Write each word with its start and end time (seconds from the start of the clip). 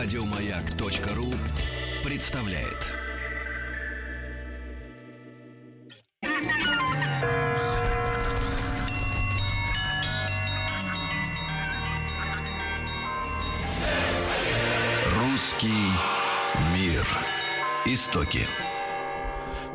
Радиомаяк.ру 0.00 1.26
представляет. 2.08 2.86
Русский 15.16 15.68
мир. 16.76 17.04
Истоки. 17.84 18.46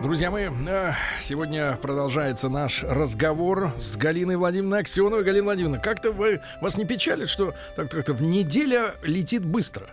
Друзья 0.02 0.32
мои, 0.32 0.48
э, 0.70 0.94
сегодня 1.22 1.78
продолжается 1.82 2.48
наш 2.48 2.84
разговор 2.84 3.74
с 3.78 3.98
Галиной 3.98 4.38
Владимировной 4.38 4.80
Аксеновой. 4.80 5.26
Галина 5.26 5.44
Владимировна, 5.44 5.80
как-то 5.80 6.14
вы, 6.14 6.40
вас 6.62 6.78
не 6.78 6.86
печалит, 6.86 7.28
что 7.28 7.54
так 7.76 7.92
как-то 7.92 8.14
в 8.14 8.22
неделя 8.22 8.96
летит 9.04 9.44
быстро? 9.44 9.90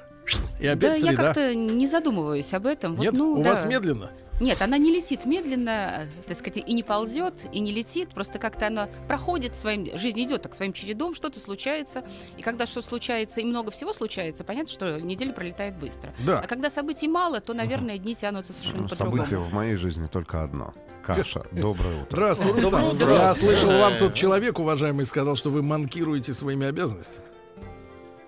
И 0.58 0.66
опять 0.66 0.80
да, 0.80 0.94
среда. 0.94 1.10
я 1.10 1.16
как-то 1.16 1.54
не 1.54 1.86
задумываюсь 1.86 2.52
об 2.54 2.66
этом. 2.66 2.96
Вот, 2.96 3.02
Нет, 3.02 3.14
ну, 3.14 3.32
у 3.40 3.42
да. 3.42 3.50
вас 3.50 3.64
медленно? 3.64 4.10
Нет, 4.40 4.62
она 4.62 4.78
не 4.78 4.90
летит 4.90 5.26
медленно, 5.26 6.06
так 6.26 6.36
сказать, 6.36 6.64
и 6.66 6.72
не 6.72 6.82
ползет, 6.82 7.34
и 7.52 7.60
не 7.60 7.72
летит. 7.72 8.08
Просто 8.08 8.38
как-то 8.38 8.68
она 8.68 8.88
проходит 9.06 9.54
своим... 9.54 9.86
Жизнь 9.98 10.22
идет 10.22 10.42
так 10.42 10.54
своим 10.54 10.72
чередом, 10.72 11.14
что-то 11.14 11.38
случается. 11.38 12.04
И 12.38 12.42
когда 12.42 12.64
что 12.64 12.80
случается, 12.80 13.42
и 13.42 13.44
много 13.44 13.70
всего 13.70 13.92
случается, 13.92 14.42
понятно, 14.42 14.72
что 14.72 14.98
неделя 14.98 15.34
пролетает 15.34 15.76
быстро. 15.76 16.14
Да. 16.24 16.40
А 16.40 16.46
когда 16.46 16.70
событий 16.70 17.06
мало, 17.06 17.40
то, 17.40 17.52
наверное, 17.52 17.98
дни 17.98 18.14
тянутся 18.14 18.54
совершенно 18.54 18.84
Ну, 18.84 18.88
по-другому. 18.88 19.24
Событие 19.24 19.38
в 19.40 19.52
моей 19.52 19.76
жизни 19.76 20.06
только 20.06 20.42
одно. 20.42 20.72
Каша. 21.04 21.44
Доброе 21.52 22.02
утро. 22.02 22.16
Здравствуй, 22.16 22.52
Рустам. 22.52 22.70
Доброе 22.70 22.92
утро. 22.94 23.08
Я 23.10 23.16
Здравствуйте. 23.16 23.58
слышал, 23.58 23.78
вам 23.78 23.98
тут 23.98 24.14
человек, 24.14 24.58
уважаемый, 24.58 25.04
сказал, 25.04 25.36
что 25.36 25.50
вы 25.50 25.62
манкируете 25.62 26.32
своими 26.32 26.66
обязанностями. 26.66 27.26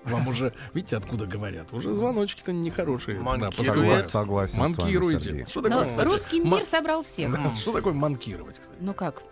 Вам 0.05 0.29
уже, 0.29 0.53
видите, 0.75 0.97
откуда 0.97 1.27
говорят? 1.27 1.73
Уже 1.73 1.93
звоночки-то 1.95 2.53
нехорошие. 2.53 3.17
Да, 3.17 3.23
Манкирует. 3.23 4.05
Согла- 4.07 4.11
согласен 4.11 4.55
с 4.55 4.59
вами, 4.59 4.75
Манкируете. 4.79 5.45
Что 5.49 5.61
такое, 5.63 5.87
кстати, 5.89 6.05
русский 6.09 6.41
мир 6.41 6.65
собрал 6.65 7.03
всех. 7.03 7.33
Да, 7.33 7.55
Что 7.57 7.73
такое 7.73 7.93
манкировать, 7.93 8.55
кстати? 8.61 8.71
Ну 8.81 8.95
как, 8.95 9.23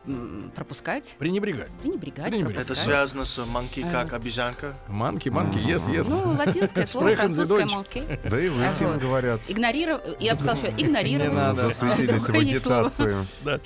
пропускать, 0.55 1.17
Пренебрегать. 1.19 1.71
пренебрегать, 1.83 2.31
Пренебрегать. 2.33 2.65
Это 2.65 2.75
связано 2.75 3.25
с 3.25 3.45
манки 3.47 3.81
А. 3.87 3.91
как 3.91 4.13
обезьянка. 4.13 4.75
Манки, 4.89 5.29
манки, 5.29 5.59
yes, 5.59 5.87
yes. 5.89 6.07
Ну, 6.09 6.33
латинское 6.39 6.87
слово, 6.87 7.15
французское. 7.15 7.67
«манки». 7.67 8.03
Да 8.29 8.41
и 8.41 8.49
вы 8.49 8.65
А 8.65 8.73
этим 8.73 8.87
вот. 8.87 9.01
говорят. 9.01 9.41
Игнорировать, 9.49 10.17
я 10.21 10.35
бы 10.35 10.41
сказала, 10.41 10.59
что 10.59 10.83
игнорировать. 10.83 11.33
надо. 11.35 11.63
Засветились 11.69 12.23
в 12.23 12.31
агитации. 12.31 13.17
Да, 13.45 13.59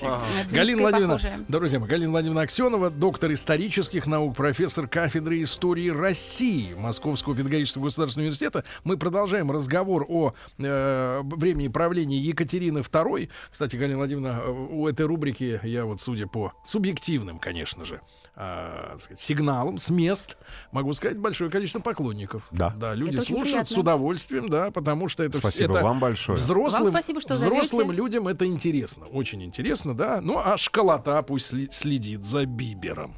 Галина 0.51 0.83
Владимировна, 0.83 1.21
друзья 1.49 1.79
мои, 1.79 1.89
Галина 1.89 2.11
Владимировна 2.11 2.43
Аксенова, 2.43 2.91
доктор 2.91 3.33
исторических 3.33 4.07
наук, 4.07 4.37
профессор 4.37 4.87
кафедры 4.89 5.43
истории 5.43 5.89
России 5.89 6.75
Московского 6.95 7.35
педагогического 7.35 7.83
государственного 7.85 8.27
университета. 8.27 8.63
Мы 8.85 8.97
продолжаем 8.97 9.51
разговор 9.51 10.07
о 10.09 10.33
э, 10.59 11.21
времени 11.25 11.67
правления 11.67 12.19
Екатерины 12.19 12.79
II. 12.79 13.31
Кстати, 13.51 13.75
Галина 13.75 13.99
Владимировна, 13.99 14.43
э, 14.45 14.51
у 14.51 14.87
этой 14.87 15.07
рубрики 15.07 15.61
я 15.65 15.87
вот, 15.87 16.01
судя 16.01 16.29
по 16.29 16.53
субъективным, 16.65 17.41
конечно 17.41 17.85
же, 17.85 18.01
э, 18.37 18.97
сказать, 19.01 19.19
сигналам 19.19 19.79
с 19.79 19.91
мест, 19.91 20.37
могу 20.71 20.95
сказать, 20.95 21.19
большое 21.19 21.51
количество 21.51 21.81
поклонников. 21.81 22.45
Да. 22.53 22.71
Да, 22.71 22.95
люди 22.95 23.17
Это 23.17 23.27
слушают 23.27 23.69
с 23.69 23.77
удовольствием, 23.77 24.49
да, 24.49 24.71
потому 24.71 25.09
что 25.09 25.25
это, 25.25 25.39
Спасибо 25.39 25.75
это 25.75 25.85
вам 25.85 25.99
большое. 25.99 26.39
Взрослым, 26.39 26.85
Вам 26.85 26.93
спасибо, 26.93 27.21
что 27.21 27.35
взрослым 27.35 27.87
зовете. 27.89 27.97
людям 27.97 28.29
это 28.29 28.47
интересно, 28.47 29.07
очень 29.07 29.43
интересно, 29.43 29.97
да. 29.97 30.21
Ну 30.21 30.41
а 30.43 30.57
школота 30.57 31.21
пусть 31.23 31.75
следит 31.75 32.25
за 32.25 32.47
Бибером. 32.47 33.17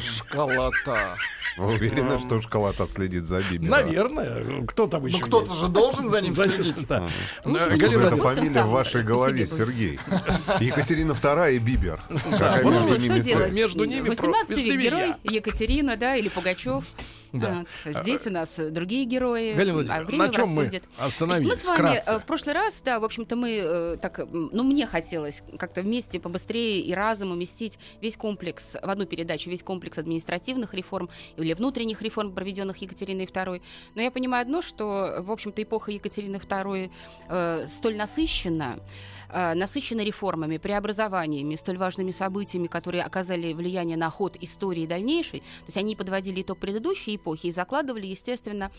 Школота. 0.00 1.16
Вы 1.56 1.74
уверены, 1.74 2.18
что 2.18 2.40
школота 2.40 2.86
следит 2.86 3.26
за 3.26 3.40
Бибером? 3.40 3.70
Наверное, 3.70 4.64
кто 4.66 4.86
там 4.86 5.06
еще? 5.06 5.18
Ну 5.18 5.26
кто-то 5.26 5.52
же 5.54 5.68
должен 5.68 6.08
за 6.08 6.20
ним 6.20 6.34
следить. 6.34 6.86
да. 6.86 7.08
Не 7.44 7.58
Галина. 7.76 8.02
Это 8.04 8.16
фамилия 8.16 8.62
в 8.62 8.70
вашей 8.70 9.02
голове. 9.02 9.46
Сергей. 9.46 9.98
Екатерина 10.60 11.12
II 11.12 11.56
и 11.56 11.58
Бибер. 11.58 12.00
Какая 12.30 12.62
между 12.64 12.70
Ну, 12.70 12.96
ними 12.96 13.14
что 13.14 13.18
делать? 13.20 13.26
связь? 13.46 13.54
Между 13.56 13.84
ними 13.84 14.00
про- 14.02 14.10
18 14.10 14.56
между 14.56 14.72
век 14.72 14.80
герой. 14.82 15.14
Екатерина, 15.24 15.96
да, 15.96 16.16
или 16.16 16.28
Пугачев. 16.28 16.84
Да. 17.32 17.64
Вот. 17.84 17.96
Здесь 17.96 18.26
у 18.26 18.30
нас 18.30 18.56
другие 18.56 19.04
герои. 19.04 19.52
Галина 19.52 19.94
а 19.94 20.02
время 20.02 20.26
на 20.26 20.32
чем 20.32 20.48
мы 20.50 20.70
остановились? 20.98 21.48
мы 21.48 21.54
с 21.54 21.64
вами 21.64 21.76
Вкратце. 21.76 22.10
э, 22.10 22.18
в 22.18 22.24
прошлый 22.24 22.54
раз, 22.54 22.80
да, 22.84 23.00
в 23.00 23.04
общем-то, 23.04 23.36
мы 23.36 23.60
э, 23.62 23.96
так, 24.00 24.20
ну, 24.30 24.62
мне 24.62 24.86
хотелось 24.86 25.42
как-то 25.58 25.82
вместе 25.82 26.20
побыстрее 26.20 26.80
и 26.80 26.94
разом 26.94 27.30
уместить 27.30 27.78
весь 28.00 28.16
комплекс 28.16 28.76
в 28.82 28.88
одну 28.88 29.06
передачу, 29.06 29.50
весь 29.50 29.62
комплекс 29.62 29.98
административных 29.98 30.74
реформ 30.74 31.10
или 31.36 31.52
внутренних 31.52 32.02
реформ, 32.02 32.32
проведенных 32.32 32.78
Екатериной 32.78 33.26
II. 33.26 33.62
Но 33.94 34.02
я 34.02 34.10
понимаю 34.10 34.42
одно, 34.42 34.62
что, 34.62 35.16
в 35.20 35.30
общем-то, 35.30 35.62
эпоха 35.62 35.90
Екатерины 35.90 36.36
II 36.36 36.90
э, 37.28 37.66
столь 37.68 37.96
насыщена, 37.96 38.78
э, 39.30 39.54
насыщена 39.54 40.02
реформами, 40.02 40.56
преобразованиями, 40.56 41.56
столь 41.56 41.78
важными 41.78 42.10
событиями, 42.10 42.66
которые 42.66 43.02
оказали 43.02 43.52
влияние 43.52 43.96
на 43.96 44.10
ход 44.10 44.36
истории 44.40 44.86
дальнейшей. 44.86 45.40
То 45.40 45.66
есть 45.66 45.76
они 45.76 45.96
подводили 45.96 46.42
итог 46.42 46.58
предыдущей 46.58 47.17
эпохи 47.18 47.48
и 47.48 47.52
закладывали, 47.52 48.06
естественно, 48.06 48.70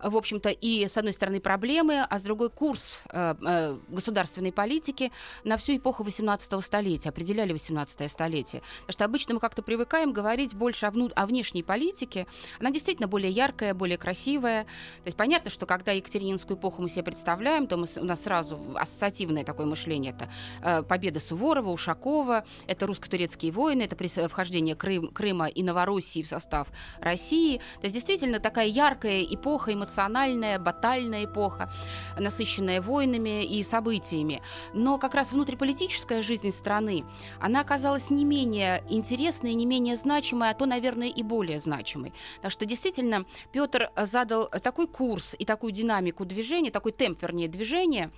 в 0.00 0.16
общем-то, 0.16 0.50
и 0.50 0.86
с 0.86 0.96
одной 0.96 1.12
стороны 1.12 1.40
проблемы, 1.40 2.06
а 2.08 2.18
с 2.18 2.22
другой 2.22 2.50
курс 2.50 3.02
э, 3.10 3.34
э, 3.44 3.78
государственной 3.88 4.52
политики 4.52 5.10
на 5.44 5.56
всю 5.56 5.76
эпоху 5.76 6.04
18 6.04 6.64
столетия, 6.64 7.08
определяли 7.08 7.52
18 7.52 8.10
столетие. 8.10 8.62
Потому 8.80 8.92
что 8.92 9.04
обычно 9.04 9.34
мы 9.34 9.40
как-то 9.40 9.62
привыкаем 9.62 10.12
говорить 10.12 10.54
больше 10.54 10.86
о, 10.86 10.90
вну- 10.90 11.10
о 11.16 11.26
внешней 11.26 11.62
политике. 11.62 12.26
Она 12.60 12.70
действительно 12.70 13.08
более 13.08 13.30
яркая, 13.30 13.74
более 13.74 13.98
красивая. 13.98 14.64
То 14.64 15.06
есть 15.06 15.16
понятно, 15.16 15.50
что 15.50 15.66
когда 15.66 15.92
Екатерининскую 15.92 16.56
эпоху 16.58 16.82
мы 16.82 16.88
себе 16.88 17.02
представляем, 17.02 17.66
то 17.66 17.76
мы, 17.76 17.86
у 17.96 18.04
нас 18.04 18.22
сразу 18.22 18.60
ассоциативное 18.76 19.44
такое 19.44 19.66
мышление. 19.66 20.12
Это 20.12 20.28
э, 20.62 20.82
победа 20.82 21.20
Суворова, 21.20 21.70
Ушакова, 21.70 22.44
это 22.66 22.86
русско-турецкие 22.86 23.52
войны, 23.52 23.82
это 23.82 24.28
вхождение 24.28 24.74
Крым- 24.74 25.12
Крыма 25.12 25.48
и 25.48 25.62
Новороссии 25.62 26.22
в 26.22 26.26
состав 26.26 26.68
России. 27.00 27.60
То 27.80 27.86
есть 27.86 27.94
действительно 27.94 28.40
такая 28.40 28.66
яркая 28.66 29.22
эпоха, 29.22 29.72
эмоциональная, 29.72 30.58
батальная 30.58 31.24
эпоха, 31.24 31.72
насыщенная 32.18 32.80
войнами 32.80 33.44
и 33.44 33.62
событиями. 33.62 34.42
Но 34.74 34.98
как 34.98 35.14
раз 35.14 35.32
внутриполитическая 35.32 36.22
жизнь 36.22 36.52
страны, 36.52 37.04
она 37.40 37.60
оказалась 37.60 38.10
не 38.10 38.24
менее 38.24 38.82
интересной, 38.88 39.54
не 39.54 39.66
менее 39.66 39.96
значимой, 39.96 40.50
а 40.50 40.54
то, 40.54 40.66
наверное, 40.66 41.08
и 41.08 41.22
более 41.22 41.60
значимой. 41.60 42.12
Так 42.42 42.50
что 42.50 42.66
действительно 42.66 43.24
Петр 43.52 43.90
задал 43.96 44.48
такой 44.48 44.86
курс 44.86 45.34
и 45.38 45.44
такую 45.44 45.72
динамику 45.72 46.24
движения, 46.24 46.70
такой 46.70 46.92
темп, 46.92 47.22
вернее, 47.22 47.48
движения, 47.48 48.10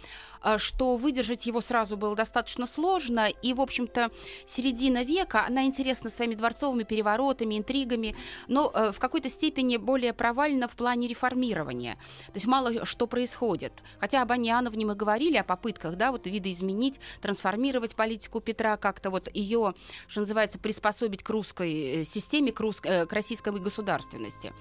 что 0.59 0.97
выдержать 0.97 1.47
его 1.47 1.61
сразу 1.61 1.97
было 1.97 2.17
достаточно 2.17 2.67
сложно. 2.67 3.29
И, 3.43 3.53
в 3.55 3.61
общем-то, 3.61 4.11
середина 4.47 5.05
века, 5.05 5.45
она 5.47 5.65
интересна 5.65 6.11
своими 6.11 6.35
дворцовыми 6.35 6.85
переворотами, 6.85 7.59
интригами, 7.59 8.17
но 8.49 8.71
э, 8.75 8.93
в 8.93 8.99
какой-то 8.99 9.29
степени 9.29 9.77
более 9.77 10.13
провальна 10.13 10.69
в 10.69 10.73
плане 10.73 11.09
реформирования. 11.09 11.95
То 12.27 12.35
есть 12.35 12.47
мало 12.47 12.85
что 12.85 13.07
происходит. 13.07 13.73
Хотя 13.99 14.23
об 14.23 14.33
Аниановне 14.33 14.87
мы 14.87 14.95
говорили, 14.95 15.37
о 15.37 15.45
попытках, 15.45 15.97
да, 15.97 16.13
вот 16.13 16.27
видоизменить, 16.27 17.01
трансформировать 17.21 17.95
политику 17.95 18.41
Петра, 18.41 18.77
как-то 18.77 19.11
вот 19.11 19.29
ее, 19.35 19.75
что 20.09 20.21
называется, 20.21 20.59
приспособить 20.59 21.23
к 21.23 21.31
русской 21.31 22.03
э, 22.03 22.05
системе, 22.05 22.53
к, 22.53 22.61
рус- 22.61 22.81
э, 22.85 23.07
к 23.07 23.13
российской 23.13 23.53
государственности. 23.53 24.53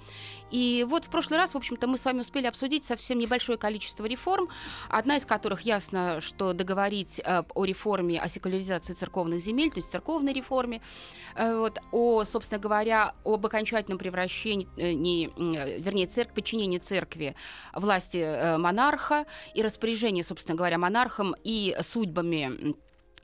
И 0.51 0.85
вот 0.89 1.05
в 1.05 1.09
прошлый 1.09 1.37
раз, 1.37 1.53
в 1.53 1.57
общем-то, 1.57 1.87
мы 1.87 1.97
с 1.97 2.05
вами 2.05 2.21
успели 2.21 2.47
обсудить 2.47 2.83
совсем 2.83 3.19
небольшое 3.19 3.57
количество 3.57 4.05
реформ, 4.05 4.49
одна 4.89 5.17
из 5.17 5.25
которых 5.25 5.61
ясно, 5.69 6.19
что 6.21 6.53
договорить 6.53 7.21
э, 7.23 7.43
о 7.53 7.65
реформе, 7.65 8.19
о 8.19 8.27
секуляризации 8.27 8.93
церковных 8.93 9.39
земель, 9.39 9.69
то 9.69 9.77
есть 9.77 9.91
церковной 9.91 10.33
реформе, 10.33 10.81
э, 11.35 11.55
вот, 11.55 11.79
о, 11.91 12.23
собственно 12.25 12.59
говоря, 12.59 13.13
об 13.23 13.45
окончательном 13.45 13.99
превращении, 13.99 14.67
э, 14.77 14.93
не, 14.93 15.29
вернее, 15.37 16.07
церкви, 16.07 16.33
подчинении 16.33 16.79
церкви 16.79 17.35
власти 17.73 18.57
монарха 18.57 19.25
и 19.53 19.61
распоряжение, 19.61 20.23
собственно 20.23 20.57
говоря, 20.57 20.77
монархом 20.77 21.35
и 21.43 21.75
судьбами 21.81 22.75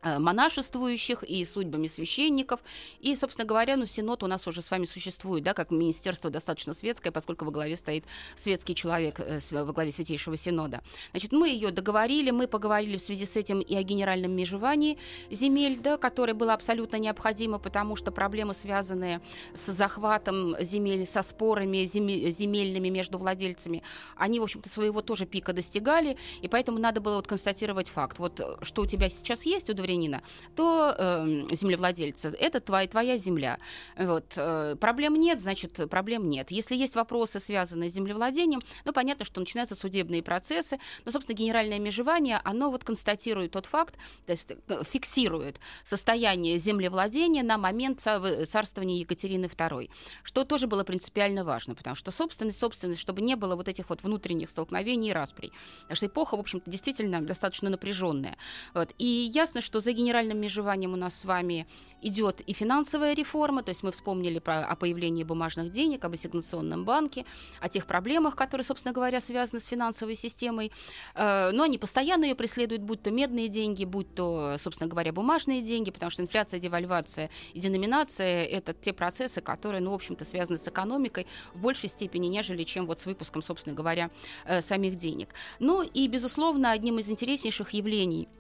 монашествующих 0.06 1.24
и 1.24 1.44
судьбами 1.46 1.88
священников. 1.88 2.60
И, 3.00 3.16
собственно 3.16 3.48
говоря, 3.48 3.76
ну, 3.76 3.86
Синод 3.86 4.24
у 4.24 4.28
нас 4.28 4.48
уже 4.48 4.62
с 4.62 4.70
вами 4.72 4.86
существует, 4.86 5.44
да, 5.44 5.54
как 5.54 5.72
министерство 5.72 6.30
достаточно 6.30 6.74
светское, 6.74 7.12
поскольку 7.12 7.46
во 7.46 7.52
главе 7.52 7.76
стоит 7.78 8.06
светский 8.36 8.76
человек 8.76 9.20
э, 9.20 9.40
во 9.52 9.74
главе 9.74 9.92
Святейшего 9.92 10.38
Синода. 10.38 10.82
Значит, 11.12 11.32
мы 11.32 11.50
ее 11.50 11.72
договорили, 11.72 12.32
мы 12.32 12.48
поговорили 12.48 12.98
в 12.98 13.02
связи 13.02 13.26
с 13.26 13.36
этим 13.36 13.60
и 13.62 13.76
о 13.76 13.84
генеральном 13.84 14.32
межевании 14.32 14.98
земель, 15.32 15.80
да, 15.80 15.98
которое 15.98 16.34
было 16.34 16.54
абсолютно 16.54 16.98
необходимо, 16.98 17.58
потому 17.58 17.96
что 17.96 18.12
проблемы, 18.12 18.54
связанные 18.54 19.22
с 19.56 19.72
захватом 19.72 20.56
земель, 20.62 21.08
со 21.08 21.22
спорами 21.24 21.86
земе- 21.86 22.30
земельными 22.30 22.90
между 22.90 23.18
владельцами, 23.18 23.84
они, 24.16 24.40
в 24.40 24.44
общем-то, 24.44 24.70
своего 24.70 25.02
тоже 25.02 25.26
пика 25.26 25.54
достигали, 25.54 26.18
и 26.42 26.48
поэтому 26.48 26.80
надо 26.80 27.02
было 27.02 27.16
вот 27.16 27.28
констатировать 27.28 27.90
факт. 27.90 28.20
Вот 28.20 28.40
э, 28.40 28.58
что 28.62 28.84
у 28.84 28.86
тебя 28.86 29.10
сейчас 29.10 29.46
есть 29.46 29.70
удовлетворение 29.70 29.95
землянина, 29.96 30.22
то 30.56 30.94
э, 30.98 31.46
землевладельца, 31.52 32.30
это 32.30 32.60
твоя, 32.60 32.88
твоя 32.88 33.18
земля. 33.18 33.58
Вот. 33.98 34.34
Э, 34.36 34.76
проблем 34.80 35.16
нет, 35.16 35.42
значит, 35.42 35.90
проблем 35.90 36.30
нет. 36.30 36.52
Если 36.52 36.76
есть 36.76 36.96
вопросы, 36.96 37.40
связанные 37.40 37.90
с 37.90 37.94
землевладением, 37.94 38.62
ну, 38.86 38.94
понятно, 38.94 39.26
что 39.26 39.40
начинаются 39.40 39.76
судебные 39.76 40.22
процессы, 40.22 40.80
но, 41.06 41.12
собственно, 41.12 41.38
генеральное 41.38 41.80
межевание, 41.80 42.40
оно 42.44 42.72
вот 42.72 42.84
констатирует 42.84 43.52
тот 43.52 43.66
факт, 43.66 43.96
то 44.26 44.32
есть 44.32 44.52
э, 44.52 44.84
фиксирует 44.90 45.60
состояние 45.84 46.58
землевладения 46.58 47.44
на 47.44 47.58
момент 47.58 48.02
царствования 48.02 48.98
Екатерины 48.98 49.46
II, 49.46 49.90
что 50.24 50.44
тоже 50.44 50.68
было 50.68 50.84
принципиально 50.84 51.44
важно, 51.44 51.76
потому 51.76 51.96
что 51.96 52.12
собственность, 52.12 52.60
собственность, 52.60 53.02
чтобы 53.02 53.22
не 53.22 53.36
было 53.36 53.56
вот 53.56 53.68
этих 53.68 53.90
вот 53.90 54.04
внутренних 54.04 54.50
столкновений 54.50 55.10
и 55.10 55.14
расприй. 55.14 55.52
Потому 55.82 55.96
что 55.96 56.06
эпоха, 56.08 56.38
в 56.38 56.40
общем-то, 56.40 56.70
действительно 56.70 57.22
достаточно 57.22 57.70
напряженная. 57.70 58.38
Вот. 58.74 58.94
И 58.98 59.06
ясно, 59.06 59.62
что 59.62 59.80
за 59.86 59.94
генеральным 59.94 60.40
межеванием 60.40 60.94
у 60.94 60.96
нас 60.98 61.20
с 61.20 61.26
вами 61.26 61.68
идет 62.02 62.42
и 62.42 62.54
финансовая 62.54 63.14
реформа, 63.14 63.62
то 63.64 63.70
есть 63.70 63.84
мы 63.84 63.92
вспомнили 63.92 64.40
про, 64.40 64.66
о 64.66 64.76
появлении 64.76 65.24
бумажных 65.24 65.72
денег, 65.72 66.06
об 66.06 66.14
ассигнационном 66.14 66.86
банке, 66.86 67.26
о 67.62 67.70
тех 67.70 67.86
проблемах, 67.86 68.36
которые, 68.36 68.66
собственно 68.66 68.94
говоря, 68.94 69.22
связаны 69.22 69.60
с 69.60 69.66
финансовой 69.66 70.16
системой. 70.16 70.72
Э, 71.16 71.52
но 71.52 71.64
они 71.64 71.78
постоянно 71.78 72.26
ее 72.26 72.36
преследуют, 72.36 72.82
будь 72.82 73.04
то 73.04 73.12
медные 73.12 73.48
деньги, 73.48 73.86
будь 73.86 74.14
то, 74.16 74.58
собственно 74.60 74.90
говоря, 74.90 75.14
бумажные 75.14 75.62
деньги, 75.62 75.92
потому 75.92 76.10
что 76.10 76.24
инфляция, 76.24 76.60
девальвация 76.60 77.30
и 77.54 77.60
деноминация– 77.60 78.46
это 78.58 78.74
те 78.74 78.92
процессы, 78.92 79.42
которые, 79.42 79.82
ну, 79.82 79.92
в 79.92 79.96
общем-то, 79.96 80.26
связаны 80.26 80.58
с 80.58 80.68
экономикой 80.68 81.28
в 81.54 81.60
большей 81.60 81.90
степени, 81.90 82.28
нежели 82.28 82.64
чем 82.64 82.88
вот 82.88 83.00
с 83.00 83.06
выпуском, 83.06 83.42
собственно 83.42 83.76
говоря, 83.76 84.10
э, 84.46 84.62
самих 84.62 84.96
денег. 84.96 85.30
Ну 85.60 85.84
и, 85.84 86.08
безусловно, 86.08 86.72
одним 86.72 86.98
из 86.98 87.10
интереснейших 87.10 87.74
явлений– 87.74 88.28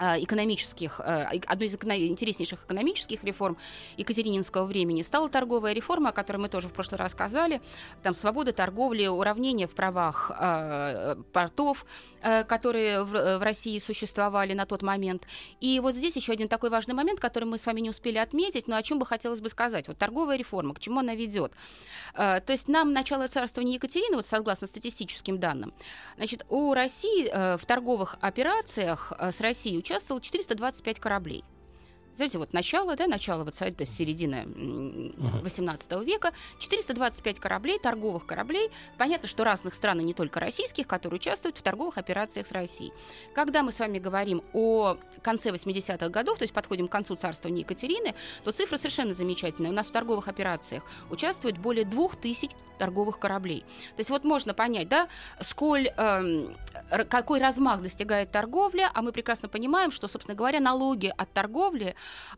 экономических, 0.00 1.00
а, 1.00 1.30
одной 1.46 1.68
из 1.68 1.74
интереснейших 1.74 2.64
экономических 2.64 3.22
реформ 3.24 3.56
Екатерининского 3.96 4.64
времени 4.64 5.02
стала 5.02 5.28
торговая 5.28 5.72
реформа, 5.72 6.10
о 6.10 6.12
которой 6.12 6.38
мы 6.38 6.48
тоже 6.48 6.68
в 6.68 6.72
прошлый 6.72 6.98
раз 6.98 7.12
сказали. 7.12 7.60
Там 8.02 8.14
свобода 8.14 8.52
торговли, 8.52 9.06
уравнение 9.06 9.66
в 9.66 9.74
правах 9.74 10.30
э, 10.38 11.16
портов, 11.32 11.84
которые 12.20 13.04
в, 13.04 13.42
России 13.42 13.78
существовали 13.78 14.52
на 14.52 14.66
тот 14.66 14.82
момент. 14.82 15.26
И 15.60 15.80
вот 15.80 15.94
здесь 15.94 16.16
еще 16.16 16.32
один 16.32 16.48
такой 16.48 16.70
важный 16.70 16.94
момент, 16.94 17.20
который 17.20 17.44
мы 17.44 17.58
с 17.58 17.66
вами 17.66 17.80
не 17.80 17.90
успели 17.90 18.18
отметить, 18.18 18.68
но 18.68 18.76
о 18.76 18.82
чем 18.82 18.98
бы 18.98 19.06
хотелось 19.06 19.40
бы 19.40 19.48
сказать. 19.48 19.88
Вот 19.88 19.98
торговая 19.98 20.36
реформа, 20.36 20.74
к 20.74 20.80
чему 20.80 21.00
она 21.00 21.14
ведет? 21.14 21.52
То 22.14 22.44
есть 22.48 22.68
нам 22.68 22.92
начало 22.92 23.28
царствования 23.28 23.74
Екатерины, 23.74 24.16
вот 24.16 24.26
согласно 24.26 24.66
статистическим 24.66 25.38
данным, 25.38 25.72
значит, 26.16 26.44
у 26.48 26.74
России 26.74 27.28
э, 27.30 27.56
в 27.56 27.66
торговых 27.66 28.16
операциях 28.20 29.12
э, 29.18 29.32
с 29.32 29.40
Россией 29.40 29.78
участвовало 29.90 30.22
425 30.22 31.00
кораблей. 31.00 31.44
Знаете, 32.20 32.36
вот 32.36 32.52
начало, 32.52 32.96
да, 32.96 33.06
начало 33.06 33.44
вот 33.44 33.54
это 33.62 33.86
середина 33.86 34.44
18 34.44 35.90
века, 36.04 36.34
425 36.58 37.40
кораблей, 37.40 37.78
торговых 37.78 38.26
кораблей. 38.26 38.70
Понятно, 38.98 39.26
что 39.26 39.42
разных 39.42 39.72
стран, 39.72 40.00
и 40.00 40.04
не 40.04 40.12
только 40.12 40.38
российских, 40.38 40.86
которые 40.86 41.16
участвуют 41.16 41.56
в 41.56 41.62
торговых 41.62 41.96
операциях 41.96 42.46
с 42.46 42.52
Россией. 42.52 42.92
Когда 43.34 43.62
мы 43.62 43.72
с 43.72 43.78
вами 43.78 43.98
говорим 43.98 44.42
о 44.52 44.98
конце 45.22 45.48
80-х 45.48 46.10
годов, 46.10 46.36
то 46.36 46.42
есть 46.42 46.52
подходим 46.52 46.88
к 46.88 46.92
концу 46.92 47.16
царствования 47.16 47.62
Екатерины, 47.62 48.14
то 48.44 48.52
цифра 48.52 48.76
совершенно 48.76 49.14
замечательная. 49.14 49.70
У 49.70 49.74
нас 49.74 49.86
в 49.86 49.92
торговых 49.92 50.28
операциях 50.28 50.82
участвует 51.08 51.56
более 51.56 51.86
2000 51.86 52.50
торговых 52.80 53.18
кораблей. 53.18 53.60
То 53.60 53.98
есть 53.98 54.10
вот 54.10 54.24
можно 54.24 54.54
понять, 54.54 54.88
да, 54.88 55.08
сколь, 55.40 55.88
э, 55.96 56.48
какой 57.08 57.38
размах 57.38 57.82
достигает 57.82 58.32
торговля, 58.32 58.90
а 58.94 59.02
мы 59.02 59.12
прекрасно 59.12 59.48
понимаем, 59.48 59.92
что, 59.92 60.08
собственно 60.08 60.34
говоря, 60.34 60.60
налоги 60.60 61.12
от 61.14 61.30
торговли, 61.32 61.94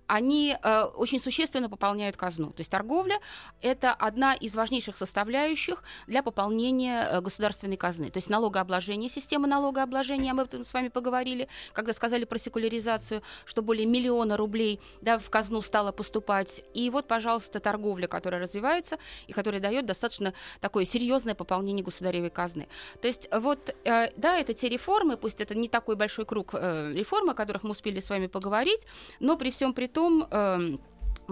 они 0.07 0.57
э, 0.63 0.83
очень 0.83 1.21
существенно 1.21 1.69
пополняют 1.69 2.17
казну. 2.17 2.49
То 2.51 2.61
есть 2.61 2.71
торговля– 2.71 3.19
это 3.63 3.93
одна 3.93 4.35
из 4.35 4.55
важнейших 4.55 4.97
составляющих 4.97 5.83
для 6.07 6.23
пополнения 6.23 7.09
э, 7.11 7.21
государственной 7.21 7.77
казны. 7.77 8.11
То 8.11 8.19
есть 8.19 8.29
налогообложение, 8.29 9.09
система 9.11 9.47
налогообложения, 9.47 10.33
мы 10.35 10.43
об 10.43 10.49
этом 10.49 10.65
с 10.65 10.73
вами 10.73 10.89
поговорили, 10.89 11.49
когда 11.73 11.93
сказали 11.93 12.25
про 12.25 12.39
секуляризацию, 12.39 13.23
что 13.45 13.63
более 13.63 13.87
миллиона 13.87 14.37
рублей 14.37 14.81
да, 15.01 15.19
в 15.19 15.31
казну 15.31 15.63
стало 15.63 15.93
поступать. 15.93 16.65
И 16.75 16.91
вот, 16.91 17.07
пожалуйста, 17.07 17.61
торговля, 17.61 18.07
которая 18.07 18.43
развивается 18.43 18.99
и 19.27 19.33
которая 19.33 19.61
дает 19.61 19.87
достаточно 19.87 20.35
такое 20.61 20.85
серьезное 20.85 21.35
пополнение 21.35 21.85
государевой 21.85 22.31
казны. 22.31 22.67
То 23.01 23.09
есть 23.09 23.29
вот, 23.33 23.75
э, 23.85 24.11
да, 24.17 24.39
это 24.39 24.55
те 24.55 24.69
реформы, 24.69 25.17
пусть 25.17 25.41
это 25.41 25.55
не 25.55 25.69
такой 25.69 25.97
большой 25.97 26.27
круг 26.27 26.55
э, 26.55 26.93
реформ, 26.93 27.31
о 27.31 27.35
которых 27.35 27.63
мы 27.63 27.71
успели 27.71 28.01
с 28.01 28.11
вами 28.11 28.27
поговорить, 28.27 28.87
но 29.21 29.37
при 29.37 29.51
всем 29.53 29.73
при 29.73 29.87
том... 29.87 30.27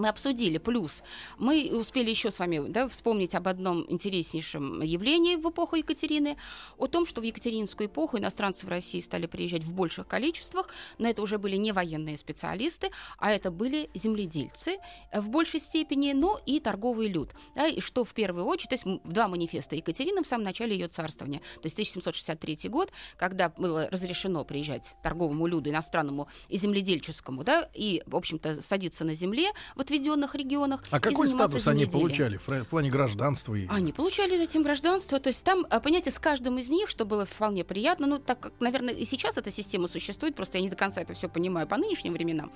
Мы 0.01 0.07
обсудили. 0.07 0.57
Плюс 0.57 1.03
мы 1.37 1.69
успели 1.73 2.09
еще 2.09 2.31
с 2.31 2.39
вами 2.39 2.67
да, 2.69 2.89
вспомнить 2.89 3.35
об 3.35 3.47
одном 3.47 3.85
интереснейшем 3.87 4.81
явлении 4.81 5.35
в 5.35 5.47
эпоху 5.47 5.75
Екатерины, 5.75 6.37
о 6.79 6.87
том, 6.87 7.05
что 7.05 7.21
в 7.21 7.23
Екатеринскую 7.23 7.87
эпоху 7.87 8.17
иностранцы 8.17 8.65
в 8.65 8.69
России 8.69 8.99
стали 8.99 9.27
приезжать 9.27 9.63
в 9.63 9.75
больших 9.75 10.07
количествах, 10.07 10.69
но 10.97 11.07
это 11.07 11.21
уже 11.21 11.37
были 11.37 11.55
не 11.55 11.71
военные 11.71 12.17
специалисты, 12.17 12.89
а 13.19 13.31
это 13.31 13.51
были 13.51 13.91
земледельцы 13.93 14.77
в 15.13 15.29
большей 15.29 15.59
степени, 15.59 16.13
но 16.13 16.39
и 16.47 16.59
торговый 16.59 17.07
люд. 17.07 17.29
Да, 17.53 17.67
и 17.67 17.79
что 17.79 18.03
в 18.03 18.15
первую 18.15 18.45
очередь, 18.45 18.69
то 18.69 18.75
есть 18.75 19.03
два 19.03 19.27
манифеста 19.27 19.75
Екатерины 19.75 20.23
в 20.23 20.27
самом 20.27 20.45
начале 20.45 20.73
ее 20.73 20.87
царствования, 20.87 21.41
то 21.41 21.65
есть 21.65 21.75
1763 21.75 22.69
год, 22.69 22.91
когда 23.17 23.49
было 23.49 23.87
разрешено 23.91 24.43
приезжать 24.45 24.95
торговому 25.03 25.45
люду, 25.45 25.69
иностранному 25.69 26.27
и 26.49 26.57
земледельческому, 26.57 27.43
да, 27.43 27.69
и, 27.75 28.01
в 28.07 28.15
общем-то, 28.15 28.63
садиться 28.63 29.05
на 29.05 29.13
земле, 29.13 29.51
в 29.75 29.90
отведенных 29.91 30.35
регионах. 30.35 30.83
А 30.89 30.99
какой 30.99 31.27
статус 31.27 31.67
они 31.67 31.85
получали 31.85 32.37
в 32.37 32.65
плане 32.65 32.89
гражданства? 32.89 33.55
И... 33.55 33.67
Они 33.67 33.91
получали 33.91 34.37
затем 34.37 34.63
гражданство. 34.63 35.19
То 35.19 35.29
есть 35.29 35.43
там, 35.43 35.65
а, 35.69 35.79
понимаете, 35.79 36.11
с 36.11 36.19
каждым 36.19 36.57
из 36.57 36.69
них, 36.69 36.89
что 36.89 37.05
было 37.05 37.25
вполне 37.25 37.63
приятно, 37.63 38.07
ну, 38.07 38.19
так 38.19 38.39
как, 38.39 38.53
наверное, 38.59 38.93
и 38.93 39.05
сейчас 39.05 39.37
эта 39.37 39.51
система 39.51 39.87
существует, 39.87 40.35
просто 40.35 40.57
я 40.57 40.63
не 40.63 40.69
до 40.69 40.75
конца 40.75 41.01
это 41.01 41.13
все 41.13 41.27
понимаю 41.27 41.67
по 41.67 41.77
нынешним 41.77 42.13
временам, 42.13 42.51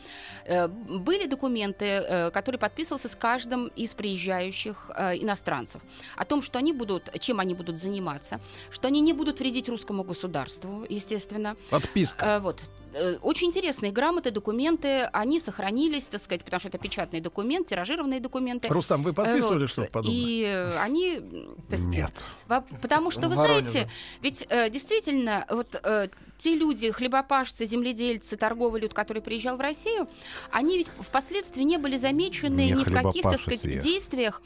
э, 0.45 0.67
были 0.67 1.27
документы, 1.27 1.85
э, 1.85 2.31
которые 2.31 2.59
подписывался 2.59 3.07
с 3.07 3.15
каждым 3.15 3.67
из 3.67 3.93
приезжающих 3.93 4.91
э, 4.95 5.17
иностранцев 5.17 5.81
о 6.15 6.25
том, 6.25 6.41
что 6.41 6.59
они 6.59 6.73
будут, 6.73 7.19
чем 7.19 7.39
они 7.39 7.53
будут 7.53 7.77
заниматься, 7.77 8.39
что 8.71 8.87
они 8.87 9.01
не 9.01 9.13
будут 9.13 9.39
вредить 9.39 9.69
русскому 9.69 10.03
государству, 10.03 10.85
естественно. 10.89 11.55
Подписка. 11.69 12.39
Вот. 12.41 12.61
Э, 12.97 13.17
очень 13.21 13.47
интересные 13.47 13.91
грамоты, 13.91 14.31
документы, 14.31 15.03
они 15.11 15.41
сохранились, 15.41 16.05
так 16.05 16.23
сказать, 16.23 16.45
потому 16.45 16.59
что 16.61 16.69
это 16.69 16.77
печатный 16.77 17.19
документ, 17.19 17.67
тиражированные 17.67 18.21
документы. 18.21 18.69
Рустам, 18.69 19.03
вы 19.03 19.11
подписывали 19.11 19.63
вот. 19.63 19.69
что-то 19.69 19.91
подобное? 19.91 20.17
И 20.17 20.43
они... 20.81 21.19
Есть, 21.69 21.83
Нет. 21.83 22.23
Потому 22.81 23.11
что, 23.11 23.27
вы 23.27 23.35
знаете, 23.35 23.89
ведь 24.21 24.47
э, 24.49 24.69
действительно, 24.69 25.45
вот 25.49 25.67
э, 25.83 26.07
те 26.37 26.55
люди, 26.55 26.91
хлебопашцы, 26.91 27.65
земледельцы, 27.65 28.35
торговый 28.35 28.81
люд, 28.81 28.93
который 28.93 29.21
приезжал 29.21 29.57
в 29.57 29.61
Россию, 29.61 30.07
они 30.51 30.77
ведь 30.77 30.87
впоследствии 30.99 31.63
не 31.63 31.77
были 31.77 31.97
замечены 31.97 32.65
не 32.65 32.71
ни 32.71 32.83
в 32.83 32.93
каких, 32.93 33.23
так 33.23 33.39
сказать, 33.39 33.79
действиях 33.79 34.41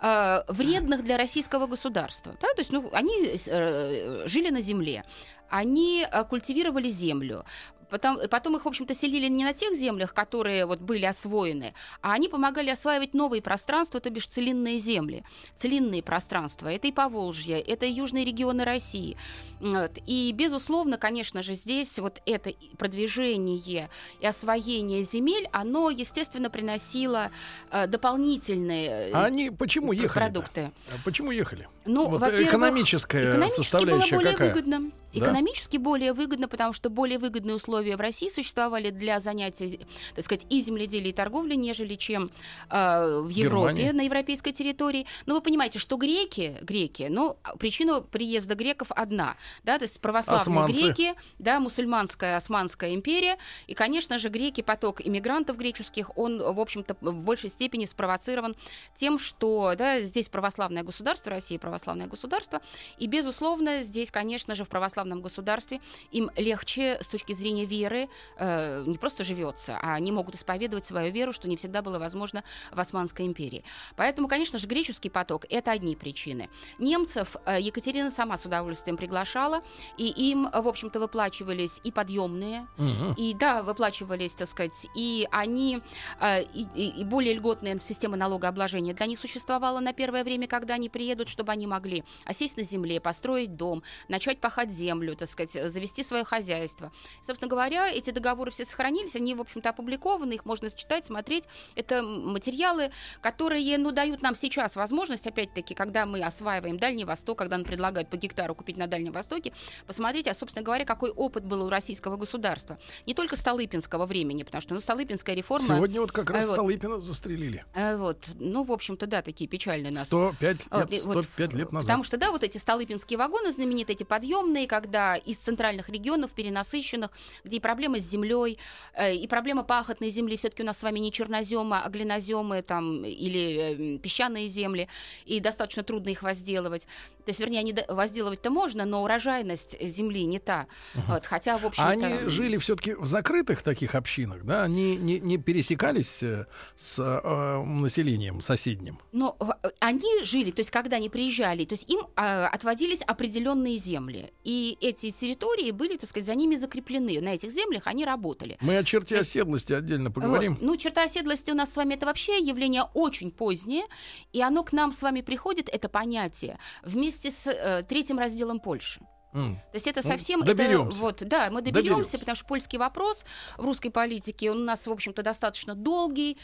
э, 0.00 0.42
вредных 0.48 1.04
для 1.04 1.16
российского 1.16 1.66
государства. 1.66 2.36
Да? 2.40 2.48
То 2.54 2.60
есть, 2.60 2.72
ну, 2.72 2.88
они 2.92 3.14
э, 3.46 4.26
жили 4.26 4.50
на 4.50 4.60
земле, 4.60 5.04
они 5.48 6.06
э, 6.10 6.24
культивировали 6.24 6.90
землю, 6.90 7.44
Потом, 7.92 8.18
потом 8.30 8.56
их, 8.56 8.64
в 8.64 8.68
общем-то, 8.68 8.94
селили 8.94 9.28
не 9.28 9.44
на 9.44 9.52
тех 9.52 9.74
землях, 9.74 10.14
которые 10.14 10.64
вот 10.64 10.80
были 10.80 11.04
освоены, 11.04 11.74
а 12.00 12.14
они 12.14 12.28
помогали 12.28 12.70
осваивать 12.70 13.12
новые 13.12 13.42
пространства, 13.42 14.00
то 14.00 14.08
бишь 14.08 14.28
целинные 14.28 14.78
земли. 14.78 15.24
Целинные 15.56 16.02
пространства. 16.02 16.68
Это 16.68 16.88
и 16.88 16.92
Поволжье, 16.92 17.60
это 17.60 17.84
и 17.84 17.90
южные 17.90 18.24
регионы 18.24 18.64
России. 18.64 19.18
Вот. 19.60 19.90
И, 20.06 20.32
безусловно, 20.32 20.96
конечно 20.96 21.31
же, 21.40 21.54
здесь 21.54 21.98
вот 21.98 22.20
это 22.26 22.52
продвижение 22.76 23.88
и 24.20 24.26
освоение 24.26 25.02
земель, 25.04 25.48
оно, 25.52 25.88
естественно, 25.88 26.50
приносило 26.50 27.30
э, 27.70 27.86
дополнительные 27.86 29.10
а 29.12 29.24
они 29.24 29.50
почему 29.50 29.92
ехали 29.92 30.24
продукты. 30.24 30.72
А 30.88 30.98
почему 31.04 31.30
ехали? 31.30 31.68
Ну, 31.84 32.08
вот 32.08 32.22
экономическая 32.22 33.30
экономически 33.30 33.56
составляющая 33.56 34.10
было 34.10 34.18
более 34.18 34.32
какая? 34.32 34.54
выгодно. 34.54 34.90
Да? 35.12 35.26
Экономически 35.26 35.76
более 35.76 36.14
выгодно, 36.14 36.48
потому 36.48 36.72
что 36.72 36.88
более 36.88 37.18
выгодные 37.18 37.56
условия 37.56 37.96
в 37.96 38.00
России 38.00 38.30
существовали 38.30 38.88
для 38.88 39.20
занятий, 39.20 39.80
так 40.14 40.24
сказать, 40.24 40.46
и 40.48 40.62
земледелия, 40.62 41.10
и 41.10 41.12
торговли, 41.12 41.54
нежели 41.54 41.96
чем 41.96 42.30
э, 42.70 43.20
в 43.20 43.28
Европе, 43.28 43.74
Германия. 43.74 43.92
на 43.92 44.02
европейской 44.02 44.52
территории. 44.52 45.06
Но 45.26 45.34
вы 45.34 45.42
понимаете, 45.42 45.78
что 45.78 45.96
греки, 45.96 46.56
греки, 46.62 47.08
ну, 47.10 47.36
причина 47.58 48.00
приезда 48.00 48.54
греков 48.54 48.88
одна, 48.90 49.36
да, 49.64 49.76
то 49.78 49.84
есть 49.84 50.00
православные 50.00 50.40
Османцы. 50.40 50.72
греки, 50.72 51.14
да, 51.38 51.60
мусульманская, 51.60 52.36
османская 52.36 52.94
империя, 52.94 53.36
и, 53.66 53.74
конечно 53.74 54.18
же, 54.18 54.30
греки, 54.30 54.62
поток 54.62 55.02
иммигрантов 55.04 55.58
греческих, 55.58 56.16
он, 56.16 56.38
в 56.38 56.58
общем-то, 56.58 56.96
в 57.02 57.14
большей 57.14 57.50
степени 57.50 57.84
спровоцирован 57.84 58.56
тем, 58.96 59.18
что, 59.18 59.74
да, 59.76 60.00
здесь 60.00 60.30
православное 60.30 60.84
государство, 60.84 61.30
православное 61.30 61.71
государство, 62.08 62.60
и, 62.98 63.06
безусловно, 63.06 63.82
здесь, 63.82 64.10
конечно 64.10 64.54
же, 64.54 64.64
в 64.64 64.68
православном 64.68 65.22
государстве, 65.22 65.80
им 66.10 66.30
легче 66.36 66.98
с 67.00 67.08
точки 67.08 67.32
зрения 67.32 67.64
веры 67.64 68.08
э, 68.38 68.84
не 68.86 68.98
просто 68.98 69.24
живется, 69.24 69.78
а 69.82 69.94
они 69.94 70.12
могут 70.12 70.34
исповедовать 70.34 70.84
свою 70.84 71.12
веру, 71.12 71.32
что 71.32 71.48
не 71.48 71.56
всегда 71.56 71.82
было 71.82 71.98
возможно 71.98 72.42
в 72.72 72.80
Османской 72.80 73.26
империи. 73.26 73.64
Поэтому, 73.96 74.28
конечно 74.28 74.58
же, 74.58 74.66
греческий 74.66 75.10
поток– 75.10 75.46
это 75.50 75.70
одни 75.72 75.96
причины. 75.96 76.48
Немцев 76.78 77.36
э, 77.46 77.60
Екатерина 77.60 78.10
сама 78.10 78.38
с 78.38 78.44
удовольствием 78.44 78.96
приглашала, 78.96 79.62
и 79.96 80.06
им, 80.30 80.48
в 80.52 80.68
общем-то, 80.68 81.00
выплачивались 81.00 81.80
и 81.84 81.92
подъемные, 81.92 82.66
Мгм. 82.76 83.14
и 83.16 83.34
да, 83.34 83.62
выплачивались, 83.62 84.34
так 84.34 84.48
сказать, 84.48 84.86
и 84.96 85.26
они, 85.30 85.80
э, 86.20 86.42
и, 86.42 86.66
и- 86.74 87.00
и 87.00 87.04
более 87.04 87.34
льготная 87.34 87.78
система 87.78 88.16
налогообложения 88.16 88.94
для 88.94 89.06
них 89.06 89.18
существовала 89.18 89.80
на 89.80 89.92
первое 89.92 90.24
время, 90.24 90.46
когда 90.46 90.74
они 90.74 90.88
приедут, 90.88 91.28
чтобы 91.28 91.52
они 91.52 91.61
могли 91.66 92.04
осесть 92.24 92.56
на 92.56 92.62
земле, 92.62 93.00
построить 93.00 93.56
дом, 93.56 93.82
начать 94.08 94.40
пахать 94.40 94.70
землю, 94.70 95.16
так 95.16 95.28
сказать, 95.28 95.52
завести 95.72 96.02
свое 96.04 96.24
хозяйство. 96.24 96.92
Собственно 97.26 97.48
говоря, 97.48 97.90
эти 97.90 98.10
договоры 98.10 98.50
все 98.50 98.64
сохранились, 98.64 99.16
они, 99.16 99.34
в 99.34 99.40
общем-то, 99.40 99.70
опубликованы, 99.70 100.34
их 100.34 100.44
можно 100.44 100.70
читать, 100.70 101.04
смотреть. 101.04 101.44
Это 101.74 102.02
материалы, 102.02 102.90
которые, 103.20 103.78
ну, 103.78 103.90
дают 103.90 104.22
нам 104.22 104.34
сейчас 104.34 104.76
возможность, 104.76 105.26
опять-таки, 105.26 105.74
когда 105.74 106.06
мы 106.06 106.20
осваиваем 106.22 106.78
Дальний 106.78 107.04
Восток, 107.04 107.38
когда 107.38 107.56
нам 107.56 107.66
предлагают 107.66 108.08
по 108.10 108.16
гектару 108.16 108.54
купить 108.54 108.76
на 108.76 108.86
Дальнем 108.86 109.12
Востоке, 109.12 109.52
посмотреть, 109.86 110.28
а, 110.28 110.34
собственно 110.34 110.64
говоря, 110.64 110.84
какой 110.84 111.10
опыт 111.10 111.44
был 111.44 111.64
у 111.64 111.68
российского 111.68 112.16
государства. 112.16 112.78
Не 113.06 113.14
только 113.14 113.36
Столыпинского 113.36 114.06
времени, 114.06 114.42
потому 114.42 114.60
что 114.60 114.74
ну, 114.74 114.80
Столыпинская 114.80 115.34
реформа... 115.34 115.76
Сегодня 115.76 116.00
вот 116.00 116.12
как 116.12 116.30
раз 116.30 116.44
А, 116.44 116.48
вот. 116.48 116.54
Столыпина 116.54 117.00
застрелили. 117.00 117.64
э, 117.74 117.96
вот, 117.96 118.18
ну, 118.38 118.64
в 118.64 118.72
общем-то, 118.72 119.06
да, 119.06 119.22
такие 119.22 119.48
печальные 119.48 119.92
нас 119.92 120.06
105 120.06 120.56
вот, 120.70 120.90
и 120.90 120.94
лет, 120.94 121.04
вот, 121.04 121.24
105 121.24 121.38
лет 121.38 121.51
назад. 121.72 121.86
Потому 121.86 122.04
что, 122.04 122.16
да, 122.16 122.30
вот 122.30 122.42
эти 122.42 122.58
столыпинские 122.58 123.18
вагоны 123.18 123.52
знаменитые, 123.52 123.94
эти 123.94 124.04
подъемные, 124.04 124.66
когда 124.66 125.16
из 125.16 125.36
центральных 125.36 125.88
регионов, 125.88 126.32
перенасыщенных, 126.32 127.10
где 127.44 127.56
и 127.56 127.60
проблемы 127.60 128.00
с 128.00 128.04
землей, 128.04 128.58
э, 128.94 129.14
и 129.14 129.26
проблема 129.26 129.62
пахотной 129.62 130.10
земли, 130.10 130.36
все-таки 130.36 130.62
у 130.62 130.66
нас 130.66 130.78
с 130.78 130.82
вами 130.82 130.98
не 130.98 131.12
черноземы, 131.12 131.78
а 131.78 131.88
глиноземы 131.88 132.62
там, 132.62 133.04
или 133.04 133.96
э, 133.96 133.98
песчаные 133.98 134.48
земли, 134.48 134.88
и 135.24 135.40
достаточно 135.40 135.82
трудно 135.82 136.10
их 136.10 136.22
возделывать. 136.22 136.86
То 137.24 137.30
есть, 137.30 137.40
вернее, 137.40 137.60
они 137.60 137.74
возделывать-то 137.88 138.50
можно, 138.50 138.84
но 138.84 139.02
урожайность 139.02 139.80
земли 139.80 140.24
не 140.24 140.38
та. 140.38 140.66
Вот, 141.08 141.24
хотя, 141.24 141.58
в 141.58 141.64
общем-то... 141.64 141.88
А 141.88 141.92
они 141.92 142.28
жили 142.28 142.56
все-таки 142.56 142.94
в 142.94 143.06
закрытых 143.06 143.62
таких 143.62 143.94
общинах, 143.94 144.44
да? 144.44 144.64
Они 144.64 144.96
не, 144.96 145.20
не 145.20 145.38
пересекались 145.38 146.22
э, 146.22 146.46
с 146.76 146.98
э, 146.98 147.62
населением 147.64 148.40
соседним. 148.42 148.98
Но 149.12 149.36
э, 149.40 149.68
они 149.80 150.22
жили, 150.24 150.50
то 150.50 150.60
есть 150.60 150.70
когда 150.70 150.96
они 150.96 151.08
приезжали, 151.08 151.64
то 151.64 151.74
есть 151.74 151.88
им 151.90 152.00
э, 152.16 152.44
отводились 152.44 153.02
определенные 153.02 153.76
земли. 153.76 154.30
И 154.44 154.76
эти 154.80 155.10
территории 155.10 155.70
были, 155.70 155.96
так 155.96 156.10
сказать, 156.10 156.26
за 156.26 156.34
ними 156.34 156.56
закреплены. 156.56 157.20
На 157.20 157.34
этих 157.34 157.50
землях 157.50 157.86
они 157.86 158.04
работали. 158.04 158.56
Мы 158.60 158.76
о 158.76 158.84
черте 158.84 159.16
есть- 159.16 159.30
оседлости 159.30 159.72
отдельно 159.72 160.10
поговорим. 160.10 160.54
Вот. 160.54 160.62
Ну, 160.62 160.76
черта 160.76 161.04
оседлости 161.04 161.50
у 161.50 161.54
нас 161.54 161.72
с 161.72 161.76
вами 161.76 161.94
это 161.94 162.06
вообще 162.06 162.38
явление 162.38 162.84
очень 162.94 163.30
позднее, 163.30 163.84
и 164.32 164.42
оно 164.42 164.64
к 164.64 164.72
нам 164.72 164.92
с 164.92 165.02
вами 165.02 165.20
приходит, 165.20 165.68
это 165.68 165.88
понятие, 165.88 166.58
вместе 166.82 167.11
с 167.20 167.46
э, 167.46 167.82
третьим 167.88 168.18
разделом 168.18 168.60
Польши. 168.60 169.00
М. 169.34 169.56
То 169.70 169.76
есть 169.76 169.86
это 169.86 170.02
Ну, 170.04 170.10
совсем... 170.10 170.42
доберёмся. 170.44 170.92
Это, 170.92 171.00
вот, 171.00 171.22
да, 171.26 171.48
мы 171.50 171.62
доберемся, 171.62 171.90
Доберёмся. 171.90 172.18
потому 172.18 172.36
что 172.36 172.44
польский 172.44 172.78
вопрос 172.78 173.24
в 173.56 173.64
русской 173.64 173.88
политике 173.90 174.50
он 174.50 174.60
у 174.60 174.64
нас, 174.64 174.86
в 174.86 174.92
общем-то, 174.92 175.22
достаточно 175.22 175.74
долгий, 175.74 176.36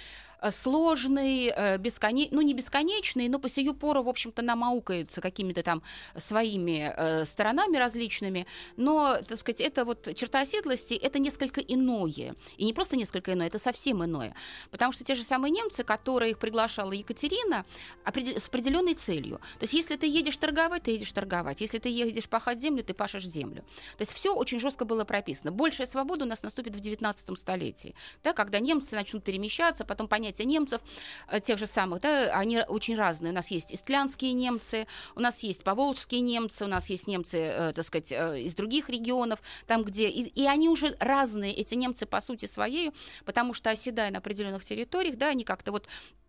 сложный, 0.50 1.52
бесконечный, 1.78 2.36
ну, 2.36 2.42
не 2.42 2.54
бесконечный, 2.54 3.28
но 3.28 3.38
по 3.38 3.48
сию 3.48 3.74
пору, 3.74 4.02
в 4.02 4.08
общем-то, 4.08 4.42
нам 4.42 4.64
аукается 4.64 5.20
какими-то 5.20 5.62
там 5.62 5.82
своими 6.16 6.92
э, 6.96 7.24
сторонами 7.24 7.76
различными. 7.76 8.46
Но, 8.76 9.18
так 9.26 9.38
сказать, 9.38 9.60
это 9.60 9.84
вот 9.84 10.14
черта 10.14 10.40
оседлости, 10.40 10.94
это 10.94 11.18
несколько 11.18 11.60
иное. 11.60 12.34
И 12.56 12.64
не 12.64 12.72
просто 12.72 12.96
несколько 12.96 13.32
иное, 13.32 13.46
это 13.46 13.58
совсем 13.58 14.04
иное. 14.04 14.34
Потому 14.70 14.92
что 14.92 15.04
те 15.04 15.14
же 15.14 15.24
самые 15.24 15.50
немцы, 15.50 15.84
которые 15.84 16.32
их 16.32 16.38
приглашала 16.38 16.92
Екатерина, 16.92 17.64
с 18.06 18.46
определенной 18.48 18.94
целью. 18.94 19.38
То 19.58 19.64
есть, 19.64 19.74
если 19.74 19.96
ты 19.96 20.06
едешь 20.06 20.36
торговать, 20.36 20.84
ты 20.84 20.92
едешь 20.92 21.12
торговать. 21.12 21.60
Если 21.60 21.78
ты 21.78 21.88
едешь 21.88 22.28
пахать 22.28 22.60
землю, 22.60 22.82
ты 22.82 22.94
пашешь 22.94 23.26
землю. 23.26 23.62
То 23.96 24.02
есть 24.02 24.12
все 24.12 24.34
очень 24.34 24.60
жестко 24.60 24.84
было 24.84 25.04
прописано. 25.04 25.52
Большая 25.52 25.86
свобода 25.86 26.24
у 26.24 26.28
нас 26.28 26.42
наступит 26.42 26.74
в 26.74 26.80
19 26.80 27.38
столетии, 27.38 27.94
да, 28.24 28.32
когда 28.32 28.58
немцы 28.58 28.94
начнут 28.94 29.24
перемещаться, 29.24 29.84
потом 29.84 30.08
понятия 30.28 30.44
немцев, 30.44 30.80
э, 31.28 31.40
тех 31.40 31.58
же 31.58 31.66
самых, 31.66 32.00
да, 32.00 32.30
они 32.34 32.60
очень 32.68 32.96
разные. 32.96 33.32
У 33.32 33.34
нас 33.34 33.50
есть 33.50 33.72
истлянские 33.72 34.32
немцы, 34.32 34.86
у 35.16 35.20
нас 35.20 35.42
есть 35.42 35.62
поволжские 35.64 36.20
немцы, 36.20 36.64
у 36.64 36.68
нас 36.68 36.90
есть 36.90 37.06
немцы, 37.06 37.38
э, 37.38 37.72
так 37.72 37.84
сказать, 37.84 38.12
э, 38.12 38.40
из 38.40 38.54
других 38.54 38.90
регионов, 38.90 39.40
там, 39.66 39.84
где... 39.84 40.08
И, 40.08 40.24
и 40.42 40.46
они 40.46 40.68
уже 40.68 40.96
разные, 41.00 41.54
эти 41.54 41.74
немцы, 41.74 42.06
по 42.06 42.20
сути 42.20 42.46
своей, 42.46 42.92
потому 43.24 43.54
что, 43.54 43.70
оседая 43.70 44.10
на 44.10 44.18
определенных 44.18 44.64
территориях, 44.64 45.16
да, 45.16 45.28
они 45.28 45.44
как-то 45.44 45.72
вот 45.72 45.86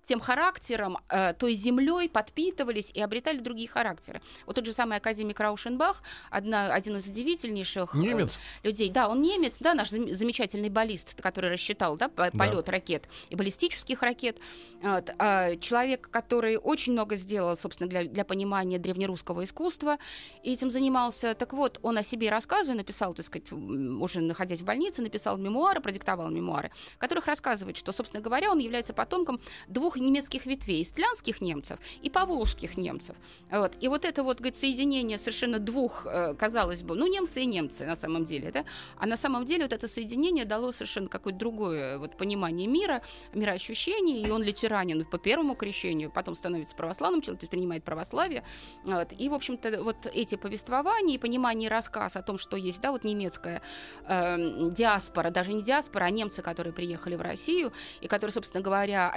тем 0.10 0.20
характером, 0.20 0.98
э, 1.10 1.34
той 1.34 1.54
землей 1.54 2.10
подпитывались 2.10 2.90
и 2.96 3.00
обретали 3.00 3.38
другие 3.38 3.70
характеры. 3.70 4.22
Вот 4.48 4.56
тот 4.56 4.66
же 4.66 4.74
самый 4.74 4.98
академик 4.98 5.40
Раушенбах, 5.40 6.02
одна, 6.32 6.74
один 6.74 6.98
из 6.98 7.06
удивительнейших 7.06 7.94
э, 7.94 7.98
Немец. 8.00 8.40
людей. 8.64 8.90
Да, 8.90 9.08
он 9.08 9.22
немец, 9.22 9.58
да, 9.60 9.76
наш 9.76 9.92
зам- 9.92 10.12
замечательный 10.12 10.70
баллист, 10.70 11.22
который 11.22 11.52
рассчитал 11.52 11.96
да, 11.96 12.10
по- 12.10 12.32
полет 12.32 12.70
ракет 12.70 13.08
и 13.30 13.36
баллистических 13.36 14.02
ракет. 14.02 14.38
А, 14.84 15.56
человек, 15.58 16.10
который 16.10 16.58
очень 16.58 16.94
много 16.94 17.16
сделал, 17.16 17.56
собственно, 17.56 17.88
для, 17.88 18.06
для 18.06 18.26
понимания 18.26 18.80
древнерусского 18.80 19.44
искусства, 19.44 20.00
и 20.42 20.54
этим 20.54 20.72
занимался. 20.72 21.36
Так 21.36 21.54
вот, 21.54 21.80
он 21.84 22.00
о 22.00 22.04
себе 22.04 22.32
рассказывая, 22.32 22.78
написал, 22.78 23.14
так 23.14 23.28
сказать, 23.28 23.52
уже 23.52 24.22
находясь 24.22 24.62
в 24.62 24.66
больнице, 24.66 25.04
написал 25.04 25.38
мемуары, 25.38 25.82
продиктовал 25.82 26.32
мемуары, 26.32 26.72
в 26.96 26.98
которых 26.98 27.28
рассказывает, 27.28 27.78
что, 27.78 27.92
собственно 27.92 28.24
говоря, 28.24 28.50
он 28.52 28.58
является 28.58 28.94
потомком 28.94 29.40
двух 29.68 29.99
немецких 30.00 30.46
ветвей, 30.46 30.82
истлянских 30.82 31.42
немцев 31.42 31.80
и 32.02 32.10
поволжских 32.10 32.78
немцев. 32.78 33.16
Вот. 33.52 33.74
И 33.80 33.88
вот 33.88 34.06
это 34.06 34.24
вот, 34.24 34.38
говорит, 34.38 34.56
соединение 34.56 35.18
совершенно 35.18 35.60
двух, 35.60 36.06
э, 36.06 36.34
казалось 36.36 36.84
бы, 36.84 36.96
ну, 36.96 37.08
немцы 37.08 37.42
и 37.42 37.46
немцы 37.46 37.86
на 37.86 37.96
самом 37.96 38.26
деле, 38.26 38.52
да, 38.52 38.66
а 38.98 39.06
на 39.06 39.18
самом 39.18 39.46
деле 39.46 39.64
вот 39.64 39.74
это 39.74 39.88
соединение 39.88 40.46
дало 40.46 40.72
совершенно 40.72 41.08
какое-то 41.08 41.40
другое 41.40 41.98
вот 41.98 42.18
понимание 42.18 42.68
мира, 42.68 43.02
мироощущение, 43.34 44.22
и 44.22 44.30
он 44.30 44.44
лютеранин 44.44 45.06
по 45.06 45.18
первому 45.18 45.56
крещению, 45.56 46.12
потом 46.12 46.36
становится 46.36 46.76
православным 46.76 47.22
человеком, 47.22 47.40
то 47.40 47.44
есть 47.44 47.52
принимает 47.52 47.84
православие. 47.84 48.44
Вот. 48.84 49.10
И, 49.18 49.30
в 49.30 49.34
общем-то, 49.34 49.84
вот 49.84 49.98
эти 50.14 50.36
повествования 50.36 51.16
и 51.16 51.18
понимание 51.18 51.68
и 51.68 51.70
рассказ 51.70 52.16
о 52.16 52.22
том, 52.22 52.38
что 52.38 52.58
есть, 52.58 52.82
да, 52.82 52.92
вот 52.92 53.04
немецкая 53.04 53.62
э, 54.08 54.70
диаспора, 54.72 55.30
даже 55.30 55.54
не 55.54 55.62
диаспора, 55.62 56.06
а 56.06 56.10
немцы, 56.10 56.42
которые 56.42 56.74
приехали 56.74 57.16
в 57.16 57.22
Россию, 57.22 57.72
и 58.02 58.08
которые, 58.08 58.34
собственно 58.34 58.64
говоря, 58.64 59.12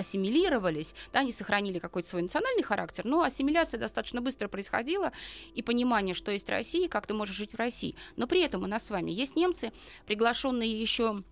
ассимилировались, 0.72 0.94
да, 1.12 1.20
они 1.20 1.32
сохранили 1.32 1.78
какой-то 1.78 2.08
свой 2.08 2.22
национальный 2.22 2.62
характер, 2.62 3.04
но 3.04 3.22
ассимиляция 3.22 3.78
достаточно 3.78 4.20
быстро 4.20 4.48
происходила, 4.48 5.12
и 5.54 5.62
понимание, 5.62 6.14
что 6.14 6.32
есть 6.32 6.48
Россия, 6.48 6.88
как 6.88 7.06
ты 7.06 7.14
можешь 7.14 7.36
жить 7.36 7.54
в 7.54 7.58
России. 7.58 7.94
Но 8.16 8.26
при 8.26 8.42
этом 8.42 8.62
у 8.62 8.66
нас 8.66 8.86
с 8.86 8.90
вами 8.90 9.10
есть 9.10 9.36
немцы, 9.36 9.72
приглашенные 10.06 10.70
еще 10.70 11.22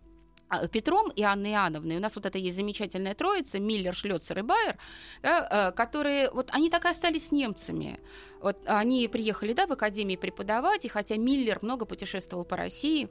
Петром 0.73 1.11
и 1.11 1.23
Анной 1.23 1.53
Иоанновной. 1.53 1.97
У 1.97 2.01
нас 2.01 2.17
вот 2.17 2.27
это 2.27 2.39
есть 2.39 2.57
замечательная 2.57 3.15
троица, 3.15 3.59
Миллер, 3.59 3.95
Шлёцер 3.95 4.39
и 4.39 4.43
Байер, 4.43 4.77
да, 5.23 5.71
э, 5.71 5.77
которые, 5.77 6.31
вот 6.31 6.51
они 6.53 6.71
так 6.71 6.85
и 6.85 6.89
остались 6.89 7.33
немцами. 7.33 8.01
Вот 8.41 8.57
они 8.67 9.07
приехали, 9.09 9.53
да, 9.53 9.67
в 9.67 9.73
академии 9.73 10.17
преподавать, 10.17 10.85
и 10.85 10.89
хотя 10.89 11.17
Миллер 11.17 11.59
много 11.63 11.85
путешествовал 11.85 12.45
по 12.45 12.57
России, 12.57 13.09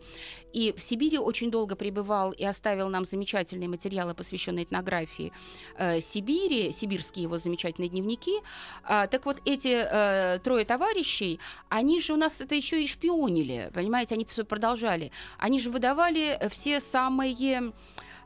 и 0.53 0.74
в 0.75 0.81
Сибири 0.81 1.17
очень 1.17 1.51
долго 1.51 1.75
пребывал 1.75 2.31
и 2.31 2.43
оставил 2.43 2.89
нам 2.89 3.05
замечательные 3.05 3.69
материалы, 3.69 4.15
посвященные 4.15 4.65
этнографии 4.65 5.31
э, 5.77 6.01
Сибири, 6.01 6.72
сибирские 6.72 7.24
его 7.24 7.38
замечательные 7.38 7.89
дневники. 7.89 8.39
А, 8.84 9.08
так 9.08 9.25
вот, 9.25 9.38
эти 9.46 9.77
э, 9.79 10.39
трое 10.39 10.65
товарищей, 10.65 11.39
они 11.69 12.01
же 12.01 12.13
у 12.13 12.17
нас 12.17 12.41
это 12.41 12.55
еще 12.55 12.84
и 12.84 12.88
шпионили, 12.88 13.69
понимаете, 13.74 14.15
они 14.15 14.25
все 14.25 14.43
продолжали. 14.43 15.12
Они 15.38 15.60
же 15.60 15.69
выдавали 15.69 16.39
все 16.50 16.79
самые 16.79 17.29
є 17.30 17.64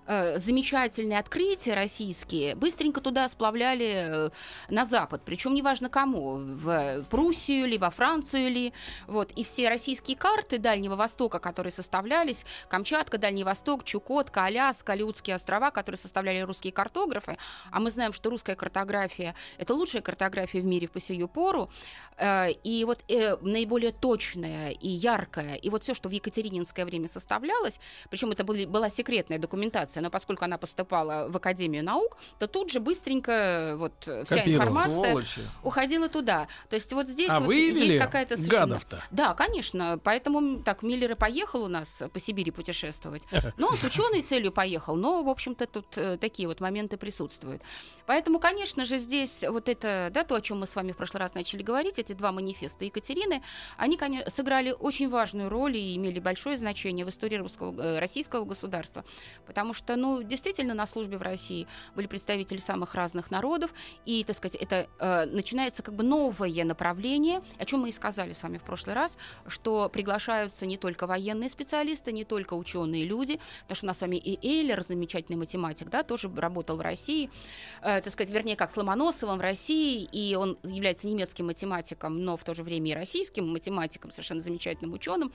э, 0.07 0.39
замечательные 0.39 1.19
открытия 1.19 1.73
российские 1.73 2.55
быстренько 2.55 3.01
туда 3.01 3.27
сплавляли 3.29 4.07
э, 4.07 4.29
на 4.69 4.85
Запад, 4.85 5.21
причем 5.25 5.53
неважно 5.53 5.89
кому, 5.89 6.37
в 6.37 7.03
Пруссию 7.09 7.67
ли, 7.67 7.77
во 7.77 7.89
Францию 7.89 8.49
ли, 8.51 8.73
вот, 9.07 9.31
и 9.31 9.43
все 9.43 9.69
российские 9.69 10.17
карты 10.17 10.57
Дальнего 10.57 10.95
Востока, 10.95 11.39
которые 11.39 11.71
составлялись, 11.71 12.45
Камчатка, 12.69 13.17
Дальний 13.17 13.43
Восток, 13.43 13.83
Чукотка, 13.83 14.45
Аляска, 14.45 14.93
Алиутские 14.93 15.35
острова, 15.35 15.71
которые 15.71 15.99
составляли 15.99 16.39
русские 16.41 16.73
картографы, 16.73 17.37
а 17.71 17.79
мы 17.79 17.91
знаем, 17.91 18.13
что 18.13 18.29
русская 18.29 18.55
картография– 18.55 19.35
это 19.57 19.73
лучшая 19.73 20.01
картография 20.01 20.61
в 20.61 20.65
мире 20.65 20.87
по 20.87 20.99
сию 20.99 21.27
пору, 21.27 21.69
э, 22.17 22.51
и 22.63 22.85
вот 22.85 23.03
наиболее 23.41 23.91
точная 23.91 24.71
и 24.71 24.89
яркая, 24.89 25.55
и 25.55 25.69
вот 25.69 25.83
все, 25.83 25.93
что 25.93 26.09
в 26.09 26.11
Екатерининское 26.11 26.85
время 26.85 27.07
составлялось, 27.07 27.79
причем 28.09 28.31
это 28.31 28.43
была 28.43 28.89
секретная 28.89 29.39
документация, 29.39 29.92
информация, 29.93 30.01
но 30.01 30.09
поскольку 30.09 30.45
она 30.45 30.57
поступала 30.57 31.27
в 31.29 31.37
Академию 31.37 31.83
наук, 31.83 32.17
то 32.39 32.47
тут 32.47 32.71
же 32.71 32.79
быстренько 32.79 33.75
вот 33.77 33.93
вся 34.01 34.23
Копировала. 34.37 34.63
информация 34.69 35.03
Сволочи. 35.11 35.41
уходила 35.63 36.09
туда. 36.09 36.47
То 36.69 36.75
есть 36.75 36.91
вот 36.93 37.07
здесь 37.07 37.29
А 37.29 37.39
вот 37.39 37.51
есть 37.53 37.97
какая-то 37.99 38.37
совершенно- 38.37 38.59
гадов-то? 38.67 39.03
Да, 39.11 39.33
конечно. 39.33 39.99
Поэтому 40.03 40.61
так 40.63 40.83
Миллер 40.83 41.11
и 41.11 41.15
поехал 41.15 41.63
у 41.63 41.67
нас 41.67 42.03
по 42.11 42.19
Сибири 42.19 42.51
путешествовать. 42.51 43.23
Но 43.57 43.67
он 43.67 43.77
с 43.77 43.83
ученой 43.83 44.21
целью 44.21 44.51
поехал. 44.51 44.95
Но, 44.95 45.23
в 45.23 45.29
общем-то, 45.29 45.65
тут 45.67 45.97
э, 45.97 46.17
такие 46.17 46.47
вот 46.47 46.59
моменты 46.59 46.97
присутствуют. 46.97 47.61
Поэтому, 48.05 48.39
конечно 48.39 48.85
же, 48.85 48.97
здесь 48.97 49.43
вот 49.47 49.69
это, 49.69 50.09
да, 50.13 50.23
то, 50.23 50.35
о 50.35 50.41
чем 50.41 50.59
мы 50.59 50.67
с 50.67 50.75
вами 50.75 50.91
в 50.91 50.97
прошлый 50.97 51.19
раз 51.21 51.35
начали 51.35 51.63
говорить, 51.63 51.99
эти 51.99 52.13
два 52.13 52.31
манифеста 52.31 52.85
Екатерины, 52.85 53.41
они, 53.77 53.97
конечно, 53.97 54.29
сыграли 54.29 54.71
очень 54.77 55.09
важную 55.09 55.49
роль 55.49 55.77
и 55.77 55.95
имели 55.95 56.19
большое 56.19 56.57
значение 56.57 57.05
в 57.05 57.09
истории 57.09 57.37
русского, 57.37 57.79
э, 57.81 57.99
российского 57.99 58.45
государства. 58.45 59.03
Потому 59.45 59.73
что, 59.73 59.82
ну, 59.87 60.23
действительно, 60.23 60.73
на 60.73 60.87
службе 60.87 61.17
в 61.17 61.21
России 61.21 61.67
были 61.95 62.07
представители 62.07 62.57
самых 62.57 62.95
разных 62.95 63.31
народов, 63.31 63.73
и, 64.05 64.23
так 64.23 64.35
сказать, 64.35 64.55
это 64.55 64.87
э, 64.99 65.25
начинается 65.25 65.83
как 65.83 65.95
бы 65.95 66.03
новое 66.03 66.63
направление, 66.63 67.41
о 67.57 67.65
чем 67.65 67.81
мы 67.81 67.89
и 67.89 67.91
сказали 67.91 68.33
с 68.33 68.43
вами 68.43 68.57
в 68.57 68.63
прошлый 68.63 68.95
раз, 68.95 69.17
что 69.47 69.89
приглашаются 69.89 70.65
не 70.65 70.77
только 70.77 71.07
военные 71.07 71.49
специалисты, 71.49 72.11
не 72.11 72.23
только 72.23 72.53
ученые 72.53 73.05
люди, 73.05 73.39
потому 73.61 73.75
что 73.75 73.85
у 73.85 73.87
нас 73.87 73.97
с 73.97 74.01
вами 74.01 74.17
и 74.17 74.39
Эйлер, 74.47 74.83
замечательный 74.83 75.35
математик, 75.35 75.89
да, 75.89 76.03
тоже 76.03 76.31
работал 76.35 76.77
в 76.77 76.81
России, 76.81 77.29
э, 77.81 78.01
так 78.01 78.11
сказать, 78.11 78.31
вернее, 78.31 78.55
как 78.55 78.71
с 78.71 78.77
Ломоносовым 78.77 79.37
в 79.37 79.41
России, 79.41 80.03
и 80.11 80.35
он 80.35 80.57
является 80.63 81.07
немецким 81.07 81.47
математиком, 81.47 82.21
но 82.21 82.37
в 82.37 82.43
то 82.43 82.53
же 82.53 82.63
время 82.63 82.91
и 82.91 82.93
российским 82.93 83.47
математиком, 83.49 84.11
совершенно 84.11 84.41
замечательным 84.41 84.93
ученым, 84.93 85.31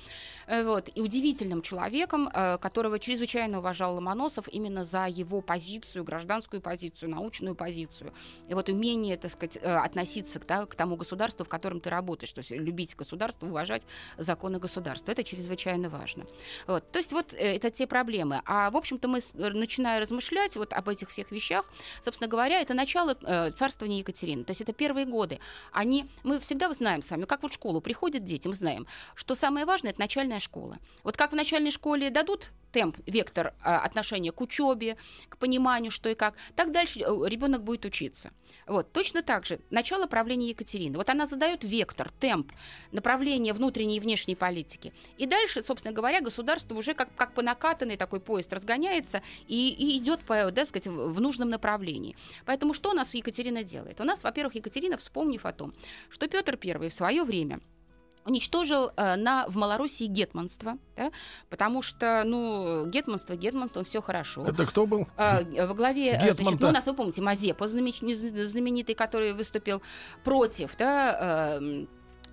э, 0.46 0.64
вот, 0.64 0.90
и 0.94 1.00
удивительным 1.00 1.62
человеком, 1.62 2.28
э, 2.32 2.58
которого 2.58 2.98
чрезвычайно 2.98 3.58
уважал 3.58 3.94
Ломоносов 3.94 4.37
именно 4.46 4.84
за 4.84 5.06
его 5.06 5.40
позицию, 5.40 6.04
гражданскую 6.04 6.62
позицию, 6.62 7.10
научную 7.10 7.56
позицию. 7.56 8.12
И 8.48 8.54
вот 8.54 8.68
умение, 8.68 9.16
так 9.16 9.32
сказать, 9.32 9.58
э, 9.60 9.74
относиться 9.74 10.38
да, 10.46 10.66
к 10.66 10.74
тому 10.76 10.96
государству, 10.96 11.44
в 11.44 11.48
котором 11.48 11.80
ты 11.80 11.90
работаешь, 11.90 12.32
то 12.32 12.40
есть 12.40 12.52
любить 12.52 12.94
государство, 12.94 13.46
уважать 13.46 13.82
законы 14.16 14.58
государства. 14.58 15.10
Это 15.10 15.24
чрезвычайно 15.24 15.88
важно. 15.88 16.26
Вот. 16.66 16.90
То 16.92 16.98
есть 16.98 17.12
вот 17.12 17.32
э, 17.32 17.56
это 17.56 17.70
те 17.70 17.86
проблемы. 17.86 18.42
А, 18.44 18.70
в 18.70 18.76
общем-то, 18.76 19.08
мы, 19.08 19.20
с- 19.20 19.32
начиная 19.34 20.00
размышлять 20.00 20.54
вот 20.56 20.72
об 20.72 20.88
этих 20.88 21.08
всех 21.08 21.32
вещах, 21.32 21.68
собственно 22.02 22.28
говоря, 22.28 22.60
это 22.60 22.74
начало 22.74 23.16
э, 23.20 23.50
царствования 23.52 23.98
Екатерины. 23.98 24.44
То 24.44 24.50
есть 24.50 24.60
это 24.60 24.72
первые 24.72 25.06
годы. 25.06 25.40
Они, 25.72 26.08
мы 26.22 26.38
всегда 26.38 26.72
знаем 26.72 27.02
с 27.02 27.10
вами, 27.10 27.24
как 27.24 27.42
вот 27.42 27.50
в 27.50 27.54
школу 27.54 27.80
приходят 27.80 28.24
дети, 28.24 28.46
мы 28.46 28.54
знаем, 28.54 28.86
что 29.14 29.34
самое 29.34 29.66
важное– 29.66 29.90
это 29.92 30.00
начальная 30.00 30.38
школа. 30.38 30.76
Вот 31.02 31.16
как 31.16 31.32
в 31.32 31.34
начальной 31.34 31.70
школе 31.70 32.10
дадут 32.10 32.50
темп, 32.72 32.98
вектор 33.06 33.54
а, 33.62 33.80
отношения 33.80 34.32
к 34.32 34.40
учебе, 34.40 34.96
к 35.28 35.36
пониманию, 35.38 35.90
что 35.90 36.08
и 36.08 36.14
как, 36.14 36.34
так 36.56 36.72
дальше 36.72 37.00
ребенок 37.00 37.62
будет 37.62 37.84
учиться. 37.84 38.30
Вот, 38.66 38.92
точно 38.92 39.22
так 39.22 39.46
же, 39.46 39.60
начало 39.70 40.06
правления 40.06 40.48
Екатерины. 40.48 40.96
Вот 40.96 41.08
она 41.08 41.26
задает 41.26 41.64
вектор, 41.64 42.10
темп, 42.10 42.52
направление 42.92 43.52
внутренней 43.52 43.96
и 43.96 44.00
внешней 44.00 44.34
политики. 44.34 44.92
И 45.16 45.26
дальше, 45.26 45.62
собственно 45.62 45.94
говоря, 45.94 46.20
государство 46.20 46.74
уже 46.74 46.94
как, 46.94 47.08
как 47.16 47.32
по 47.34 47.42
накатанной 47.42 47.96
такой 47.96 48.20
поезд 48.20 48.52
разгоняется 48.52 49.22
и, 49.46 49.70
и 49.70 49.98
идет 49.98 50.20
по, 50.20 50.50
да, 50.50 50.66
сказать, 50.66 50.86
в 50.86 51.20
нужном 51.20 51.50
направлении. 51.50 52.16
Поэтому 52.44 52.74
что 52.74 52.90
у 52.90 52.94
нас 52.94 53.14
Екатерина 53.14 53.62
делает? 53.64 54.00
У 54.00 54.04
нас, 54.04 54.22
во-первых, 54.22 54.54
Екатерина, 54.54 54.96
вспомнив 54.96 55.44
о 55.46 55.52
том, 55.52 55.72
что 56.10 56.28
Петр 56.28 56.58
I 56.62 56.88
в 56.88 56.92
свое 56.92 57.24
время 57.24 57.60
уничтожил 58.24 58.90
э, 58.96 59.16
на, 59.16 59.46
в 59.48 59.56
Малороссии 59.56 60.06
гетманство, 60.06 60.78
да, 60.96 61.10
потому 61.50 61.82
что, 61.82 62.22
ну, 62.24 62.86
гетманство, 62.86 63.34
гетманство, 63.34 63.84
все 63.84 64.00
хорошо. 64.02 64.44
Это 64.46 64.66
кто 64.66 64.86
был? 64.86 65.06
А, 65.16 65.40
во 65.66 65.74
главе, 65.74 66.10
э, 66.12 66.34
значит, 66.34 66.60
ну, 66.60 66.68
у 66.68 66.72
нас, 66.72 66.86
вы 66.86 66.94
помните, 66.94 67.22
Мазепа 67.22 67.66
знаменит- 67.66 68.46
знаменитый, 68.46 68.94
который 68.94 69.32
выступил 69.32 69.82
против, 70.24 70.76
да, 70.76 71.56
эм, 71.60 71.88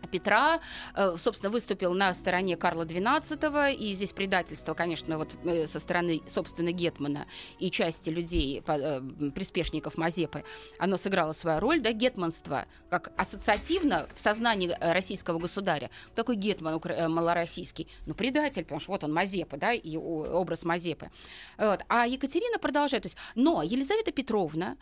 Петра, 0.08 0.60
э, 0.96 1.16
собственно, 1.18 1.52
выступил 1.52 1.94
на 1.94 2.14
стороне 2.14 2.58
Карла 2.58 2.86
XII, 2.86 3.74
и 3.74 3.94
здесь 3.94 4.14
предательство, 4.14 4.74
конечно, 4.74 5.18
вот 5.18 5.36
э, 5.44 5.68
со 5.68 5.80
стороны, 5.80 6.22
собственно, 6.28 6.72
Гетмана 6.72 7.26
и 7.60 7.72
части 7.72 8.10
людей, 8.10 8.64
э, 8.66 9.02
приспешников 9.34 9.98
Мазепы, 9.98 10.44
оно 10.80 10.98
сыграло 10.98 11.34
свою 11.34 11.60
роль, 11.60 11.82
да, 11.82 11.92
гетманство, 11.92 12.66
как 12.90 13.12
ассоциативно 13.18 14.08
в 14.16 14.20
сознании 14.20 14.76
российского 14.80 15.40
государя, 15.40 15.90
такой 16.16 16.36
гетман 16.36 16.82
малороссийский, 17.10 17.88
ну, 18.06 18.14
предатель, 18.14 18.64
потому 18.64 18.82
что 18.82 18.92
вот 18.92 19.04
он 19.04 19.14
Мазепа, 19.14 19.58
да, 19.58 19.74
и 19.74 19.98
образ 19.98 20.64
Мазепы. 20.64 21.10
Вот. 21.58 21.82
А 21.90 22.06
Екатерина 22.06 22.60
продолжает, 22.60 23.04
то 23.04 23.08
есть, 23.08 23.18
но 23.36 23.64
Елизавета 23.64 24.12
Петровна, 24.12 24.78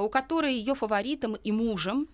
у 0.00 0.08
которой 0.08 0.54
ее 0.54 0.74
фаворитом 0.74 1.36
и 1.36 1.52
мужем 1.52 2.08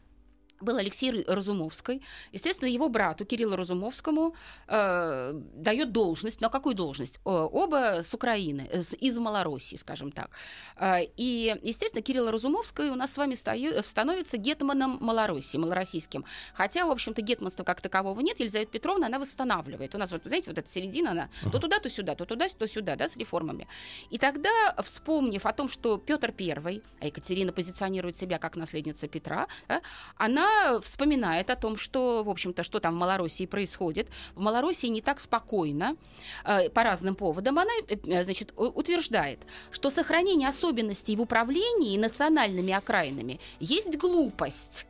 был 0.61 0.77
Алексей 0.77 1.25
Разумовский. 1.25 2.03
Естественно, 2.33 2.69
его 2.69 2.89
брату 2.89 3.25
Кириллу 3.25 3.57
Разумовскому 3.57 4.35
э, 4.67 5.33
дает 5.55 5.93
должность. 5.93 6.41
Но 6.41 6.51
какую 6.51 6.75
должность? 6.75 7.21
Оба 7.25 8.03
с 8.03 8.15
Украины, 8.15 8.69
э, 8.71 8.83
из 9.01 9.19
Малороссии, 9.19 9.77
скажем 9.77 10.13
так. 10.13 10.31
Э, 10.77 11.03
и, 11.17 11.55
естественно, 11.63 12.03
Кирилл 12.03 12.31
Разумовский 12.31 12.91
у 12.91 12.95
нас 12.95 13.13
с 13.13 13.17
вами 13.17 13.35
стою- 13.35 13.83
становится 13.85 14.37
гетманом 14.37 14.99
Малороссии, 15.01 15.59
малороссийским. 15.59 16.25
Хотя, 16.55 16.87
в 16.87 16.91
общем-то, 16.91 17.23
гетманства 17.23 17.65
как 17.65 17.81
такового 17.81 18.21
нет. 18.21 18.41
Елизавета 18.41 18.71
Петровна, 18.71 19.07
она 19.07 19.19
восстанавливает. 19.19 19.95
У 19.95 19.99
нас, 19.99 20.11
вот, 20.11 20.23
знаете, 20.25 20.51
вот 20.51 20.59
эта 20.59 20.69
середина, 20.69 21.11
она 21.13 21.29
то 21.53 21.59
туда, 21.59 21.79
то 21.79 21.91
сюда, 21.91 22.15
то 22.15 22.25
туда, 22.25 22.49
то 22.49 22.69
сюда, 22.69 22.97
да, 22.97 23.09
с 23.09 23.17
реформами. 23.17 23.67
И 24.11 24.19
тогда, 24.19 24.75
вспомнив 24.83 25.45
о 25.47 25.53
том, 25.53 25.69
что 25.69 25.99
Петр 25.99 26.35
I, 26.39 26.83
а 27.01 27.07
Екатерина 27.07 27.53
позиционирует 27.53 28.17
себя 28.17 28.39
как 28.39 28.57
наследница 28.57 29.09
Петра, 29.09 29.47
да, 29.69 29.83
она 30.17 30.48
вспоминает 30.83 31.51
о 31.51 31.57
том, 31.57 31.77
что, 31.77 32.23
в 32.25 32.31
общем-то, 32.31 32.63
что 32.63 32.81
там 32.81 32.95
в 32.95 32.99
Малороссии 32.99 33.47
происходит. 33.47 34.09
В 34.35 34.41
Малороссии 34.41 34.89
не 34.89 35.01
так 35.01 35.21
спокойно 35.21 35.97
э, 36.45 36.69
по 36.71 36.83
разным 36.83 37.15
поводам. 37.15 37.59
Она, 37.59 37.71
э, 37.89 38.25
значит, 38.25 38.53
утверждает, 38.57 39.39
что 39.71 39.91
сохранение 39.91 40.49
особенностей 40.49 41.17
в 41.17 41.21
управлении 41.21 41.99
национальными 41.99 42.73
окраинами 42.73 43.41
есть 43.61 43.97
глупость. 43.97 44.88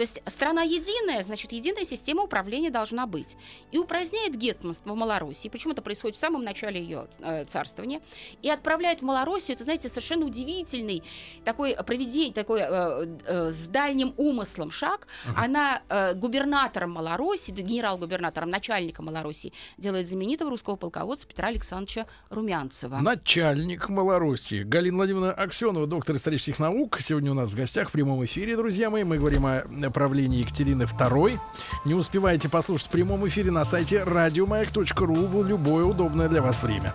То 0.00 0.04
есть 0.04 0.22
страна 0.24 0.62
единая, 0.62 1.22
значит, 1.22 1.52
единая 1.52 1.84
система 1.84 2.22
управления 2.22 2.70
должна 2.70 3.06
быть. 3.06 3.36
И 3.70 3.76
упраздняет 3.76 4.34
гетманство 4.34 4.92
в 4.92 4.96
Малороссии, 4.96 5.50
причем 5.50 5.72
это 5.72 5.82
происходит 5.82 6.16
в 6.16 6.18
самом 6.18 6.42
начале 6.42 6.80
ее 6.80 7.06
э, 7.18 7.44
царствования, 7.44 8.00
и 8.40 8.48
отправляет 8.48 9.00
в 9.00 9.02
Малороссию, 9.02 9.56
это, 9.56 9.64
знаете, 9.64 9.90
совершенно 9.90 10.24
удивительный 10.24 11.02
такой 11.44 11.76
проведение, 11.84 12.32
такой 12.32 12.60
э, 12.62 13.16
э, 13.26 13.52
с 13.52 13.66
дальним 13.66 14.14
умыслом 14.16 14.70
шаг. 14.70 15.06
Она 15.36 15.82
э, 15.90 16.14
губернатором 16.14 16.92
Малороссии, 16.92 17.52
генерал-губернатором, 17.52 18.48
начальником 18.48 19.04
Малороссии 19.04 19.52
делает 19.76 20.08
знаменитого 20.08 20.48
русского 20.48 20.76
полководца 20.76 21.26
Петра 21.26 21.48
Александровича 21.48 22.06
Румянцева. 22.30 23.00
Начальник 23.02 23.90
Малороссии. 23.90 24.62
Галина 24.62 24.96
Владимировна 24.96 25.32
Аксенова, 25.32 25.86
доктор 25.86 26.16
исторических 26.16 26.58
наук. 26.58 27.00
Сегодня 27.02 27.32
у 27.32 27.34
нас 27.34 27.50
в 27.50 27.54
гостях 27.54 27.90
в 27.90 27.92
прямом 27.92 28.24
эфире, 28.24 28.56
друзья 28.56 28.88
мои. 28.88 29.04
Мы 29.04 29.18
говорим 29.18 29.44
о 29.44 29.89
правлении 29.90 30.40
Екатерины 30.40 30.84
II. 30.84 31.38
Не 31.84 31.94
успеваете 31.94 32.48
послушать 32.48 32.88
в 32.88 32.90
прямом 32.90 33.26
эфире 33.28 33.50
на 33.50 33.64
сайте 33.64 34.02
радиомаяк.ру 34.04 35.14
в 35.14 35.46
любое 35.46 35.84
удобное 35.84 36.28
для 36.28 36.42
вас 36.42 36.62
время. 36.62 36.94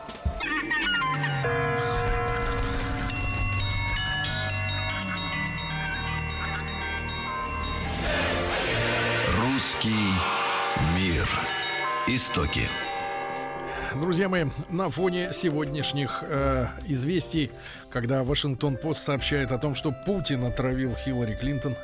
Русский 9.38 10.13
мир. 10.95 11.27
Истоки. 12.08 12.67
Друзья 13.99 14.27
мои, 14.27 14.45
на 14.69 14.89
фоне 14.89 15.29
сегодняшних 15.34 16.21
э, 16.21 16.67
известий, 16.88 17.49
когда 17.89 18.23
Вашингтон-Пост 18.23 19.01
сообщает 19.03 19.51
о 19.53 19.58
том, 19.58 19.73
что 19.73 19.93
Путин 20.05 20.43
отравил 20.43 20.93
Хиллари 20.95 21.34
Клинтон, 21.34 21.75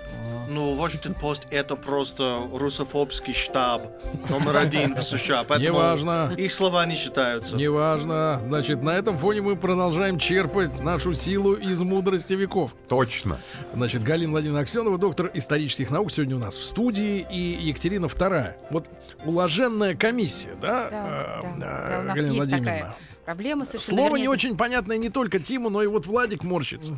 Ну, 0.49 0.75
Washington 0.75 1.15
Post 1.19 1.43
это 1.51 1.77
просто 1.77 2.41
русофобский 2.53 3.33
штаб 3.33 3.83
номер 4.29 4.57
один 4.57 4.93
в 4.95 5.01
США. 5.01 5.45
Поэтому 5.45 5.69
Неважно. 5.79 6.33
Их 6.37 6.51
слова 6.51 6.85
не 6.85 6.95
считаются. 6.95 7.55
неважно, 7.55 8.41
значит, 8.45 8.83
на 8.83 8.91
этом 8.91 9.17
фоне 9.17 9.41
мы 9.41 9.55
продолжаем 9.55 10.19
черпать 10.19 10.81
нашу 10.81 11.13
силу 11.13 11.53
из 11.53 11.81
мудрости 11.81 12.33
веков. 12.33 12.75
Точно. 12.89 13.39
Значит, 13.73 14.03
Галина 14.03 14.31
Владимировна 14.33 14.61
Аксенова, 14.63 14.97
доктор 14.97 15.31
исторических 15.33 15.89
наук, 15.89 16.11
сегодня 16.11 16.35
у 16.35 16.39
нас 16.39 16.57
в 16.57 16.65
студии, 16.65 17.25
и 17.31 17.39
Екатерина 17.61 18.07
II. 18.07 18.53
Вот 18.69 18.85
уложенная 19.23 19.95
комиссия, 19.95 20.49
да, 20.61 20.89
Да, 20.89 21.39
э, 21.43 21.59
да, 21.59 21.85
э, 21.87 21.89
да, 21.89 22.00
у 22.01 22.03
нас 22.05 22.15
Галина 22.15 22.33
есть 22.33 22.51
такая 22.51 22.95
проблемы 23.25 23.65
совершенно 23.65 23.97
Слово 23.97 24.15
не 24.15 24.23
вернее, 24.23 24.29
очень 24.29 24.57
понятное 24.57 24.97
не 24.97 25.09
только 25.09 25.39
Тиму, 25.39 25.69
но 25.69 25.81
и 25.83 25.87
вот 25.87 26.05
Владик 26.05 26.43
морщится. 26.43 26.91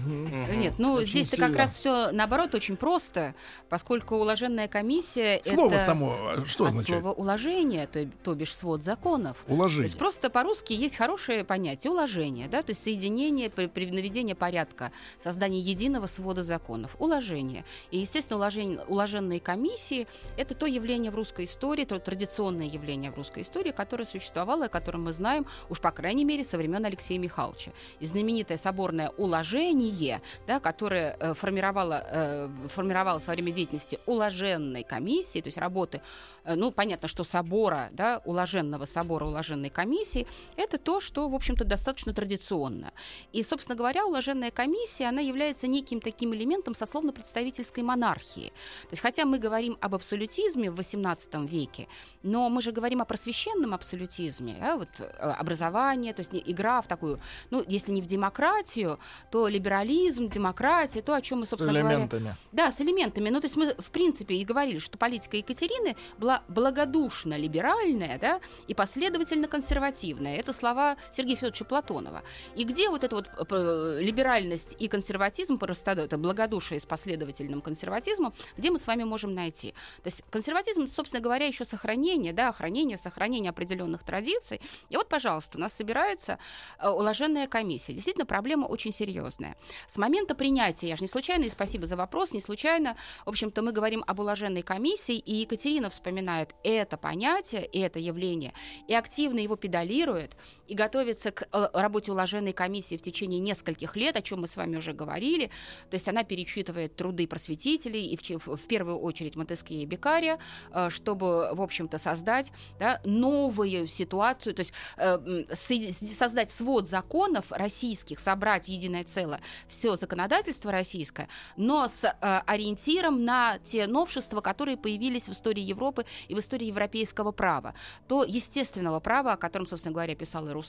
Нет, 0.56 0.74
ну 0.78 0.94
Очень 0.94 1.10
здесь-то 1.10 1.38
как 1.38 1.56
раз 1.56 1.74
все 1.76 2.12
наоборот 2.12 2.56
очень 2.56 2.78
просто, 2.78 3.36
поскольку 3.70 4.16
уложенная 4.16 4.68
комиссия 4.68 5.42
Слово 5.44 5.74
это 5.74 5.80
само 5.80 6.12
а, 6.12 6.46
что 6.46 6.66
от 6.66 6.72
означает? 6.72 7.02
слова 7.02 7.14
уложение, 7.14 7.88
то, 7.88 8.08
то 8.24 8.36
бишь 8.36 8.56
свод 8.56 8.84
законов. 8.84 9.44
То 9.48 9.54
Уложение. 9.54 9.84
есть 9.86 9.98
просто 9.98 10.30
по-русски 10.30 10.74
есть 10.74 10.96
хорошее 10.96 11.44
понятие 11.44 11.92
уложение, 11.92 12.48
да, 12.48 12.62
то 12.62 12.72
есть 12.72 12.84
соединение, 12.84 13.50
при, 13.50 13.68
при 13.68 13.90
наведении 13.92 14.34
порядка, 14.34 14.92
создание 15.24 15.62
единого 15.62 16.06
свода 16.06 16.44
законов, 16.44 16.96
уложение. 17.00 17.66
И, 17.92 18.00
естественно, 18.00 18.38
уложение, 18.38 18.80
уложенные 18.88 19.40
комиссии– 19.40 20.08
это 20.38 20.56
то 20.56 20.66
явление 20.66 21.12
в 21.12 21.16
русской 21.16 21.46
истории, 21.46 21.86
то 21.86 22.00
традиционное 22.00 22.68
явление 22.68 23.12
в 23.12 23.16
русской 23.16 23.44
истории, 23.44 23.72
которое 23.72 24.06
существовало, 24.06 24.66
о 24.66 24.70
котором 24.70 25.04
мы 25.04 25.14
знаем, 25.14 25.46
уж 25.70 25.80
по 25.80 25.92
крайней 26.14 26.26
мере, 26.26 26.44
со 26.44 26.58
времен 26.58 26.86
Алексея 26.86 27.18
Михайловича. 27.18 27.72
И 28.00 28.06
знаменитое 28.06 28.58
соборное 28.58 29.10
уложение, 29.18 30.22
да, 30.46 30.60
которое 30.60 31.18
э, 31.20 31.34
формировало, 31.34 32.04
э, 32.06 32.50
формировалось 32.70 33.26
во 33.26 33.34
время 33.34 33.52
деятельности 33.52 33.98
уложенной 34.06 34.84
комиссии, 34.84 35.42
то 35.42 35.48
есть 35.48 35.58
работы, 35.58 36.02
э, 36.46 36.54
ну, 36.54 36.72
понятно, 36.72 37.08
что 37.08 37.24
собора, 37.24 37.90
да, 37.94 38.22
уложенного 38.26 38.86
собора, 38.86 39.26
уложенной 39.26 39.72
комиссии, 39.72 40.28
это 40.56 40.78
то, 40.78 41.00
что, 41.02 41.28
в 41.28 41.34
общем-то, 41.34 41.66
достаточно 41.66 42.14
традиционно. 42.14 42.92
И, 43.34 43.42
собственно 43.42 43.76
говоря, 43.76 44.06
уложенная 44.06 44.52
комиссия, 44.52 45.10
она 45.10 45.22
является 45.22 45.68
неким 45.68 46.00
таким 46.00 46.36
элементом 46.36 46.76
сословно-представительской 46.76 47.82
монархии. 47.82 48.50
То 48.84 48.92
есть, 48.92 49.02
хотя 49.02 49.26
мы 49.26 49.40
говорим 49.40 49.78
об 49.82 49.96
абсолютизме 49.96 50.70
в 50.70 50.80
XVIII 50.80 51.48
веке, 51.48 51.88
но 52.22 52.50
мы 52.50 52.62
же 52.62 52.72
говорим 52.72 53.02
о 53.02 53.06
просвещенном 53.06 53.74
абсолютизме, 53.74 54.56
да, 54.60 54.78
вот 54.78 54.90
э, 55.00 55.34
образование, 55.40 56.03
то 56.12 56.20
есть 56.20 56.32
игра 56.34 56.82
в 56.82 56.88
такую, 56.88 57.20
ну, 57.52 57.64
если 57.68 57.92
не 57.94 58.02
в 58.02 58.08
демократию, 58.08 59.00
то 59.32 59.48
либерализм, 59.48 60.30
демократия, 60.30 61.02
то, 61.02 61.14
о 61.16 61.22
чем 61.22 61.40
мы, 61.40 61.46
С 61.46 61.50
собственно 61.52 61.80
говоря, 61.80 61.96
элементами. 61.96 62.36
да, 62.52 62.72
с 62.72 62.82
элементами. 62.82 63.30
Ну, 63.30 63.40
то 63.40 63.46
есть 63.46 63.56
мы, 63.56 63.74
в 63.78 63.92
принципе, 63.92 64.36
и 64.36 64.44
говорили, 64.44 64.80
что 64.80 64.98
политика 64.98 65.38
Екатерины 65.38 65.96
была 66.18 66.44
благодушно 66.48 67.38
либеральная, 67.38 68.20
да, 68.20 68.42
и 68.68 68.74
последовательно 68.74 69.48
консервативная. 69.48 70.38
Это 70.38 70.52
слова 70.52 70.98
Сергея 71.12 71.38
Федоровича 71.38 71.66
Платонова. 71.66 72.24
И 72.56 72.64
где 72.64 72.90
вот 72.90 73.04
эта 73.04 73.16
вот 73.16 73.30
э, 73.52 74.00
либеральность 74.02 74.76
и 74.80 74.88
консерватизм, 74.88 75.58
просто 75.58 75.92
это 75.92 76.18
благодушие 76.18 76.80
с 76.80 76.86
последовательным 76.86 77.62
консерватизмом, 77.62 78.34
где 78.58 78.72
мы 78.72 78.80
с 78.80 78.88
вами 78.88 79.04
можем 79.04 79.34
найти? 79.34 79.72
То 80.04 80.08
есть 80.08 80.24
консерватизм, 80.30 80.88
собственно 80.88 81.22
говоря, 81.22 81.46
еще 81.46 81.66
сохранение, 81.66 82.34
да, 82.34 82.52
хранение, 82.52 82.98
сохранение 82.98 83.50
определенных 83.52 84.04
традиций. 84.04 84.62
И 84.90 84.96
вот, 84.96 85.08
пожалуйста, 85.08 85.58
у 85.58 85.62
нас 85.62 85.74
собирается 85.74 85.93
э, 85.98 86.90
уложенная 86.90 87.48
комиссия. 87.48 87.94
Действительно, 87.94 88.26
проблема 88.26 88.66
очень 88.66 88.92
серьезная. 88.92 89.56
С 89.88 89.98
момента 89.98 90.36
принятия, 90.36 90.88
я 90.88 90.96
же 90.96 91.04
не 91.04 91.08
случайно, 91.08 91.44
и 91.44 91.50
спасибо 91.50 91.86
за 91.86 91.96
вопрос, 91.96 92.34
не 92.34 92.42
случайно, 92.42 92.96
в 93.26 93.30
общем-то, 93.30 93.62
мы 93.62 93.72
говорим 93.72 94.04
об 94.08 94.20
уложенной 94.20 94.62
комиссии, 94.62 95.18
и 95.18 95.36
Екатерина 95.36 95.90
вспоминает 95.90 96.56
это 96.64 96.98
понятие, 96.98 97.66
это 97.66 98.00
явление, 98.00 98.54
и 98.88 98.94
активно 98.94 99.40
его 99.40 99.56
педалирует, 99.56 100.36
и 100.68 100.76
готовится 100.76 101.32
к 101.32 101.48
э, 101.52 101.68
работе 101.74 102.12
уложенной 102.12 102.54
комиссии 102.54 102.96
в 102.98 103.02
течение 103.02 103.40
нескольких 103.40 103.96
лет, 103.96 104.16
о 104.16 104.22
чем 104.22 104.42
мы 104.42 104.48
с 104.48 104.56
вами 104.56 104.78
уже 104.78 104.94
говорили. 104.94 105.48
То 105.90 105.96
есть 105.96 106.08
она 106.08 106.24
перечитывает 106.24 106.96
труды 106.96 107.28
просветителей, 107.28 108.06
и 108.06 108.18
в, 108.18 108.56
в 108.56 108.68
первую 108.68 108.98
очередь 109.00 109.36
Монтескье 109.36 109.82
и 109.82 109.86
Бекария, 109.86 110.40
э, 110.72 110.90
чтобы, 110.90 111.50
в 111.54 111.62
общем-то, 111.62 111.98
создать 111.98 112.52
да, 112.80 113.02
новую 113.04 113.88
ситуацию, 113.88 114.56
то 114.56 114.62
есть 114.62 114.74
э, 114.98 115.46
создать 115.54 116.52
свод 116.52 116.88
законов 116.88 117.52
российских, 117.52 118.20
собрать 118.20 118.70
единое 118.70 119.04
целое 119.04 119.42
все 119.68 119.96
законодательство 119.96 120.72
российское, 120.72 121.28
но 121.58 121.88
с 121.88 122.10
ориентиром 122.20 123.26
на 123.26 123.58
те 123.60 123.88
новшества, 123.88 124.42
которые 124.42 124.78
появились 124.78 125.28
в 125.28 125.32
истории 125.32 125.62
Европы 125.62 126.06
и 126.28 126.36
в 126.36 126.40
истории 126.40 126.66
европейского 126.66 127.32
права. 127.32 127.74
То 128.08 128.24
естественного 128.24 129.00
права, 129.00 129.34
о 129.34 129.38
котором, 129.38 129.68
собственно 129.68 129.94
говоря, 129.94 130.16
писал 130.16 130.48
и 130.48 130.52
Руссо, 130.52 130.63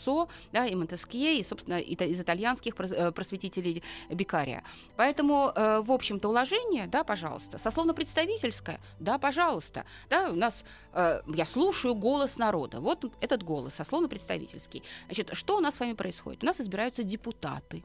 да, 0.52 0.66
и 0.66 0.74
Монтескье, 0.74 1.38
и, 1.38 1.44
собственно, 1.44 1.78
из 1.78 2.20
итальянских 2.20 2.74
э, 2.78 3.12
просветителей 3.12 3.82
Бекария. 4.10 4.62
Поэтому, 4.96 5.52
э, 5.54 5.80
в 5.80 5.92
общем-то, 5.92 6.28
уложение, 6.28 6.86
да, 6.86 7.04
пожалуйста, 7.04 7.58
сословно-представительское, 7.58 8.80
да, 9.00 9.18
пожалуйста, 9.18 9.84
да, 10.10 10.30
у 10.30 10.36
нас, 10.36 10.64
э, 10.92 11.22
я 11.26 11.46
слушаю 11.46 11.94
голос 11.94 12.38
народа, 12.38 12.80
вот 12.80 13.04
этот 13.20 13.42
голос, 13.42 13.74
сословно-представительский. 13.74 14.82
Значит, 15.06 15.30
что 15.32 15.56
у 15.56 15.60
нас 15.60 15.76
с 15.76 15.80
вами 15.80 15.94
происходит? 15.94 16.42
У 16.42 16.46
нас 16.46 16.60
избираются 16.60 17.02
депутаты 17.02 17.84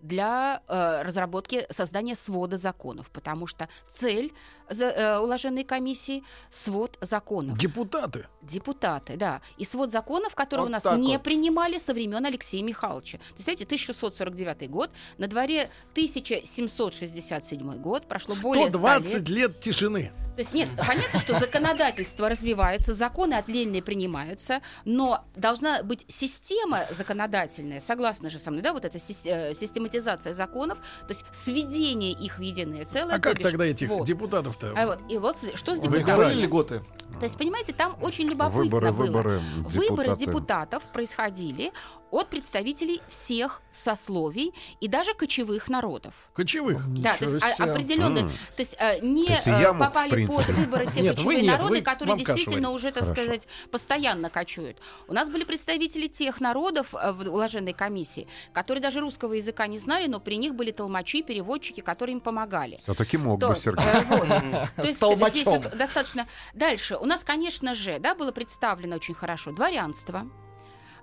для 0.00 0.62
э, 0.68 1.02
разработки 1.02 1.66
создания 1.70 2.14
свода 2.14 2.58
законов, 2.58 3.10
потому 3.10 3.46
что 3.46 3.68
цель 3.92 4.32
за, 4.68 4.86
э, 4.86 5.18
уложенной 5.18 5.64
комиссии 5.64 6.22
свод 6.50 6.98
законов. 7.00 7.58
Депутаты. 7.58 8.26
Депутаты, 8.42 9.16
да. 9.16 9.40
И 9.56 9.64
свод 9.64 9.90
законов, 9.90 10.34
которые 10.34 10.68
Вот 10.68 10.70
у 10.70 10.72
нас 10.72 10.84
не 10.98 11.16
вот. 11.16 11.22
принимали 11.22 11.78
со 11.78 11.94
времен 11.94 12.24
Алексея 12.24 12.62
Михайловича. 12.62 13.18
Представляете, 13.34 13.64
1649 13.64 14.70
год, 14.70 14.90
на 15.18 15.26
дворе 15.26 15.70
1767 15.92 17.76
год, 17.76 18.06
прошло 18.06 18.34
более 18.42 18.70
100 18.70 18.78
лет. 18.78 19.06
120 19.06 19.28
лет 19.28 19.60
тишины. 19.60 20.12
То 20.36 20.40
есть 20.42 20.52
нет, 20.52 20.68
понятно, 20.76 21.18
что 21.18 21.38
законодательство 21.38 22.28
развивается, 22.28 22.94
законы 22.94 23.34
отдельные 23.34 23.82
принимаются, 23.82 24.60
но 24.84 25.24
должна 25.34 25.82
быть 25.82 26.04
система 26.08 26.84
законодательная, 26.90 27.80
согласны 27.80 28.28
же 28.28 28.38
со 28.38 28.50
мной, 28.50 28.62
да, 28.62 28.74
вот 28.74 28.84
эта 28.84 28.98
э, 28.98 29.54
систематизация 29.54 30.34
законов, 30.34 30.78
то 31.08 31.14
есть 31.14 31.24
сведение 31.32 32.12
их 32.12 32.36
в 32.36 32.42
единое 32.42 32.84
целое. 32.84 33.14
А 33.16 33.18
как 33.18 33.38
тогда 33.38 33.64
этих 33.64 33.88
свод. 33.88 34.06
депутатов-то? 34.06 34.74
А 34.76 34.86
вот, 34.86 34.98
и 35.10 35.16
вот 35.16 35.38
что 35.54 35.74
с 35.74 35.80
депутатами? 35.80 36.14
говорили 36.14 36.42
льготы? 36.42 36.82
То 37.18 37.24
есть, 37.24 37.38
понимаете, 37.38 37.72
там 37.72 37.96
очень 38.02 38.28
любопытно 38.28 38.60
Выборы, 38.64 38.92
было. 38.92 39.06
выборы, 39.06 39.40
Выборы 39.62 40.08
депутаты. 40.08 40.24
депутатов 40.26 40.82
происходили 40.92 41.72
от 42.10 42.28
представителей 42.28 43.02
всех 43.08 43.62
сословий 43.72 44.54
и 44.80 44.88
даже 44.88 45.12
кочевых 45.14 45.68
народов. 45.68 46.14
Кочевых. 46.34 46.84
Да, 47.02 47.16
то 47.16 47.24
есть 47.24 47.34
Ничего 47.34 47.50
а- 47.50 47.54
себе. 47.54 47.70
определенно, 47.72 48.18
М. 48.20 48.28
то 48.28 48.34
есть 48.62 48.76
э, 48.78 49.00
не 49.00 49.26
То 49.26 49.32
есть 49.32 49.46
э, 49.48 49.50
я 49.50 49.72
мог, 49.72 49.82
в 49.82 49.84
попали 49.86 50.26
под 50.26 50.46
выборы 50.48 50.86
те 50.86 51.00
Нет, 51.00 51.12
вы 51.12 51.16
кочевые 51.16 51.42
нет, 51.42 51.52
народы, 51.58 51.74
вы- 51.76 51.82
которые 51.82 52.16
действительно 52.16 52.70
уже, 52.70 52.92
так 52.92 53.02
Хорошо. 53.02 53.14
сказать, 53.22 53.48
постоянно 53.70 54.30
кочуют. 54.30 54.78
У 55.08 55.12
нас 55.12 55.28
были 55.30 55.44
представители 55.44 56.06
тех 56.06 56.40
народов 56.40 56.94
э, 56.94 57.12
в 57.12 57.20
уложенной 57.28 57.72
комиссии, 57.72 58.28
которые 58.52 58.80
даже 58.82 59.00
русского 59.00 59.32
языка 59.34 59.66
не 59.66 59.78
знали, 59.78 60.06
но 60.06 60.20
при 60.20 60.36
них 60.36 60.54
были 60.54 60.70
толмачи, 60.70 61.22
переводчики, 61.22 61.80
которые 61.80 62.14
им 62.14 62.20
помогали. 62.20 62.80
Все-таки 62.84 63.16
мог 63.16 63.40
То, 63.40 63.50
бы, 63.50 63.56
Сергей. 63.56 63.84
То 64.76 64.84
С 64.84 64.88
есть 64.88 65.00
толмачом. 65.00 65.62
здесь 65.62 65.72
достаточно... 65.74 66.26
Дальше. 66.54 66.96
У 66.96 67.04
нас, 67.04 67.24
конечно 67.24 67.74
же, 67.74 67.98
да, 67.98 68.14
было 68.14 68.32
представлено 68.32 68.96
очень 68.96 69.14
хорошо 69.14 69.52
дворянство. 69.52 70.26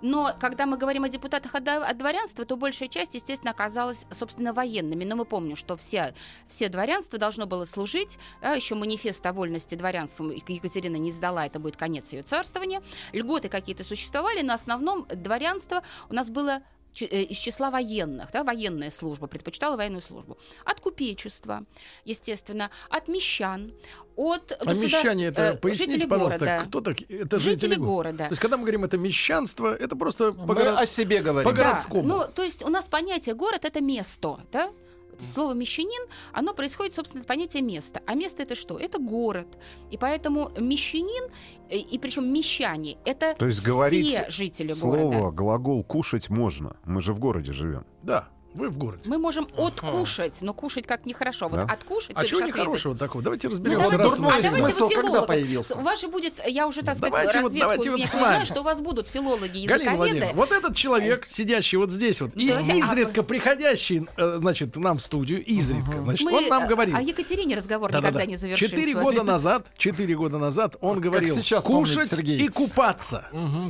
Но 0.04 0.36
когда 0.38 0.66
мы 0.66 0.78
говорим 0.78 1.06
о 1.06 1.10
депутатах 1.10 1.56
от, 1.56 1.64
дворянства, 1.98 2.44
то 2.44 2.58
большая 2.58 2.90
часть, 2.90 3.16
естественно, 3.16 3.52
оказалась, 3.52 4.06
собственно, 4.12 4.54
военными. 4.54 5.06
Но 5.06 5.16
мы 5.16 5.24
помним, 5.24 5.56
что 5.56 5.78
все, 5.78 6.14
все 6.50 6.68
дворянство 6.68 7.18
должно 7.18 7.46
было 7.46 7.64
служить. 7.64 8.20
Да, 8.42 8.52
еще 8.52 8.76
манифест 8.76 9.26
о 9.26 9.32
вольности 9.32 9.76
дворянством 9.76 10.32
Екатерина 10.32 10.98
не 10.98 11.10
сдала, 11.10 11.46
это 11.46 11.58
будет 11.58 11.78
конец 11.78 12.12
ее 12.12 12.22
царствования. 12.22 12.84
Льготы 13.14 13.48
какие-то 13.48 13.86
существовали, 13.86 14.42
но 14.42 14.54
основном 14.54 15.08
дворянство 15.08 15.84
у 16.10 16.14
нас 16.14 16.30
было 16.30 16.62
из 17.02 17.38
числа 17.38 17.72
военных, 17.72 18.32
да, 18.32 18.44
военная 18.44 18.92
служба, 18.92 19.28
предпочитала 19.28 19.76
военную 19.78 20.02
службу. 20.02 20.38
От 20.66 20.80
купечества, 20.80 21.64
естественно, 22.06 22.70
от 22.90 23.08
мещан, 23.08 23.74
от 24.16 24.52
А 24.52 24.66
государств- 24.66 24.84
мещане 24.84 25.26
это, 25.26 25.42
э, 25.42 25.58
поясните, 25.58 26.08
пожалуйста, 26.08 26.40
города. 26.40 26.66
кто 26.68 26.82
так? 26.82 27.02
Это 27.10 27.40
жители, 27.40 27.54
Жители 27.70 27.76
го- 27.76 27.86
города. 27.86 28.26
То 28.26 28.30
есть, 28.32 28.42
когда 28.42 28.58
мы 28.58 28.64
говорим 28.64 28.84
это 28.84 28.98
мещанство, 28.98 29.74
это 29.74 29.96
просто 29.96 30.32
по 30.34 30.46
Мы 30.46 30.54
горо- 30.56 30.78
о 30.78 30.86
себе 30.86 31.22
говорим. 31.22 31.50
по 31.50 31.56
городскому. 31.56 32.04
Да, 32.04 32.08
ну, 32.28 32.32
то 32.34 32.44
есть 32.44 32.64
у 32.64 32.70
нас 32.70 32.88
понятие 32.88 33.34
город 33.36 33.66
это 33.66 33.82
место, 33.82 34.40
да? 34.52 34.72
Слово 35.20 35.54
мещанин, 35.54 36.08
оно 36.32 36.54
происходит, 36.54 36.94
собственно, 36.94 37.22
от 37.22 37.28
понятия 37.28 37.62
места. 37.62 38.02
А 38.06 38.16
место 38.16 38.44
это 38.44 38.56
что? 38.56 38.78
Это 38.78 39.00
город. 39.00 39.48
И 39.92 39.98
поэтому 39.98 40.52
мещанин, 40.58 41.32
э, 41.70 41.78
и 41.78 41.98
причем 42.00 42.32
мещане, 42.34 42.98
это 43.06 43.36
То 43.36 43.46
есть 43.48 43.60
все 43.60 43.68
говорить 43.68 44.20
жители 44.30 44.74
Слово, 44.74 45.12
города. 45.12 45.32
глагол 45.32 45.84
«кушать» 45.84 46.30
можно. 46.30 46.78
Мы 46.86 47.02
же 47.02 47.14
в 47.14 47.20
городе 47.20 47.52
живем. 47.54 47.86
Да. 48.02 48.30
Вы 48.56 48.70
в 48.70 48.78
городе. 48.78 49.02
Мы 49.06 49.18
можем 49.18 49.48
откушать, 49.58 50.42
но 50.42 50.54
кушать 50.54 50.86
как 50.86 51.06
нехорошо. 51.06 51.48
Вот 51.50 51.66
Да. 51.68 51.74
откушать, 51.74 52.12
А 52.16 52.26
чего 52.26 52.42
нехорошего 52.42 52.96
такого? 52.96 53.24
Давайте 53.24 53.48
Ну, 53.48 53.56
разберемся. 53.56 53.80
давайте, 53.92 54.04
раз 54.04 54.14
а 54.14 54.16
и 54.16 54.44
давайте 54.44 54.50
смысл 54.78 54.90
когда 54.90 55.22
появился? 55.24 55.78
У 55.78 55.82
вас 55.82 56.00
же 56.02 56.08
будет, 56.08 56.42
я 56.48 56.68
уже, 56.68 56.82
так 56.82 56.96
сказать, 56.96 57.12
Давайте 57.14 57.40
вот- 57.40 57.46
разведку 57.46 57.70
давайте 57.84 57.90
вот 57.92 58.00
знаю, 58.10 58.46
что 58.46 58.62
у 58.62 58.64
вас 58.64 58.82
будут 58.82 59.08
филологи, 59.10 59.66
Галина 59.66 59.92
языковеды. 59.92 60.28
Вот 60.36 60.52
этот 60.52 60.76
человек, 60.76 61.26
сидящий 61.28 61.78
вот 61.78 61.92
здесь 61.92 62.22
вот, 62.22 62.36
и 62.36 62.50
Да, 62.50 62.62
да. 62.62 62.74
изредка 62.74 63.24
приходящий, 63.24 64.08
э, 64.18 64.38
значит, 64.40 64.76
нам 64.76 64.98
в 64.98 65.02
студию, 65.04 65.44
изредка, 65.44 66.02
значит, 66.04 66.26
Мы 66.26 66.38
он 66.38 66.48
нам 66.48 66.64
э, 66.64 66.68
говорит. 66.68 66.96
О 66.96 67.02
Екатерине 67.02 67.56
разговор 67.56 67.92
Да-да-да. 67.92 68.10
никогда 68.10 68.26
не 68.28 68.36
завершим. 68.38 68.68
Четыре 68.70 68.94
года 68.94 69.24
назад, 69.24 69.68
четыре 69.78 70.16
года 70.16 70.38
назад 70.38 70.76
он 70.82 71.00
говорил 71.02 71.36
сейчас 71.36 71.64
помнит 71.64 71.88
кушать 71.90 72.10
Сергей. 72.10 72.38
и 72.40 72.48
купаться. 72.50 73.26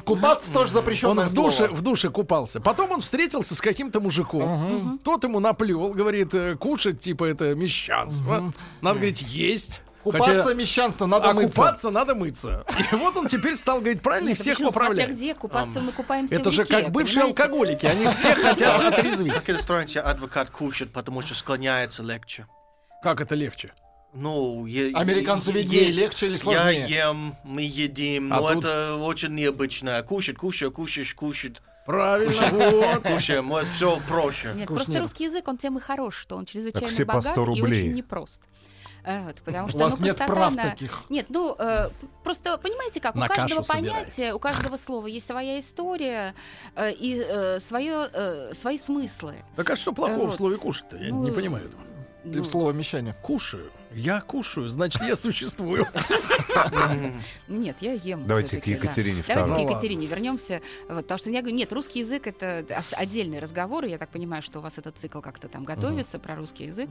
Купаться 0.06 0.52
тоже 0.52 0.67
Он 0.69 0.74
запрещенное 0.74 1.26
в 1.28 1.34
душе, 1.34 1.67
в 1.67 1.82
душе 1.82 2.10
купался. 2.10 2.60
Потом 2.60 2.91
он 2.91 3.02
встретился 3.02 3.56
с 3.56 3.62
каким-то 3.62 4.00
мужиком. 4.00 4.73
Тот 5.04 5.24
ему 5.24 5.40
наплел, 5.40 5.90
говорит, 5.90 6.34
э, 6.34 6.56
кушать, 6.56 7.00
типа, 7.00 7.26
это 7.26 7.56
мещанство. 7.56 8.54
Надо 8.82 8.96
говорить, 9.00 9.22
есть. 9.22 9.82
Купаться 10.04 10.44
Хотя- 10.44 10.54
мещанство, 10.54 11.06
надо 11.06 11.30
а 11.30 11.34
мыться. 11.34 11.56
купаться 11.56 11.90
надо 11.90 12.14
мыться. 12.14 12.66
И 12.92 12.96
вот 12.96 13.16
он 13.16 13.28
теперь 13.30 13.56
стал 13.56 13.80
говорить 13.80 14.02
правильно 14.02 14.32
и 14.32 14.34
всех 14.34 14.58
смотря 14.58 14.74
поправляет. 14.80 15.12
где 15.12 15.34
купаться 15.34 15.80
мы 15.80 15.94
купаемся 15.94 16.36
Это 16.36 16.50
в 16.50 16.54
же 16.54 16.66
как 16.66 16.92
бывшие 16.92 17.24
алкоголики, 17.24 17.86
они 17.86 18.08
все 18.08 18.36
хотят 18.36 18.82
отрезвить. 18.94 19.32
Как 19.34 19.50
иностранный 19.50 20.02
адвокат 20.02 20.50
кушает, 20.50 20.92
потому 20.92 21.22
что 21.22 21.36
склоняется 21.36 22.04
легче. 22.04 22.48
Как 23.02 23.22
это 23.22 23.34
легче? 23.36 23.72
Ну, 24.14 24.66
е- 24.66 24.92
е- 24.92 25.54
виднее, 25.54 25.86
есть. 25.86 25.98
легче 25.98 26.26
или 26.28 26.34
Я 26.34 26.38
сложнее? 26.38 26.86
ем, 26.90 27.36
мы 27.46 27.62
едим, 27.62 28.32
А 28.34 28.42
но 28.42 28.54
тут- 28.54 28.66
это 28.66 28.96
очень 28.98 29.34
необычно. 29.36 30.04
Кушать, 30.04 30.36
кушать, 30.36 30.74
кушаешь, 30.74 31.14
кушать, 31.16 31.62
Правильно, 31.86 32.50
вот. 32.69 33.04
кушаем, 33.04 33.50
вот 33.50 33.67
все 33.76 34.00
проще. 34.08 34.54
Нет, 34.56 34.67
просто 34.67 35.00
русский 35.00 35.26
язык, 35.26 35.48
он 35.48 35.58
тем 35.58 35.78
и 35.78 35.82
хорош, 35.82 36.15
что 36.15 36.36
он 36.38 36.46
чрезвычайно 36.46 36.88
все 36.88 37.06
по 37.06 37.13
богат 37.15 37.32
100 37.34 37.41
и 37.41 37.46
рублей. 37.46 37.84
очень 37.84 37.93
непрост. 37.93 38.43
Э, 39.06 39.26
Вот, 39.26 39.36
потому 39.43 39.67
что 39.67 39.78
У 39.78 39.82
вас 39.82 40.00
ну, 40.00 40.06
нет 40.06 40.17
прав 40.17 40.56
на- 40.56 40.63
таких. 40.63 41.04
Нет, 41.10 41.26
ну 41.30 41.54
э, 41.60 41.89
просто 42.24 42.58
понимаете 42.58 43.02
как, 43.02 43.15
На 43.15 43.26
у 43.26 43.28
каждого 43.28 43.63
собирай. 43.63 43.91
понятия, 43.91 44.34
у 44.34 44.39
каждого 44.39 44.78
слова 44.78 45.08
есть 45.08 45.26
своя 45.28 45.60
история 45.60 46.34
э, 46.76 46.93
и 46.93 47.22
э, 47.22 47.60
свое, 47.60 48.08
э, 48.13 48.54
свои 48.54 48.78
смыслы. 48.78 49.36
Так 49.58 49.69
а 49.72 49.76
что 49.76 49.91
плохого 49.91 50.24
в 50.24 50.26
Вот. 50.28 50.36
слове 50.38 50.58
кушать-то? 50.58 50.96
Я 50.96 51.10
Ну, 51.10 51.22
не 51.24 51.32
понимаю 51.32 51.65
этого. 51.65 51.84
И 52.24 52.30
Ну, 52.38 52.43
в 52.43 52.48
слово 52.48 52.72
мещане. 52.72 53.13
Кушаю. 53.22 53.69
Я 53.95 54.21
кушаю, 54.21 54.69
значит, 54.69 55.01
я 55.03 55.15
существую. 55.15 55.88
Нет, 57.47 57.77
я 57.82 57.93
ем. 57.93 58.25
Давайте 58.27 58.60
к 58.60 58.65
да. 58.65 58.71
Екатерине 58.71 59.23
Давайте 59.27 59.53
к 59.53 59.69
Екатерине 59.69 60.08
вернемся. 60.08 60.62
Вот, 60.89 61.03
потому 61.03 61.17
что 61.17 61.29
я 61.29 61.41
говорю, 61.41 61.56
нет, 61.56 61.71
русский 61.73 61.99
язык 61.99 62.27
это 62.27 62.65
отдельный 62.93 63.39
разговор. 63.39 63.86
и 63.86 63.89
Я 63.89 63.97
так 63.97 64.10
понимаю, 64.10 64.41
что 64.41 64.60
у 64.60 64.62
вас 64.62 64.77
этот 64.77 64.97
цикл 64.97 65.19
как-то 65.19 65.47
там 65.47 65.63
готовится 65.63 66.19
про 66.19 66.36
русский 66.36 66.65
язык. 66.65 66.89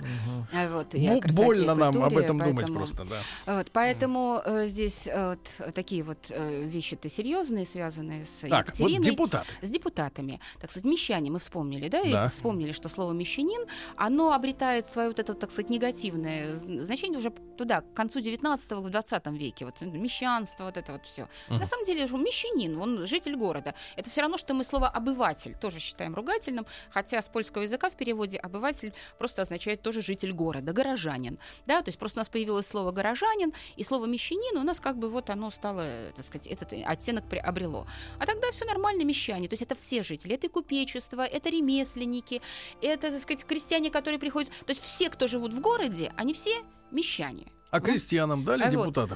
Вот, 0.53 0.89
красоте, 0.91 1.33
Больно 1.33 1.75
нам 1.75 2.03
об 2.03 2.17
этом 2.17 2.39
думать 2.39 2.73
просто, 2.73 3.05
да. 3.05 3.57
Вот, 3.57 3.71
поэтому 3.73 4.41
э, 4.45 4.67
здесь 4.67 5.07
э, 5.07 5.31
вот 5.31 5.75
такие 5.75 6.03
вот 6.03 6.19
э, 6.31 6.65
вещи-то 6.65 7.09
серьезные, 7.09 7.67
связанные 7.67 8.25
с 8.25 8.47
Так, 8.49 8.67
вот 8.79 8.89
Екатериной. 8.89 9.41
С 9.63 9.71
депутатами. 9.71 10.41
Так 10.61 10.71
сказать, 10.71 10.85
мещане 10.85 11.31
мы 11.31 11.39
вспомнили, 11.39 11.89
да? 11.89 12.03
Да. 12.05 12.27
И 12.27 12.29
вспомнили, 12.31 12.73
что 12.73 12.89
слово 12.89 13.13
мещанин, 13.13 13.67
оно 13.97 14.33
обретает 14.33 14.87
свое 14.87 15.09
вот 15.09 15.19
это, 15.19 15.35
так 15.35 15.51
сказать, 15.51 15.71
негативное 15.71 16.57
значение 16.93 17.19
уже 17.19 17.31
туда, 17.57 17.81
к 17.81 17.95
концу 17.95 18.21
19-го, 18.21 18.83
в 18.83 18.91
20 18.91 19.27
веке. 19.29 19.65
Вот 19.65 19.81
мещанство, 19.81 20.65
вот 20.65 20.77
это 20.77 20.93
вот 20.93 21.07
все. 21.07 21.29
Мгм. 21.49 21.61
На 21.61 21.67
самом 21.67 21.87
деле, 21.87 22.07
же 22.07 22.17
мещанин, 22.17 22.79
он 22.79 23.07
житель 23.07 23.37
города. 23.37 23.75
Это 23.97 24.11
все 24.11 24.21
равно, 24.21 24.37
что 24.37 24.55
мы 24.55 24.65
слово 24.65 24.89
обыватель 24.89 25.57
тоже 25.61 25.79
считаем 25.79 26.15
ругательным, 26.15 26.67
хотя 26.91 27.23
с 27.23 27.29
польского 27.29 27.63
языка 27.63 27.89
в 27.89 27.95
переводе 27.95 28.39
обыватель 28.39 28.93
просто 29.19 29.43
означает 29.43 29.83
тоже 29.83 30.03
житель 30.03 30.33
города, 30.33 30.73
горожанин. 30.73 31.39
Да, 31.67 31.81
то 31.81 31.89
есть 31.89 31.99
просто 31.99 32.21
у 32.21 32.21
нас 32.21 32.29
появилось 32.29 32.67
слово 32.67 32.93
горожанин, 32.93 33.53
и 33.77 33.85
слово 33.85 34.07
мещанин 34.07 34.59
у 34.59 34.63
нас 34.63 34.81
как 34.81 34.99
бы 34.99 35.09
вот 35.09 35.31
оно 35.31 35.51
стало, 35.51 35.85
так 36.17 36.25
сказать, 36.27 36.47
этот 36.47 36.73
оттенок 36.73 37.29
приобрело. 37.29 37.87
А 38.19 38.27
тогда 38.27 38.51
все 38.53 38.67
нормально, 38.67 39.05
мещане. 39.05 39.49
То 39.49 39.55
есть 39.55 39.63
это 39.63 39.75
все 39.75 40.03
жители. 40.03 40.35
Это 40.35 40.47
и 40.47 40.51
купечество, 40.51 41.25
это 41.25 41.49
ремесленники, 41.49 42.43
это, 42.83 43.11
так 43.11 43.23
сказать, 43.23 43.45
крестьяне, 43.45 43.91
которые 43.91 44.19
приходят. 44.19 44.51
То 44.51 44.71
есть 44.71 44.83
все, 44.83 45.09
кто 45.09 45.27
живут 45.27 45.53
в 45.53 45.61
городе, 45.61 46.13
они 46.17 46.35
все 46.35 46.63
мещане. 46.93 47.53
А 47.71 47.81
крестьянам 47.81 48.45
дали 48.45 48.63
а 48.63 48.71
вот. 48.71 49.09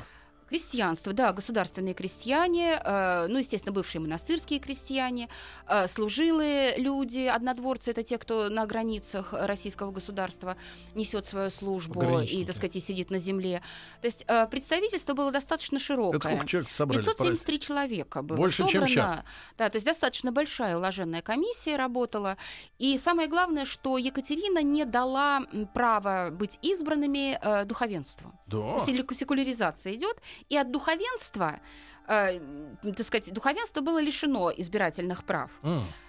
Крестьянство, 0.48 1.12
да, 1.12 1.32
государственные 1.32 1.94
крестьяне, 1.94 2.80
э, 2.82 3.26
ну, 3.28 3.38
естественно, 3.38 3.72
бывшие 3.72 4.00
монастырские 4.00 4.60
крестьяне, 4.60 5.28
э, 5.68 5.88
служилые 5.88 6.76
люди, 6.78 7.26
однодворцы, 7.26 7.90
это 7.90 8.02
те, 8.04 8.16
кто 8.16 8.48
на 8.48 8.64
границах 8.66 9.32
российского 9.32 9.90
государства 9.90 10.56
несет 10.94 11.26
свою 11.26 11.50
службу 11.50 12.20
и, 12.20 12.44
так 12.44 12.54
сказать, 12.56 12.76
и 12.76 12.80
сидит 12.80 13.10
на 13.10 13.18
земле. 13.18 13.60
То 14.00 14.06
есть 14.06 14.24
э, 14.28 14.46
представительство 14.46 15.14
было 15.14 15.32
достаточно 15.32 15.80
широкое. 15.80 16.18
Это 16.20 16.28
сколько 16.28 16.46
человек 16.46 16.70
собрали? 16.70 17.02
573 17.02 17.60
человека 17.60 18.22
было 18.22 18.36
Больше, 18.36 18.58
чем 18.58 18.86
собрано. 18.86 18.88
щас. 18.88 19.20
Да, 19.58 19.68
то 19.68 19.76
есть 19.76 19.86
достаточно 19.86 20.30
большая 20.30 20.76
уложенная 20.76 21.22
комиссия 21.22 21.76
работала. 21.76 22.36
И 22.78 22.98
самое 22.98 23.28
главное, 23.28 23.64
что 23.64 23.98
Екатерина 23.98 24.62
не 24.62 24.84
дала 24.84 25.42
права 25.74 26.30
быть 26.30 26.58
избранными 26.62 27.38
э, 27.42 27.64
духовенству. 27.64 28.32
Да. 28.46 28.78
Секу- 28.78 29.14
Секуляризация 29.14 29.94
идет, 29.94 30.20
и 30.48 30.56
от 30.56 30.70
духовенства, 30.70 31.60
э, 32.08 32.40
так 32.82 33.06
сказать, 33.06 33.32
духовенство 33.32 33.80
было 33.80 34.02
лишено 34.02 34.52
избирательных 34.56 35.24
прав. 35.24 35.50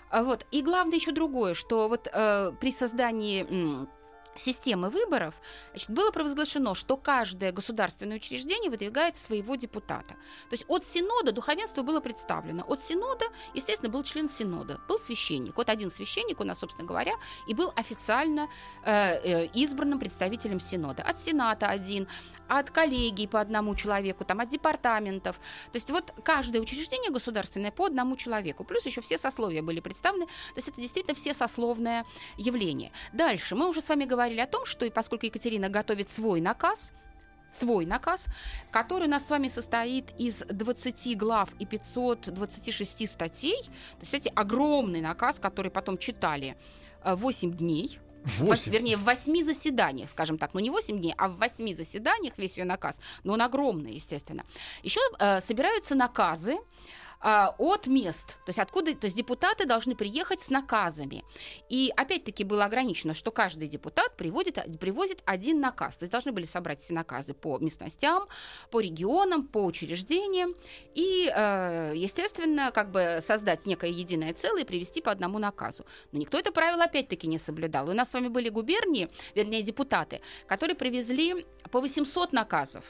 А 0.09 0.23
Вот. 0.23 0.45
И 0.51 0.61
главное 0.61 0.97
еще 0.97 1.11
другое, 1.11 1.53
что 1.53 1.89
вот 1.89 2.07
э, 2.11 2.51
при 2.61 2.71
создании 2.71 3.45
м, 3.49 3.89
системы 4.38 4.89
выборов 4.89 5.36
значит, 5.71 5.89
было 5.89 6.12
провозглашено, 6.12 6.76
что 6.76 6.97
каждое 6.97 7.52
государственное 7.52 8.17
учреждение 8.17 8.69
выдвигает 8.69 9.17
своего 9.17 9.56
депутата. 9.56 10.13
То 10.50 10.54
есть 10.54 10.65
от 10.67 10.86
Синода 10.86 11.32
духовенство 11.32 11.84
было 11.84 12.00
представлено. 12.00 12.63
От 12.67 12.82
Синода, 12.82 13.26
естественно, 13.54 13.91
был 13.91 14.04
член 14.04 14.30
Синода, 14.30 14.80
был 14.88 15.00
священник. 15.00 15.58
Вот 15.58 15.69
один 15.69 15.89
священник 15.91 16.39
у 16.39 16.43
нас, 16.43 16.60
собственно 16.60 16.88
говоря, 16.88 17.13
и 17.47 17.54
был 17.54 17.71
официально 17.76 18.50
э, 18.84 18.91
э, 18.91 19.45
избранным 19.54 20.00
представителем 20.00 20.60
Синода. 20.60 21.04
От 21.04 21.19
Сената 21.21 21.67
один, 21.67 22.08
от 22.47 22.71
коллегий 22.71 23.28
по 23.28 23.39
одному 23.39 23.76
человеку, 23.76 24.26
там, 24.26 24.39
от 24.39 24.50
департаментов. 24.50 25.38
То 25.71 25.76
есть 25.76 25.89
вот 25.89 26.13
каждое 26.23 26.62
учреждение 26.62 27.12
государственное 27.12 27.71
по 27.71 27.86
одному 27.86 28.15
человеку. 28.15 28.63
Плюс 28.63 28.86
еще 28.86 29.02
все 29.02 29.17
сословия 29.17 29.62
были 29.62 29.80
представлены. 29.80 30.26
То 30.26 30.58
есть 30.58 30.69
это 30.69 30.82
действительно 30.82 31.15
все 31.15 31.34
сословное 31.34 32.06
явление. 32.38 32.91
Дальше 33.13 33.56
мы 33.56 33.69
уже 33.69 33.82
с 33.82 33.89
вами 33.89 34.06
говорили 34.06 34.26
о 34.35 34.47
том, 34.47 34.65
что 34.65 34.85
и 34.85 34.89
поскольку 34.89 35.25
Екатерина 35.25 35.69
готовит 35.69 36.09
свой 36.09 36.41
наказ, 36.41 36.93
свой 37.51 37.85
наказ, 37.85 38.25
который 38.71 39.07
у 39.07 39.11
нас 39.11 39.25
с 39.25 39.29
вами 39.29 39.47
состоит 39.47 40.05
из 40.19 40.39
20 40.39 41.17
глав 41.17 41.49
и 41.59 41.65
526 41.65 43.09
статей. 43.09 43.55
То 43.63 44.01
есть, 44.01 44.11
кстати, 44.11 44.31
огромный 44.35 45.01
наказ, 45.01 45.39
который 45.39 45.71
потом 45.71 45.97
читали 45.97 46.57
э, 47.03 47.15
8 47.15 47.53
дней. 47.53 47.99
В 48.25 48.41
вос- 48.43 48.47
Восемь. 48.47 48.73
вернее, 48.73 48.97
в 48.97 49.03
восьми 49.03 49.41
заседаниях, 49.43 50.09
скажем 50.09 50.37
так, 50.37 50.53
ну 50.53 50.59
не 50.59 50.69
8 50.69 50.99
дней, 50.99 51.13
а 51.17 51.29
в 51.29 51.37
восьми 51.37 51.73
заседаниях 51.73 52.33
весь 52.37 52.57
ее 52.57 52.65
наказ, 52.65 52.99
но 53.23 53.33
он 53.33 53.41
огромный, 53.41 53.93
естественно. 53.93 54.43
Еще 54.83 54.99
э, 55.19 55.39
собираются 55.39 55.95
наказы 55.95 56.57
а, 57.19 57.56
от 57.58 57.88
мест, 57.88 58.27
то 58.45 58.49
есть 58.49 58.60
откуда, 58.60 58.93
то 58.95 59.06
есть 59.06 59.17
депутаты 59.17 59.65
должны 59.65 59.95
приехать 59.95 60.39
с 60.39 60.49
наказами. 60.49 61.23
И 61.69 61.91
опять-таки 61.95 62.43
было 62.43 62.65
ограничено, 62.65 63.13
что 63.13 63.32
каждый 63.32 63.67
депутат 63.67 64.15
приводит, 64.15 64.60
привозит 64.80 65.21
один 65.25 65.60
наказ. 65.60 65.97
То 65.97 66.03
есть 66.03 66.12
должны 66.12 66.32
были 66.32 66.45
собрать 66.45 66.80
все 66.80 66.93
наказы 66.93 67.34
по 67.34 67.58
местностям, 67.58 68.25
по 68.71 68.80
регионам, 68.80 69.47
по 69.47 69.63
учреждениям 69.65 70.53
и, 70.93 71.32
э, 71.34 71.93
естественно, 71.95 72.71
как 72.71 72.91
бы 72.91 73.19
создать 73.23 73.65
некое 73.65 73.91
единое 73.91 74.34
целое 74.34 74.62
и 74.62 74.65
привести 74.65 75.01
по 75.01 75.12
одному 75.12 75.39
наказу. 75.39 75.86
Но 76.12 76.19
никто 76.19 76.38
это 76.38 76.51
правило 76.51 76.84
опять-таки 76.84 77.27
не 77.27 77.39
соблюдал. 77.39 77.89
У 77.89 77.93
нас 77.93 78.12
с 78.12 78.13
вами 78.13 78.27
были 78.27 78.49
губернии, 78.49 79.10
вернее 79.36 79.63
депутаты, 79.63 80.21
которые 80.45 80.75
привезли 80.75 81.45
по 81.71 81.82
800 81.82 82.34
наказов. 82.34 82.86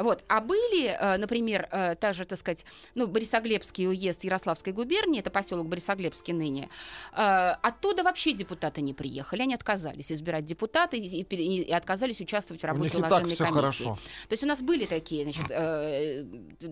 Вот. 0.00 0.24
А 0.28 0.40
были, 0.40 0.86
э, 0.86 1.18
например, 1.18 1.68
э, 1.70 1.94
та 1.94 2.12
же, 2.12 2.24
так 2.24 2.38
сказать, 2.38 2.64
ну, 2.94 3.06
Борисоглебский 3.06 3.86
уезд 3.86 4.24
Ярославской 4.24 4.72
губернии, 4.72 5.20
это 5.20 5.30
поселок 5.30 5.68
Борисоглебский 5.68 6.32
ныне, 6.32 6.70
э, 7.12 7.54
оттуда 7.62 8.02
вообще 8.02 8.32
депутаты 8.32 8.80
не 8.80 8.94
приехали, 8.94 9.42
они 9.42 9.54
отказались 9.54 10.10
избирать 10.10 10.46
депутаты 10.46 10.96
и, 10.98 11.24
пере- 11.24 11.44
и 11.44 11.72
отказались 11.72 12.20
участвовать 12.20 12.62
в 12.62 12.66
работе 12.66 12.96
и 12.96 13.00
уложенной 13.00 13.36
комиссии. 13.36 13.44
хорошо. 13.44 13.98
То 14.28 14.32
есть 14.32 14.42
у 14.42 14.46
нас 14.46 14.62
были 14.62 14.86
такие, 14.86 15.24
значит, 15.24 15.46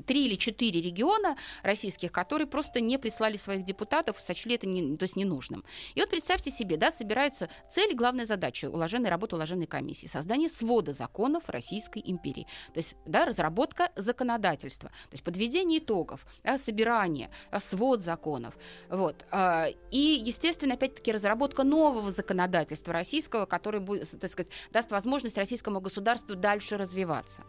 три 0.07 0.27
или 0.27 0.37
четыре 0.37 0.81
региона 0.81 1.37
российских, 1.63 2.13
которые 2.13 2.47
просто 2.47 2.81
не 2.81 2.99
прислали 2.99 3.37
своих 3.37 3.65
депутатов, 3.65 4.21
сочли 4.21 4.55
это 4.55 4.67
не, 4.67 4.97
то 4.97 5.05
есть 5.05 5.17
ненужным. 5.17 5.65
И 5.95 6.01
вот 6.01 6.09
представьте 6.09 6.51
себе, 6.51 6.77
да, 6.77 6.91
собирается 6.91 7.49
цель, 7.69 7.95
главная 7.95 8.25
задача 8.25 8.71
уложенной 8.71 9.11
работы 9.11 9.37
уложенной 9.37 9.67
комиссии, 9.67 10.07
создание 10.07 10.49
свода 10.49 10.95
законов 10.95 11.45
Российской 11.49 12.03
империи. 12.05 12.47
То 12.73 12.79
есть, 12.79 12.95
да, 13.05 13.18
да, 13.19 13.25
разработка 13.25 13.91
законодательства, 13.97 14.91
то 14.91 15.13
есть 15.13 15.25
подведение 15.25 15.81
итогов, 15.81 16.25
да, 16.45 16.57
собирание, 16.57 17.31
да, 17.51 17.59
свод 17.59 18.01
законов. 18.01 18.55
Вот. 18.89 19.25
А, 19.31 19.67
и, 19.91 20.23
естественно, 20.25 20.75
опять-таки, 20.75 21.11
разработка 21.11 21.65
нового 21.65 22.11
законодательства 22.13 22.93
российского, 22.93 23.47
который 23.47 23.81
будет, 23.81 24.09
так 24.21 24.31
сказать, 24.31 24.53
даст 24.71 24.91
возможность 24.93 25.37
российскому 25.37 25.81
государству 25.81 26.37
дальше 26.37 26.77
развиваться. 26.77 27.43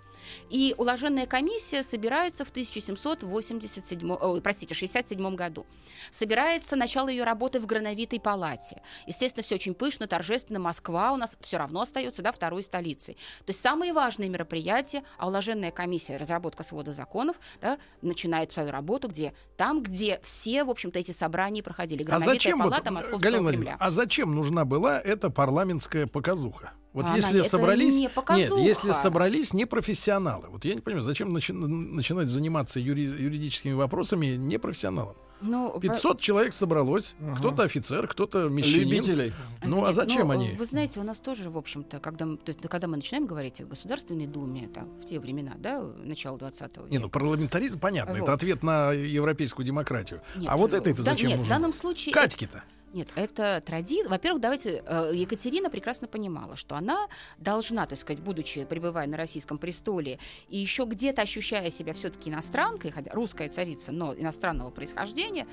И 0.49 0.75
уложенная 0.77 1.25
комиссия 1.25 1.83
собирается 1.83 2.45
в 2.45 2.49
1787, 2.49 4.11
о, 4.11 4.41
простите, 4.41 4.73
67 4.73 5.35
году. 5.35 5.65
Собирается 6.11 6.75
начало 6.75 7.09
ее 7.09 7.23
работы 7.23 7.59
в 7.59 7.65
Грановитой 7.65 8.19
палате. 8.19 8.81
Естественно, 9.05 9.43
все 9.43 9.55
очень 9.55 9.73
пышно, 9.73 10.07
торжественно. 10.07 10.59
Москва 10.59 11.13
у 11.13 11.15
нас 11.15 11.37
все 11.41 11.57
равно 11.57 11.81
остается 11.81 12.21
да, 12.21 12.31
второй 12.31 12.63
столицей. 12.63 13.15
То 13.45 13.49
есть 13.49 13.61
самые 13.61 13.93
важные 13.93 14.29
мероприятия, 14.29 15.03
а 15.17 15.27
уложенная 15.27 15.58
комиссия 15.71 16.17
разработка 16.17 16.63
свода 16.63 16.93
законов 16.93 17.35
да, 17.61 17.77
начинает 18.01 18.51
свою 18.51 18.71
работу, 18.71 19.07
где 19.07 19.33
там, 19.57 19.83
где 19.83 20.19
все, 20.23 20.63
в 20.63 20.69
общем-то, 20.69 20.99
эти 20.99 21.11
собрания 21.11 21.61
проходили. 21.61 22.05
А 22.09 22.19
зачем, 22.19 22.59
палата 22.59 22.85
вот, 22.85 22.91
Московского 22.91 23.31
Галина 23.31 23.49
Кремля. 23.49 23.77
А 23.79 23.91
зачем 23.91 24.33
нужна 24.33 24.65
была 24.65 24.99
эта 24.99 25.29
парламентская 25.29 26.07
показуха? 26.07 26.71
Вот 26.93 27.05
Она- 27.05 27.17
если 27.17 27.41
это 27.41 27.49
собрались, 27.49 27.93
не 27.93 28.09
нет, 28.35 28.51
если 28.57 28.91
собрались 28.93 29.53
непрофессионалы, 29.53 30.47
вот 30.49 30.65
я 30.65 30.73
не 30.73 30.81
понимаю, 30.81 31.03
зачем 31.03 31.35
начи- 31.35 31.53
начинать 31.53 32.29
заниматься 32.29 32.79
юри- 32.79 33.01
юридическими 33.21 33.73
вопросами 33.73 34.35
непрофессионалам? 34.35 35.15
Ну, 35.41 35.71
по- 35.71 35.79
500 35.79 36.19
человек 36.21 36.53
собралось, 36.53 37.15
кто-то 37.37 37.63
офицер, 37.63 38.07
кто-то 38.07 38.49
мещанин. 38.49 38.79
Любителей. 38.89 39.33
Ну 39.63 39.85
а 39.85 39.93
зачем 39.93 40.27
ну, 40.27 40.33
они? 40.33 40.51
Вы 40.51 40.65
знаете, 40.65 40.99
у 40.99 41.03
нас 41.03 41.19
тоже, 41.19 41.49
в 41.49 41.57
общем-то, 41.57 41.99
когда, 41.99 42.25
мы- 42.25 42.37
то 42.37 42.49
есть, 42.49 42.59
когда 42.61 42.87
мы 42.87 42.97
начинаем 42.97 43.25
говорить 43.25 43.61
о 43.61 43.65
Государственной 43.65 44.27
Думе, 44.27 44.67
там, 44.67 44.89
в 45.01 45.05
те 45.05 45.19
времена, 45.19 45.53
да, 45.57 45.81
начало 46.03 46.37
20 46.37 46.77
века. 46.77 46.89
Не, 46.89 46.97
ну 46.99 47.09
парламентаризм, 47.09 47.79
понятно, 47.79 48.11
это 48.13 48.21
Вот. 48.21 48.29
ответ 48.29 48.63
на 48.63 48.91
европейскую 48.91 49.65
демократию. 49.65 50.21
Нет, 50.35 50.49
а 50.49 50.57
вот 50.57 50.73
это 50.73 50.89
это 50.89 51.01
в 51.01 51.05
дан- 51.05 51.15
зачем 51.15 51.29
Нет, 51.29 51.37
в 51.37 51.39
нужно? 51.41 51.55
данном 51.55 51.73
случае... 51.73 52.13
Катьки-то. 52.13 52.63
Нет, 52.93 53.09
это 53.15 53.61
традиция. 53.63 54.09
Во-первых, 54.09 54.41
давайте, 54.41 54.83
э, 54.85 55.11
Екатерина 55.13 55.69
прекрасно 55.69 56.07
понимала, 56.07 56.55
что 56.55 56.75
она 56.75 57.07
должна, 57.37 57.85
так 57.85 57.99
сказать, 57.99 58.21
будучи, 58.21 58.65
пребывая 58.65 59.05
на 59.05 59.15
российском 59.15 59.59
престоле, 59.59 60.19
и 60.47 60.57
еще 60.57 60.85
где-то 60.85 61.21
ощущая 61.21 61.69
себя 61.69 61.93
все-таки 61.93 62.31
иностранкой, 62.31 62.91
хотя 62.91 63.11
русская 63.11 63.47
царица, 63.49 63.91
но 63.91 64.15
иностранного 64.15 64.71
происхождения, 64.71 65.47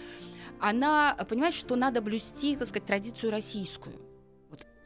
она 0.61 1.15
понимает, 1.29 1.55
что 1.55 1.77
надо 1.77 2.01
блюсти, 2.01 2.57
так 2.57 2.69
сказать, 2.69 2.87
традицию 2.87 3.31
российскую. 3.31 3.97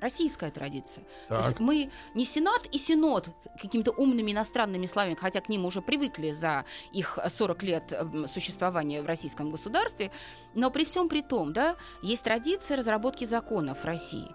Российская 0.00 0.50
традиция. 0.50 1.04
То 1.28 1.36
есть 1.36 1.50
Так. 1.50 1.60
мы 1.60 1.90
не 2.14 2.24
сенат 2.24 2.66
и 2.72 2.78
синод 2.78 3.28
какими-то 3.60 3.92
умными 3.92 4.32
иностранными 4.32 4.86
словами, 4.86 5.14
хотя 5.14 5.40
к 5.40 5.48
ним 5.48 5.64
уже 5.66 5.82
привыкли 5.82 6.32
за 6.32 6.64
их 6.92 7.18
40 7.28 7.62
лет 7.62 7.92
м, 7.92 8.26
существования 8.28 9.02
в 9.02 9.06
российском 9.06 9.50
государстве, 9.50 10.10
но 10.54 10.70
при 10.70 10.84
всем 10.84 11.08
при 11.08 11.22
том, 11.22 11.52
да, 11.52 11.76
есть 12.02 12.24
традиция 12.24 12.76
разработки 12.76 13.24
законов 13.24 13.82
в 13.82 13.84
России. 13.84 14.28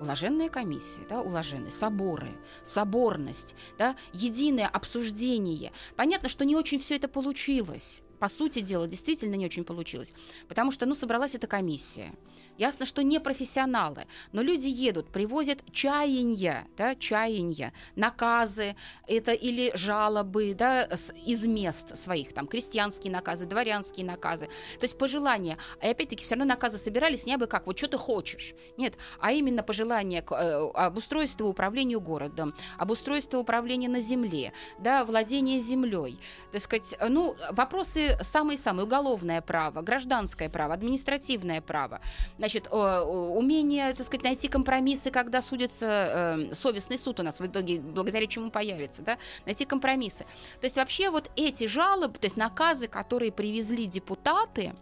Уложенная 0.00 0.48
комиссия, 0.48 1.02
да, 1.10 1.20
уложенные, 1.20 1.70
соборы, 1.70 2.32
соборность, 2.64 3.54
да, 3.78 3.94
единое 4.14 4.66
обсуждение. 4.66 5.72
Понятно, 5.96 6.30
что 6.30 6.46
не 6.46 6.56
очень 6.56 6.78
все 6.78 6.96
это 6.96 7.06
получилось. 7.08 8.00
По 8.18 8.28
сути 8.28 8.60
дела, 8.60 8.86
действительно 8.86 9.34
не 9.34 9.46
очень 9.46 9.64
получилось. 9.64 10.12
Потому 10.48 10.72
что, 10.72 10.84
ну, 10.86 10.94
собралась 10.94 11.34
эта 11.34 11.46
комиссия. 11.46 12.12
Ясно, 12.60 12.84
что 12.84 13.02
не 13.02 13.20
профессионалы, 13.20 14.02
но 14.32 14.42
люди 14.42 14.66
едут, 14.66 15.08
привозят 15.08 15.60
чаяния, 15.72 16.66
да, 16.76 16.94
чаяния, 16.94 17.72
наказы, 17.96 18.76
это 19.06 19.32
или 19.32 19.72
жалобы, 19.74 20.52
да, 20.52 20.82
из 21.24 21.46
мест 21.46 21.96
своих, 21.96 22.34
там, 22.34 22.46
крестьянские 22.46 23.14
наказы, 23.14 23.46
дворянские 23.46 24.04
наказы, 24.04 24.48
то 24.78 24.84
есть 24.84 24.98
пожелания. 24.98 25.56
И 25.82 25.86
опять-таки 25.86 26.22
все 26.22 26.34
равно 26.34 26.44
наказы 26.44 26.76
собирались 26.76 27.24
не 27.24 27.32
абы 27.32 27.46
как, 27.46 27.66
вот 27.66 27.78
что 27.78 27.88
ты 27.88 27.96
хочешь. 27.96 28.52
Нет, 28.76 28.92
а 29.20 29.32
именно 29.32 29.62
пожелания 29.62 30.20
к, 30.20 30.32
э, 30.32 30.70
об 30.74 30.98
устройстве 30.98 31.46
управлению 31.46 32.02
городом, 32.02 32.52
об 32.76 32.90
устройстве 32.90 33.38
управления 33.38 33.88
на 33.88 34.02
земле, 34.02 34.52
да, 34.78 35.06
владение 35.06 35.60
землей. 35.60 36.18
Так 36.52 36.60
сказать, 36.60 36.94
ну, 37.08 37.34
вопросы 37.52 38.18
самые-самые. 38.20 38.84
Уголовное 38.84 39.40
право, 39.40 39.80
гражданское 39.80 40.50
право, 40.50 40.74
административное 40.74 41.62
право. 41.62 42.02
Значит, 42.50 42.66
умение, 42.72 43.94
так 43.94 44.04
сказать, 44.04 44.24
найти 44.24 44.48
компромиссы, 44.48 45.12
когда 45.12 45.40
судится 45.40 46.36
э, 46.50 46.52
совестный 46.52 46.98
суд 46.98 47.20
у 47.20 47.22
нас 47.22 47.38
в 47.38 47.46
итоге, 47.46 47.78
благодаря 47.78 48.26
чему 48.26 48.50
появится, 48.50 49.02
да, 49.02 49.18
найти 49.46 49.64
компромиссы. 49.64 50.24
То 50.60 50.64
есть 50.64 50.74
вообще 50.74 51.10
вот 51.10 51.30
эти 51.36 51.68
жалобы, 51.68 52.18
то 52.18 52.26
есть 52.26 52.36
наказы, 52.36 52.88
которые 52.88 53.30
привезли 53.30 53.86
депутаты, 53.86 54.74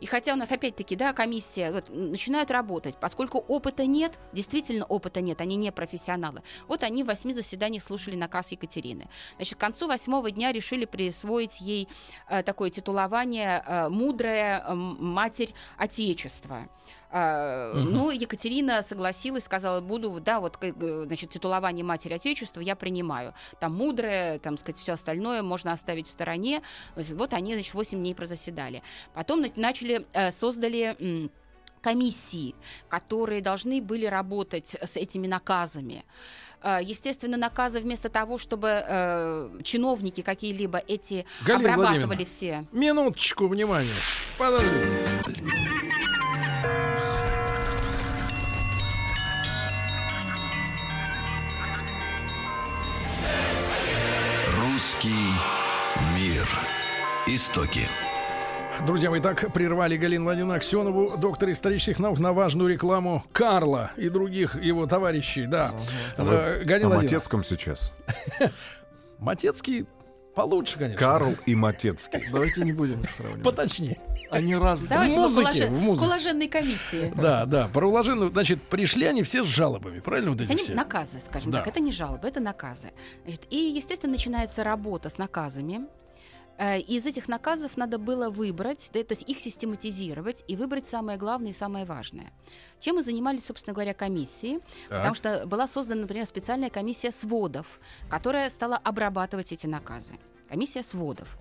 и 0.00 0.06
хотя 0.06 0.32
у 0.32 0.36
нас 0.36 0.50
опять-таки, 0.50 0.96
да, 0.96 1.12
комиссия 1.12 1.70
вот, 1.70 1.88
начинают 1.88 2.50
работать, 2.50 2.96
поскольку 3.00 3.38
опыта 3.38 3.86
нет, 3.86 4.18
действительно 4.32 4.84
опыта 4.84 5.20
нет, 5.20 5.40
они 5.40 5.54
не 5.54 5.70
профессионалы. 5.70 6.42
Вот 6.66 6.82
они 6.82 7.04
в 7.04 7.06
восьми 7.06 7.32
заседаниях 7.32 7.84
слушали 7.84 8.16
наказ 8.16 8.50
Екатерины. 8.50 9.08
Значит, 9.36 9.54
к 9.54 9.60
концу 9.60 9.86
восьмого 9.86 10.32
дня 10.32 10.50
решили 10.50 10.84
присвоить 10.84 11.60
ей 11.60 11.88
э, 12.28 12.42
такое 12.42 12.70
титулование 12.70 13.62
э, 13.64 13.88
«Мудрая 13.88 14.64
э, 14.66 14.74
Матерь 14.74 15.54
Отечества». 15.78 16.68
А, 17.16 17.72
Мгм. 17.74 17.92
Ну, 17.94 18.10
Екатерина 18.10 18.82
согласилась, 18.82 19.44
сказала, 19.44 19.80
буду, 19.80 20.18
да, 20.18 20.40
вот, 20.40 20.58
э, 20.62 20.72
значит, 21.06 21.30
титулование 21.30 21.84
Матери 21.84 22.14
Отечества 22.14 22.60
я 22.60 22.74
принимаю. 22.74 23.34
Там 23.60 23.72
мудрая, 23.74 24.40
там, 24.40 24.58
сказать, 24.58 24.80
все 24.80 24.94
остальное 24.94 25.42
можно 25.42 25.70
оставить 25.72 26.08
в 26.08 26.10
стороне. 26.10 26.60
Вот 26.96 27.32
они, 27.32 27.54
значит, 27.54 27.72
8 27.72 27.98
дней 28.00 28.16
прозаседали. 28.16 28.82
Потом 29.14 29.42
на- 29.42 29.50
начали, 29.54 30.04
э, 30.12 30.32
создали 30.32 31.30
комиссии, 31.82 32.54
которые 32.88 33.40
должны 33.42 33.80
были 33.80 34.06
работать 34.06 34.74
с 34.82 34.96
этими 34.96 35.28
наказами. 35.28 36.04
Э, 36.62 36.78
Естественно, 36.82 37.36
наказы 37.36 37.78
вместо 37.78 38.08
того, 38.08 38.38
чтобы 38.38 38.68
э, 38.88 39.50
чиновники 39.62 40.22
какие-либо 40.22 40.78
эти 40.78 41.26
Галина 41.46 41.74
обрабатывали 41.74 42.24
все. 42.24 42.64
Минуточку 42.72 43.46
внимания. 43.46 43.90
Подождите. 44.36 45.83
Русский 54.94 55.32
мир. 56.16 56.46
Истоки. 57.26 57.80
Друзья 58.86 59.10
мои, 59.10 59.20
так 59.20 59.52
прервали 59.52 59.96
Галину 59.96 60.24
Владимировну 60.24 60.54
Аксенову, 60.54 61.16
доктор 61.16 61.50
исторических 61.50 61.98
наук, 61.98 62.20
на 62.20 62.32
важную 62.32 62.70
рекламу 62.70 63.24
Карла 63.32 63.90
и 63.96 64.08
других 64.08 64.54
его 64.62 64.86
товарищей. 64.86 65.46
Да. 65.46 65.72
Вы 66.16 66.32
Э, 66.32 66.64
Галина 66.64 66.88
Владимировна, 66.88 67.02
Матецком 67.02 67.44
сейчас. 67.44 67.92
Матецкий 69.18 69.86
получше, 70.34 70.78
конечно. 70.78 70.98
Карл 70.98 71.34
и 71.46 71.54
Матецкий. 71.54 72.24
Давайте 72.30 72.62
не 72.62 72.72
будем 72.72 73.00
их 73.02 73.10
сравнивать. 73.10 73.42
Поточнее. 73.44 73.98
Они 74.30 74.56
разные. 74.56 74.88
Давайте 74.88 75.16
мы 75.16 75.22
музыке, 75.22 75.66
в 75.68 75.80
музыке. 75.82 76.06
уложенной 76.08 76.48
комиссии. 76.48 77.12
Да, 77.16 77.46
да. 77.46 77.68
Про 77.68 77.88
уложенную, 77.88 78.30
значит, 78.30 78.62
пришли 78.62 79.06
они 79.06 79.22
все 79.22 79.44
с 79.44 79.46
жалобами, 79.46 80.00
правильно? 80.00 80.32
Вот 80.32 80.40
эти 80.40 80.50
они 80.50 80.62
все? 80.62 80.74
наказы, 80.74 81.18
скажем 81.24 81.50
Да. 81.52 81.58
так. 81.58 81.68
Это 81.68 81.80
не 81.80 81.92
жалобы, 81.92 82.26
это 82.26 82.40
наказы. 82.40 82.90
Значит, 83.24 83.42
и, 83.50 83.56
естественно, 83.56 84.12
начинается 84.12 84.64
работа 84.64 85.08
с 85.08 85.18
наказами. 85.18 85.86
Э, 86.58 86.78
Из 86.78 87.06
этих 87.06 87.28
наказов 87.28 87.76
надо 87.76 87.98
было 87.98 88.30
выбрать, 88.30 88.90
то 88.92 88.98
есть 88.98 89.28
их 89.28 89.38
систематизировать 89.38 90.44
и 90.48 90.56
выбрать 90.56 90.86
самое 90.86 91.18
главное 91.18 91.50
и 91.50 91.54
самое 91.54 91.84
важное. 91.84 92.32
Чем 92.80 92.96
мы 92.96 93.02
занимались, 93.02 93.46
собственно 93.46 93.74
говоря, 93.74 93.94
комиссией? 93.94 94.60
Так. 94.88 94.98
Потому 94.98 95.14
что 95.14 95.46
была 95.46 95.66
создана, 95.66 96.02
например, 96.02 96.26
специальная 96.26 96.70
комиссия 96.70 97.10
сводов, 97.10 97.80
которая 98.08 98.50
стала 98.50 98.76
обрабатывать 98.76 99.52
эти 99.52 99.66
наказы. 99.66 100.14
Комиссия 100.48 100.82
сводов. 100.82 101.38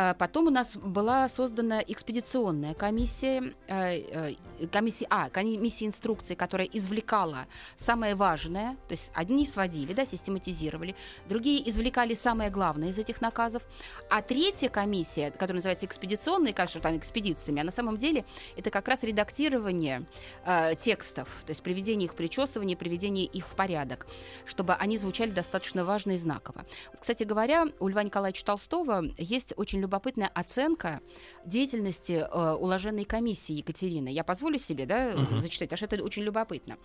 А 0.00 0.14
Потом 0.14 0.46
у 0.46 0.50
нас 0.50 0.76
была 0.76 1.28
создана 1.28 1.80
экспедиционная 1.80 2.74
комиссия, 2.74 3.52
э, 3.66 4.32
э, 4.60 4.66
комиссия, 4.70 5.08
а, 5.10 5.28
комиссия 5.28 5.86
инструкции, 5.86 6.36
которая 6.36 6.68
извлекала 6.72 7.46
самое 7.74 8.14
важное, 8.14 8.76
то 8.86 8.92
есть 8.92 9.10
одни 9.12 9.44
сводили, 9.44 9.92
да, 9.94 10.04
систематизировали, 10.06 10.94
другие 11.28 11.68
извлекали 11.68 12.14
самое 12.14 12.48
главное 12.48 12.90
из 12.90 12.98
этих 12.98 13.20
наказов, 13.20 13.64
а 14.08 14.22
третья 14.22 14.68
комиссия, 14.68 15.32
которая 15.32 15.56
называется 15.56 15.86
экспедиционная, 15.86 16.52
кажется, 16.52 16.78
что 16.78 16.88
она 16.88 16.98
экспедициями, 16.98 17.60
а 17.60 17.64
на 17.64 17.72
самом 17.72 17.98
деле 17.98 18.24
это 18.56 18.70
как 18.70 18.86
раз 18.86 19.02
редактирование 19.02 20.06
э, 20.44 20.76
текстов, 20.78 21.28
то 21.44 21.50
есть 21.50 21.62
приведение 21.64 22.06
их 22.06 22.14
причесывание, 22.14 22.76
приведение 22.76 23.24
их 23.24 23.48
в 23.48 23.56
порядок, 23.56 24.06
чтобы 24.46 24.74
они 24.74 24.96
звучали 24.96 25.30
достаточно 25.30 25.84
важно 25.84 26.12
и 26.12 26.18
знаково. 26.18 26.64
Кстати 27.00 27.24
говоря, 27.24 27.66
у 27.80 27.88
Льва 27.88 28.04
Николаевича 28.04 28.44
Толстого 28.44 29.02
есть 29.16 29.54
очень 29.56 29.87
любопытная 29.88 30.30
оценка 30.34 31.00
деятельности 31.46 32.12
э, 32.12 32.52
уложенной 32.52 33.04
комиссии 33.04 33.54
Екатерины. 33.54 34.08
Я 34.08 34.22
позволю 34.22 34.58
себе 34.58 34.84
да, 34.84 35.12
uh-huh. 35.12 35.40
зачитать, 35.40 35.70
потому 35.70 35.78
что 35.78 35.86
это 35.86 36.04
очень 36.04 36.22
любопытно. 36.22 36.76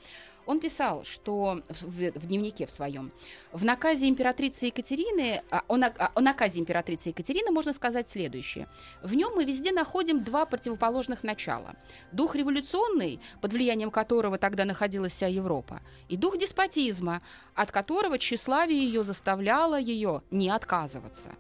Он 0.46 0.60
писал, 0.60 1.04
что 1.06 1.62
в, 1.70 1.84
в, 1.84 2.12
в 2.20 2.28
дневнике 2.28 2.66
в 2.66 2.72
своем, 2.72 3.12
в 3.52 3.64
наказе 3.64 4.10
императрицы 4.10 4.66
Екатерины, 4.68 5.42
а, 5.50 5.64
о, 5.68 5.78
на, 5.78 5.94
о 6.16 6.22
наказе 6.22 6.60
императрицы 6.60 7.10
Екатерины 7.10 7.52
можно 7.52 7.74
сказать 7.74 8.08
следующее. 8.08 8.68
В 9.02 9.14
нем 9.14 9.34
мы 9.36 9.46
везде 9.46 9.72
находим 9.72 10.24
два 10.24 10.46
противоположных 10.46 11.24
начала. 11.24 11.76
Дух 12.12 12.36
революционный, 12.36 13.20
под 13.42 13.54
влиянием 13.54 13.92
которого 13.92 14.38
тогда 14.38 14.66
находилась 14.66 15.14
вся 15.14 15.28
Европа, 15.28 15.82
и 16.10 16.18
дух 16.18 16.38
деспотизма, 16.38 17.22
от 17.56 17.72
которого 17.72 18.18
тщеславие 18.18 18.84
ее 18.84 19.04
заставляло 19.04 19.80
ее 19.80 20.24
не 20.32 20.50
отказываться. 20.50 21.36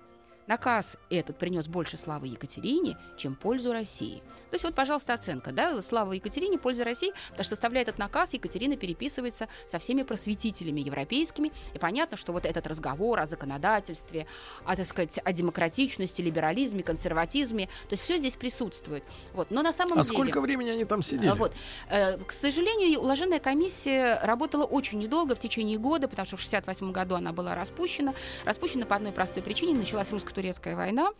Наказ 0.47 0.97
этот 1.09 1.37
принес 1.37 1.67
больше 1.67 1.97
славы 1.97 2.27
Екатерине, 2.27 2.97
чем 3.17 3.35
пользу 3.35 3.71
России. 3.71 4.21
То 4.53 4.55
есть 4.55 4.65
вот, 4.65 4.75
пожалуйста, 4.75 5.15
оценка, 5.15 5.51
да, 5.51 5.81
слава 5.81 6.13
Екатерине, 6.13 6.59
польза 6.59 6.83
России, 6.83 7.11
потому 7.29 7.43
что 7.43 7.55
составляя 7.55 7.83
этот 7.83 7.97
наказ, 7.97 8.33
Екатерина 8.33 8.77
переписывается 8.77 9.47
со 9.67 9.79
всеми 9.79 10.03
просветителями 10.03 10.79
европейскими, 10.81 11.51
и 11.73 11.79
понятно, 11.79 12.17
что 12.17 12.33
вот 12.33 12.45
этот 12.45 12.67
разговор 12.67 13.19
о 13.19 13.25
законодательстве, 13.25 14.27
о, 14.63 14.75
так 14.75 14.85
сказать, 14.85 15.19
о 15.23 15.33
демократичности, 15.33 16.21
либерализме, 16.21 16.83
консерватизме, 16.83 17.65
то 17.65 17.93
есть 17.93 18.03
все 18.03 18.17
здесь 18.17 18.35
присутствует. 18.35 19.03
Вот. 19.33 19.49
Но 19.49 19.63
на 19.63 19.73
самом 19.73 19.93
а 19.93 20.03
деле... 20.03 20.13
сколько 20.13 20.39
времени 20.39 20.69
они 20.69 20.85
там 20.85 21.01
сидели? 21.01 21.31
Вот. 21.31 21.53
Э, 21.89 22.17
к 22.19 22.31
сожалению, 22.31 22.99
уложенная 22.99 23.39
комиссия 23.39 24.19
работала 24.21 24.65
очень 24.65 24.99
недолго, 24.99 25.33
в 25.33 25.39
течение 25.39 25.79
года, 25.79 26.07
потому 26.07 26.27
что 26.27 26.37
в 26.37 26.45
1968 26.45 26.91
году 26.91 27.15
она 27.15 27.31
была 27.31 27.55
распущена. 27.55 28.13
Распущена 28.45 28.85
по 28.85 28.95
одной 28.95 29.11
простой 29.11 29.41
причине. 29.41 29.73
Началась 29.73 30.11
русско-турецкая 30.33 30.75
война, 30.75 31.11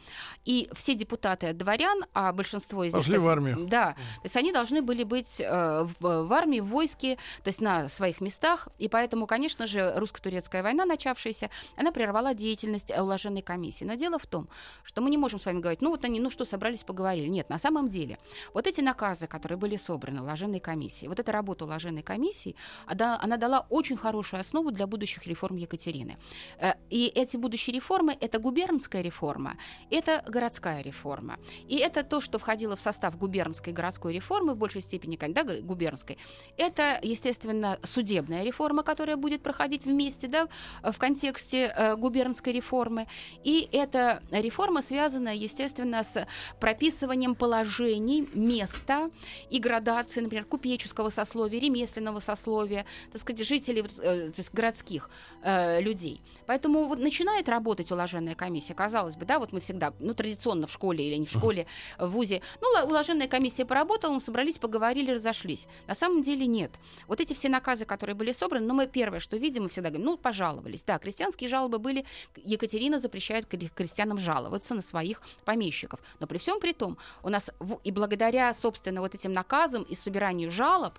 и 0.45 0.70
все 0.74 0.95
депутаты 0.95 1.47
от 1.47 1.57
дворян, 1.57 2.03
а 2.14 2.32
большинство 2.34 2.84
из 2.84 2.93
них 2.93 3.22
в 3.22 3.30
армию. 3.30 3.68
Да. 3.68 3.93
То 3.93 4.26
есть 4.26 4.38
они 4.38 4.51
должны 4.51 4.82
были 4.82 5.03
быть 5.03 5.39
э, 5.39 5.88
в, 5.99 6.24
в 6.24 6.34
армии, 6.34 6.59
в 6.59 6.66
войске, 6.66 7.16
то 7.43 7.49
есть 7.49 7.61
на 7.61 7.89
своих 7.89 8.22
местах. 8.22 8.68
И 8.80 8.88
поэтому, 8.89 9.28
конечно 9.28 9.68
же, 9.68 9.93
русско-турецкая 9.95 10.64
война, 10.64 10.86
начавшаяся, 10.86 11.49
она 11.78 11.91
прервала 11.91 12.34
деятельность 12.34 12.91
уложенной 12.91 13.41
комиссии. 13.41 13.86
Но 13.86 13.95
дело 13.95 14.18
в 14.20 14.26
том, 14.26 14.47
что 14.84 15.01
мы 15.01 15.09
не 15.09 15.18
можем 15.18 15.39
с 15.39 15.45
вами 15.45 15.59
говорить, 15.59 15.82
ну 15.82 15.89
вот 15.89 16.05
они, 16.05 16.20
ну 16.20 16.30
что, 16.30 16.45
собрались, 16.45 16.84
поговорили. 16.84 17.28
Нет, 17.28 17.49
на 17.49 17.57
самом 17.57 17.89
деле, 17.89 18.18
вот 18.53 18.68
эти 18.68 18.82
наказы, 18.82 19.28
которые 19.28 19.57
были 19.57 19.78
собраны 19.78 20.22
уложенной 20.22 20.59
комиссией, 20.59 21.09
вот 21.09 21.20
эта 21.20 21.32
работа 21.32 21.66
уложенной 21.66 22.03
комиссии, 22.03 22.55
она, 22.86 23.20
она 23.22 23.38
дала 23.38 23.66
очень 23.70 23.97
хорошую 23.97 24.39
основу 24.39 24.72
для 24.72 24.88
будущих 24.88 25.28
реформ 25.28 25.57
Екатерины. 25.57 26.18
Э, 26.59 26.74
и 26.89 27.07
эти 27.07 27.38
будущие 27.38 27.76
реформы— 27.76 28.18
это 28.22 28.39
губернская 28.39 29.03
реформа, 29.04 29.56
это 29.91 30.24
городская 30.28 30.82
реформа. 30.82 31.38
И 31.68 31.78
это 31.78 32.04
то, 32.04 32.22
что 32.22 32.39
входило 32.39 32.76
в 32.76 32.82
состав 32.82 33.18
губернской 33.18 33.74
городской 33.74 34.14
реформы, 34.14 34.54
в 34.54 34.58
большей 34.58 34.82
степени, 34.82 35.18
да, 35.18 35.43
губернской, 35.43 36.18
это, 36.58 36.99
естественно, 37.04 37.78
судебная 37.84 38.43
реформа, 38.43 38.84
которая 38.84 39.18
будет 39.18 39.43
проходить 39.43 39.86
вместе, 39.86 40.28
да, 40.28 40.47
в 40.82 40.97
контексте 40.97 41.74
э, 41.76 41.95
губернской 41.95 42.54
реформы. 42.54 43.08
И 43.43 43.70
эта 43.72 44.22
реформа 44.32 44.82
связана, 44.82 45.36
естественно, 45.36 46.04
с 46.04 46.28
прописыванием 46.60 47.36
положений, 47.36 48.30
места 48.34 49.10
и 49.49 49.60
градации, 49.60 50.22
например, 50.22 50.45
купеческого 50.45 51.10
сословия, 51.10 51.60
ремесленного 51.60 52.20
сословия, 52.20 52.86
так 53.12 53.22
сказать, 53.22 53.45
жителей 53.45 53.84
э, 53.99 54.32
то 54.32 54.39
есть 54.39 54.54
городских 54.54 55.10
э, 55.43 55.82
людей. 55.82 56.22
Поэтому 56.45 56.88
вот 56.88 56.99
начинает 56.99 57.49
работать 57.49 57.91
уложенная 57.91 58.36
комиссия, 58.36 58.74
казалось 58.93 59.15
бы, 59.15 59.25
да, 59.25 59.39
вот 59.39 59.51
мы 59.53 59.59
всегда, 59.59 59.91
ну, 59.99 60.13
традиционно 60.13 60.67
в 60.67 60.71
школе 60.71 61.03
или 61.03 61.15
не 61.15 61.25
в 61.25 61.31
школе, 61.31 61.65
э, 61.97 62.05
в 62.05 62.11
ВУЗе, 62.11 62.41
ну, 62.61 62.67
уложенная 62.87 63.27
комиссия 63.27 63.65
поработала, 63.65 64.13
мы 64.13 64.19
собрались, 64.19 64.59
поговорили, 64.59 65.11
разошлись. 65.11 65.67
На 65.87 65.95
самом 65.95 66.21
деле 66.21 66.45
нет. 66.45 66.71
Вот 67.07 67.19
эти 67.19 67.33
все 67.33 67.49
наказы, 67.49 67.85
которые 67.85 68.15
были 68.15 68.31
собраны, 68.33 68.67
ну, 68.67 68.75
мы 68.75 68.87
первое, 68.87 69.19
что 69.19 69.37
видим, 69.37 69.63
мы 69.63 69.69
всегда 69.69 69.89
говорим, 69.89 70.05
ну, 70.05 70.17
пожаловались. 70.17 70.83
Да, 70.83 70.99
крестьянские 70.99 71.49
жалобы 71.49 71.79
были, 71.79 72.05
Екатерина 72.45 72.99
запрещает 72.99 73.47
крестьянам 73.47 74.19
жаловаться 74.19 74.75
на 74.75 74.81
своих 74.81 75.21
помещиков. 75.43 75.99
Но 76.19 76.27
при 76.27 76.37
всем 76.37 76.59
при 76.59 76.73
том, 76.73 76.97
у 77.23 77.29
нас 77.29 77.49
и 77.83 77.91
благодаря, 77.91 78.53
собственно, 78.53 79.01
вот 79.01 79.15
этим 79.15 79.33
наказам 79.33 79.83
и 79.83 79.95
собиранию 79.95 80.51
жалоб, 80.51 80.93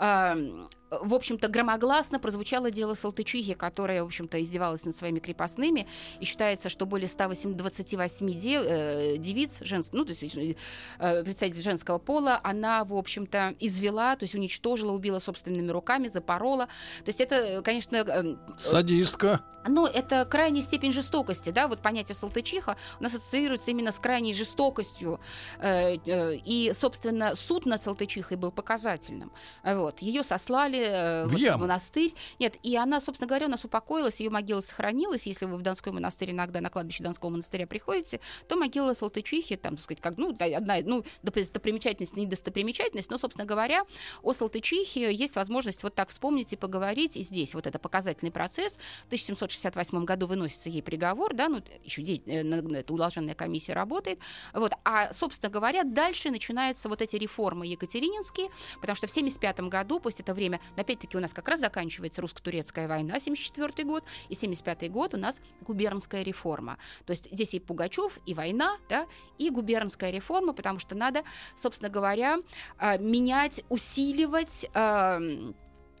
э, 0.00 0.66
в 0.90 1.14
общем-то, 1.14 1.48
громогласно 1.48 2.20
прозвучало 2.20 2.70
дело 2.70 2.94
Салтычихи, 2.94 3.54
которая, 3.54 4.02
в 4.02 4.06
общем-то, 4.06 4.42
издевалась 4.42 4.84
над 4.84 4.94
своими 4.94 5.18
крепостными, 5.18 5.88
и 6.20 6.24
считается, 6.24 6.68
что 6.68 6.86
более 6.86 7.08
100 7.08 7.34
28 7.44 8.34
де, 8.34 8.60
э, 8.62 9.16
девиц, 9.18 9.58
женс, 9.60 9.90
ну, 9.92 10.04
то 10.04 10.12
есть 10.12 10.36
э, 10.36 11.24
представитель 11.24 11.62
женского 11.62 11.98
пола, 11.98 12.40
она, 12.42 12.84
в 12.84 12.94
общем-то, 12.94 13.54
извела, 13.60 14.16
то 14.16 14.24
есть 14.24 14.34
уничтожила, 14.34 14.92
убила 14.92 15.18
собственными 15.18 15.70
руками, 15.70 16.08
запорола. 16.08 16.66
То 17.04 17.08
есть 17.08 17.20
это, 17.20 17.62
конечно... 17.62 17.96
Э, 17.96 18.36
Садистка. 18.58 19.42
Ну, 19.68 19.86
это 19.86 20.24
крайняя 20.26 20.62
степень 20.62 20.92
жестокости, 20.92 21.50
да, 21.50 21.66
вот 21.66 21.80
понятие 21.80 22.14
салтычиха 22.14 22.76
у 23.00 23.02
нас 23.02 23.14
ассоциируется 23.14 23.72
именно 23.72 23.90
с 23.90 23.98
крайней 23.98 24.32
жестокостью, 24.32 25.18
и, 25.60 26.70
собственно, 26.72 27.34
суд 27.34 27.66
над 27.66 27.82
салтычихой 27.82 28.36
был 28.36 28.52
показательным. 28.52 29.32
Вот, 29.64 30.02
ее 30.02 30.22
сослали 30.22 31.24
в, 31.26 31.32
вот, 31.32 31.40
в 31.40 31.56
монастырь. 31.56 32.14
Нет, 32.38 32.54
и 32.62 32.76
она, 32.76 33.00
собственно 33.00 33.26
говоря, 33.26 33.46
у 33.46 33.50
нас 33.50 33.64
упокоилась, 33.64 34.20
ее 34.20 34.30
могила 34.30 34.60
сохранилась, 34.60 35.26
если 35.26 35.46
вы 35.46 35.56
в 35.56 35.62
Донской 35.62 35.92
монастырь 35.92 36.30
иногда 36.30 36.60
на 36.60 36.70
кладбище 36.70 37.02
Донского 37.02 37.25
монастыря 37.30 37.66
приходите, 37.66 38.20
то 38.48 38.56
могила 38.56 38.94
Салтычихи, 38.94 39.56
там, 39.56 39.76
так 39.76 39.84
сказать, 39.84 40.00
как, 40.00 40.16
ну, 40.16 40.36
одна, 40.38 40.76
ну, 40.82 41.04
достопримечательность, 41.22 42.16
не 42.16 42.26
достопримечательность, 42.26 43.10
но, 43.10 43.18
собственно 43.18 43.46
говоря, 43.46 43.82
о 44.22 44.32
Салтычихе 44.32 45.12
есть 45.12 45.36
возможность 45.36 45.82
вот 45.82 45.94
так 45.94 46.10
вспомнить 46.10 46.52
и 46.52 46.56
поговорить. 46.56 47.16
И 47.16 47.22
здесь 47.22 47.54
вот 47.54 47.66
это 47.66 47.78
показательный 47.78 48.32
процесс. 48.32 48.78
В 49.04 49.06
1768 49.06 50.04
году 50.04 50.26
выносится 50.26 50.68
ей 50.68 50.82
приговор, 50.82 51.34
да, 51.34 51.48
ну, 51.48 51.62
еще 51.84 52.02
эта 52.02 52.92
уложенная 52.92 53.34
комиссия 53.34 53.72
работает. 53.72 54.18
Вот. 54.52 54.72
А, 54.84 55.12
собственно 55.12 55.50
говоря, 55.50 55.84
дальше 55.84 56.30
начинаются 56.30 56.88
вот 56.88 57.02
эти 57.02 57.16
реформы 57.16 57.66
екатерининские, 57.66 58.48
потому 58.80 58.96
что 58.96 59.06
в 59.06 59.10
75 59.10 59.60
году, 59.60 60.00
пусть 60.00 60.20
это 60.20 60.34
время 60.34 60.60
опять-таки 60.76 61.16
у 61.16 61.20
нас 61.20 61.32
как 61.34 61.48
раз 61.48 61.60
заканчивается 61.60 62.20
русско-турецкая 62.20 62.88
война, 62.88 63.18
74 63.18 63.88
год, 63.88 64.04
и 64.28 64.34
75 64.34 64.90
год 64.90 65.14
у 65.14 65.16
нас 65.16 65.40
губернская 65.60 66.22
реформа. 66.22 66.78
То 67.04 67.12
есть 67.16 67.32
здесь 67.32 67.54
и 67.54 67.60
Пугачев, 67.60 68.18
и 68.26 68.34
война, 68.34 68.76
да, 68.88 69.06
и 69.38 69.50
губернская 69.50 70.10
реформа, 70.10 70.52
потому 70.52 70.78
что 70.78 70.94
надо, 70.94 71.22
собственно 71.56 71.90
говоря, 71.90 72.38
а, 72.78 72.98
менять, 72.98 73.64
усиливать 73.68 74.68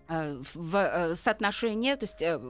в 0.08 0.76
э, 0.76 1.16
соотношение, 1.16 1.96
то 1.96 2.04
есть 2.04 2.22
э, 2.22 2.40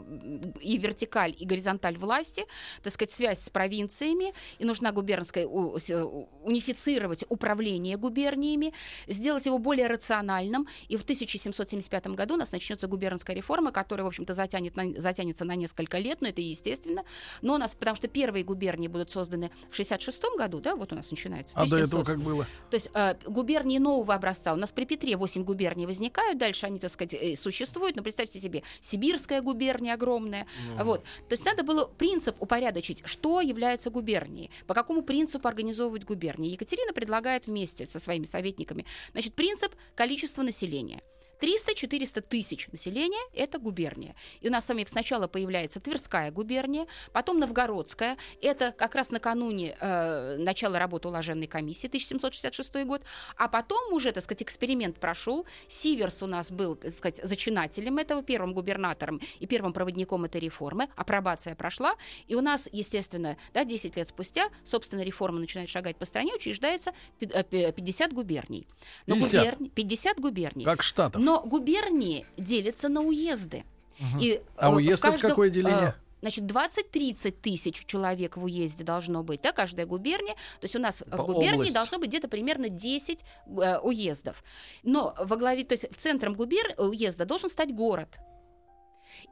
и 0.61 0.79
вертикаль, 0.79 1.35
и 1.39 1.45
горизонталь 1.47 1.97
власти, 1.97 2.45
так 2.83 2.93
сказать, 2.93 3.11
связь 3.11 3.43
с 3.43 3.51
провинциями, 3.51 4.35
и 4.59 4.65
нужна 4.65 4.93
губернская 4.93 5.47
унифицировать 5.47 7.25
управление 7.29 7.97
губерниями, 7.97 8.75
сделать 9.07 9.47
его 9.47 9.59
более 9.59 9.87
рациональным, 9.87 10.69
и 10.89 10.97
в 10.97 11.03
1775 11.03 12.09
году 12.09 12.35
у 12.35 12.37
нас 12.37 12.53
начнется 12.53 12.89
губернская 12.89 13.35
реформа, 13.35 13.73
которая, 13.73 14.05
в 14.05 14.09
общем-то, 14.09 14.35
затянет 14.35 14.77
на, 14.77 15.01
затянется 15.01 15.45
на 15.45 15.55
несколько 15.55 15.99
лет, 15.99 16.21
но 16.21 16.29
это 16.29 16.41
естественно, 16.41 17.05
но 17.43 17.55
у 17.55 17.59
нас, 17.59 17.75
потому 17.75 17.97
что 17.97 18.09
первые 18.09 18.45
губернии 18.45 18.89
будут 18.89 19.11
созданы 19.11 19.51
в 19.71 19.77
66 19.77 20.23
году, 20.37 20.61
да, 20.61 20.77
вот 20.77 20.93
у 20.93 20.97
нас 20.97 21.11
начинается. 21.11 21.55
А 21.57 21.67
до 21.67 21.79
этого 21.79 22.05
как 22.05 22.21
было? 22.21 22.47
То 22.71 22.75
есть 22.75 22.91
губернии 23.27 23.79
нового 23.79 24.15
образца, 24.15 24.53
у 24.53 24.57
нас 24.57 24.73
при 24.73 24.85
Петре 24.85 25.17
8 25.17 25.45
губерний 25.45 25.87
возникают, 25.87 26.39
дальше 26.39 26.67
они, 26.67 26.79
так 26.79 26.93
сказать, 26.93 27.15
существует, 27.47 27.95
но 27.95 28.03
представьте 28.03 28.41
себе, 28.41 28.63
сибирская 28.81 29.41
губерния 29.41 29.95
огромная. 29.95 30.47
Mm. 30.69 30.85
Вот. 30.85 31.03
То 31.03 31.33
есть 31.33 31.45
надо 31.45 31.63
было 31.63 31.85
принцип 31.85 32.35
упорядочить, 32.41 33.03
что 33.05 33.41
является 33.41 33.91
губернией, 33.91 34.51
по 34.67 34.75
какому 34.75 35.03
принципу 35.03 35.47
организовывать 35.47 36.05
губернии. 36.05 36.51
Екатерина 36.51 36.93
предлагает 36.93 37.47
вместе 37.47 37.87
со 37.87 38.01
своими 38.01 38.25
советниками, 38.25 38.85
значит, 39.13 39.35
принцип 39.35 39.73
количества 39.95 40.43
населения– 40.43 41.03
300-400 41.41 42.21
тысяч 42.23 42.69
населения– 42.69 43.23
это 43.35 43.59
губерния. 43.59 44.15
И 44.41 44.49
у 44.49 44.53
нас 44.53 44.65
с 44.65 44.69
вами 44.69 44.85
сначала 44.89 45.27
появляется 45.27 45.81
Тверская 45.81 46.31
губерния, 46.31 46.87
потом 47.13 47.39
Новгородская. 47.39 48.17
Это 48.41 48.73
как 48.73 48.95
раз 48.95 49.11
накануне 49.11 49.77
э, 49.81 50.37
начала 50.39 50.79
работы 50.79 51.09
уложенной 51.09 51.47
комиссии, 51.47 51.89
1766 51.89 52.87
год. 52.87 53.03
А 53.37 53.49
потом 53.49 53.93
уже, 53.93 54.13
так 54.13 54.25
сказать, 54.25 54.43
эксперимент 54.43 54.99
прошел. 54.99 55.47
Сиверс 55.69 56.23
у 56.23 56.27
нас 56.27 56.51
был, 56.51 56.77
так 56.77 56.93
сказать, 56.93 57.21
зачинателем 57.23 57.99
этого, 57.99 58.23
первым 58.23 58.55
губернатором 58.55 59.21
и 59.39 59.47
первым 59.47 59.73
проводником 59.73 60.25
этой 60.25 60.41
реформы. 60.41 60.89
Апробация 60.97 61.55
прошла. 61.55 61.95
И 62.27 62.35
у 62.35 62.41
нас, 62.41 62.69
естественно, 62.73 63.37
да, 63.55 63.65
10 63.65 63.97
лет 63.97 64.09
спустя, 64.09 64.49
собственно, 64.65 65.03
реформа 65.03 65.39
начинает 65.39 65.69
шагать 65.69 65.97
по 65.97 66.05
стране, 66.07 66.35
учреждается 66.35 66.93
50 67.19 68.13
губерний. 68.13 68.67
Но 69.07 69.17
50, 69.17 69.31
губерни, 69.33 69.69
50 69.69 70.21
губерний. 70.21 70.65
Как 70.65 70.83
штатов. 70.83 71.23
Но 71.27 71.41
губернии 71.41 72.25
делятся 72.37 72.89
на 72.89 73.01
уезды. 73.01 73.65
Угу. 73.99 74.21
И, 74.23 74.41
а 74.57 74.71
уезд 74.71 75.03
каждом, 75.03 75.19
это 75.19 75.29
какое 75.29 75.51
деление? 75.51 75.97
значит, 76.21 76.45
20-30 76.45 77.33
тысяч 77.43 77.85
человек 77.85 78.37
в 78.37 78.45
уезде 78.45 78.85
должно 78.85 79.25
быть, 79.25 79.43
да, 79.43 79.51
каждая 79.51 79.87
губерния. 79.87 80.35
То 80.35 80.65
есть 80.65 80.77
у 80.77 80.79
нас 80.79 81.03
По 81.11 81.25
в 81.25 81.27
губернии 81.27 81.55
область. 81.55 81.73
должно 81.75 81.99
быть 81.99 82.11
где-то 82.11 82.29
примерно 82.29 82.69
10 82.69 83.25
э, 83.25 83.79
уездов. 83.79 84.45
Но 84.85 85.17
во 85.19 85.37
главе, 85.37 85.65
то 85.65 85.73
есть 85.73 85.87
центром 85.99 86.35
губер... 86.35 86.75
уезда 86.79 87.25
должен 87.25 87.51
стать 87.51 87.75
город. 87.75 88.09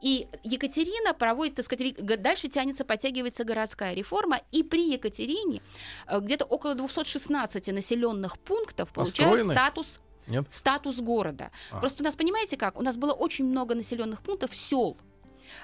И 0.01 0.27
Екатерина 0.43 1.15
проводит, 1.15 1.55
так 1.55 1.65
сказать, 1.65 1.95
дальше 1.97 2.49
тянется, 2.49 2.85
подтягивается 2.85 3.45
городская 3.45 3.95
реформа, 3.95 4.41
и 4.51 4.65
при 4.65 4.91
Екатерине 4.95 5.63
э, 6.09 6.19
где-то 6.19 6.45
около 6.45 6.75
216 6.75 7.69
населенных 7.69 8.37
пунктов 8.41 8.93
получают 8.93 9.35
Построены? 9.35 9.55
статус 9.55 10.01
Нет? 10.27 10.47
статус 10.51 11.01
города. 11.01 11.51
А. 11.71 11.81
Просто 11.81 12.03
у 12.03 12.05
нас, 12.05 12.17
понимаете 12.17 12.57
как, 12.57 12.79
у 12.79 12.83
нас 12.83 12.97
было 12.97 13.13
очень 13.13 13.45
много 13.45 13.75
населенных 13.75 14.23
пунктов 14.23 14.55
сел 14.55 14.97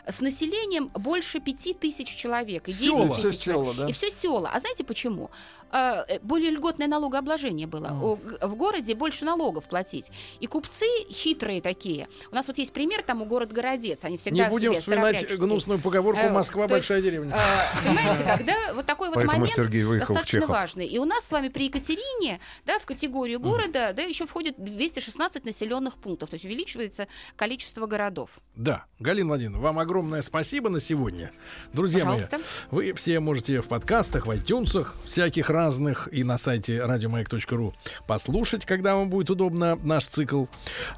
с 0.08 0.20
населением 0.20 0.88
больше 0.94 1.40
пяти 1.40 1.74
тысяч 1.74 2.08
человек. 2.14 2.68
И 2.68 2.72
10 2.72 2.84
Сёла. 2.84 3.16
тысяч 3.16 3.40
Всё 3.40 3.52
сёла, 3.52 3.74
да. 3.74 3.86
И 3.88 3.92
все 3.92 4.10
села. 4.10 4.50
А 4.52 4.60
знаете 4.60 4.84
почему? 4.84 5.30
А, 5.72 6.04
э, 6.08 6.18
Более 6.22 6.50
льготное 6.50 6.88
налогообложение 6.88 7.66
было. 7.68 7.88
Г- 8.16 8.46
В 8.48 8.54
городе 8.56 8.94
больше 8.96 9.24
налогов 9.24 9.64
платить. 9.68 10.10
И 10.40 10.46
купцы 10.48 10.84
хитрые 11.10 11.60
такие. 11.62 12.08
У 12.32 12.34
нас 12.34 12.46
вот 12.48 12.58
есть 12.58 12.72
пример, 12.72 13.02
там 13.02 13.22
у 13.22 13.24
город 13.24 13.52
Городец. 13.52 14.04
Они 14.04 14.16
всегда 14.18 14.44
Не 14.44 14.50
будем 14.50 14.72
себе 14.72 14.80
вспоминать 14.80 15.38
гнусную 15.38 15.80
поговорку 15.80 16.20
Э, 16.22 16.30
«Москва 16.32 16.66
большая 16.66 17.00
деревня». 17.00 17.36
э, 17.36 17.84
Понимаете, 17.86 18.24
когда 18.24 18.74
вот 18.74 18.84
такой 18.86 19.08
вот 19.08 19.14
Поэтому 19.16 19.46
момент 19.46 20.00
достаточно 20.00 20.40
Чехов. 20.40 20.50
важный. 20.50 20.86
И 20.86 20.98
у 20.98 21.04
нас 21.04 21.24
с 21.24 21.30
вами 21.30 21.48
при 21.48 21.66
Екатерине, 21.66 22.40
да, 22.66 22.78
в 22.80 22.84
категорию 22.84 23.38
города, 23.38 23.92
да, 23.94 24.02
еще 24.02 24.26
входит 24.26 24.54
216 24.58 25.44
населенных 25.44 25.98
пунктов, 25.98 26.30
то 26.30 26.34
есть 26.34 26.44
увеличивается 26.44 27.06
количество 27.36 27.86
городов. 27.86 28.30
Да, 28.56 28.86
Галина 28.98 29.28
Владимировна, 29.28 29.60
вам 29.60 29.78
огромное 29.80 30.22
спасибо 30.22 30.68
на 30.68 30.80
сегодня. 30.80 31.32
Друзья 31.72 32.04
Пожалуйста. 32.04 32.38
мои, 32.70 32.90
вы 32.90 32.92
все 32.94 33.20
можете 33.20 33.60
в 33.60 33.68
подкастах, 33.68 34.26
в 34.26 34.30
iTunes, 34.30 34.86
всяких 35.04 35.50
разных 35.50 36.08
и 36.12 36.24
на 36.24 36.38
сайте 36.38 36.82
радиомаяк.ру 36.82 37.74
послушать, 38.06 38.64
когда 38.64 38.96
вам 38.96 39.10
будет 39.10 39.30
удобно 39.30 39.78
наш 39.82 40.06
цикл. 40.06 40.46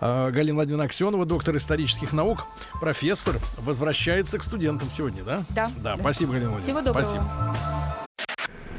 А, 0.01 0.30
Галина 0.30 0.57
Владимировна 0.57 0.85
Аксенова, 0.85 1.24
доктор 1.24 1.57
исторических 1.57 2.12
наук, 2.12 2.47
профессор, 2.80 3.39
возвращается 3.59 4.39
к 4.39 4.43
студентам 4.43 4.91
сегодня, 4.91 5.22
да? 5.22 5.45
Да. 5.51 5.70
Да, 5.76 5.97
спасибо, 5.99 6.33
Галина 6.33 6.51
Владимировна. 6.53 6.83
Всего 6.83 6.95
доброго. 6.95 7.05
Спасибо. 7.05 8.07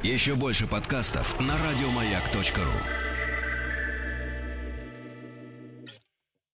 Еще 0.04 0.36
больше 0.36 0.68
подкастов 0.68 1.40
на 1.40 1.54
радиомаяк.ру. 1.70 3.13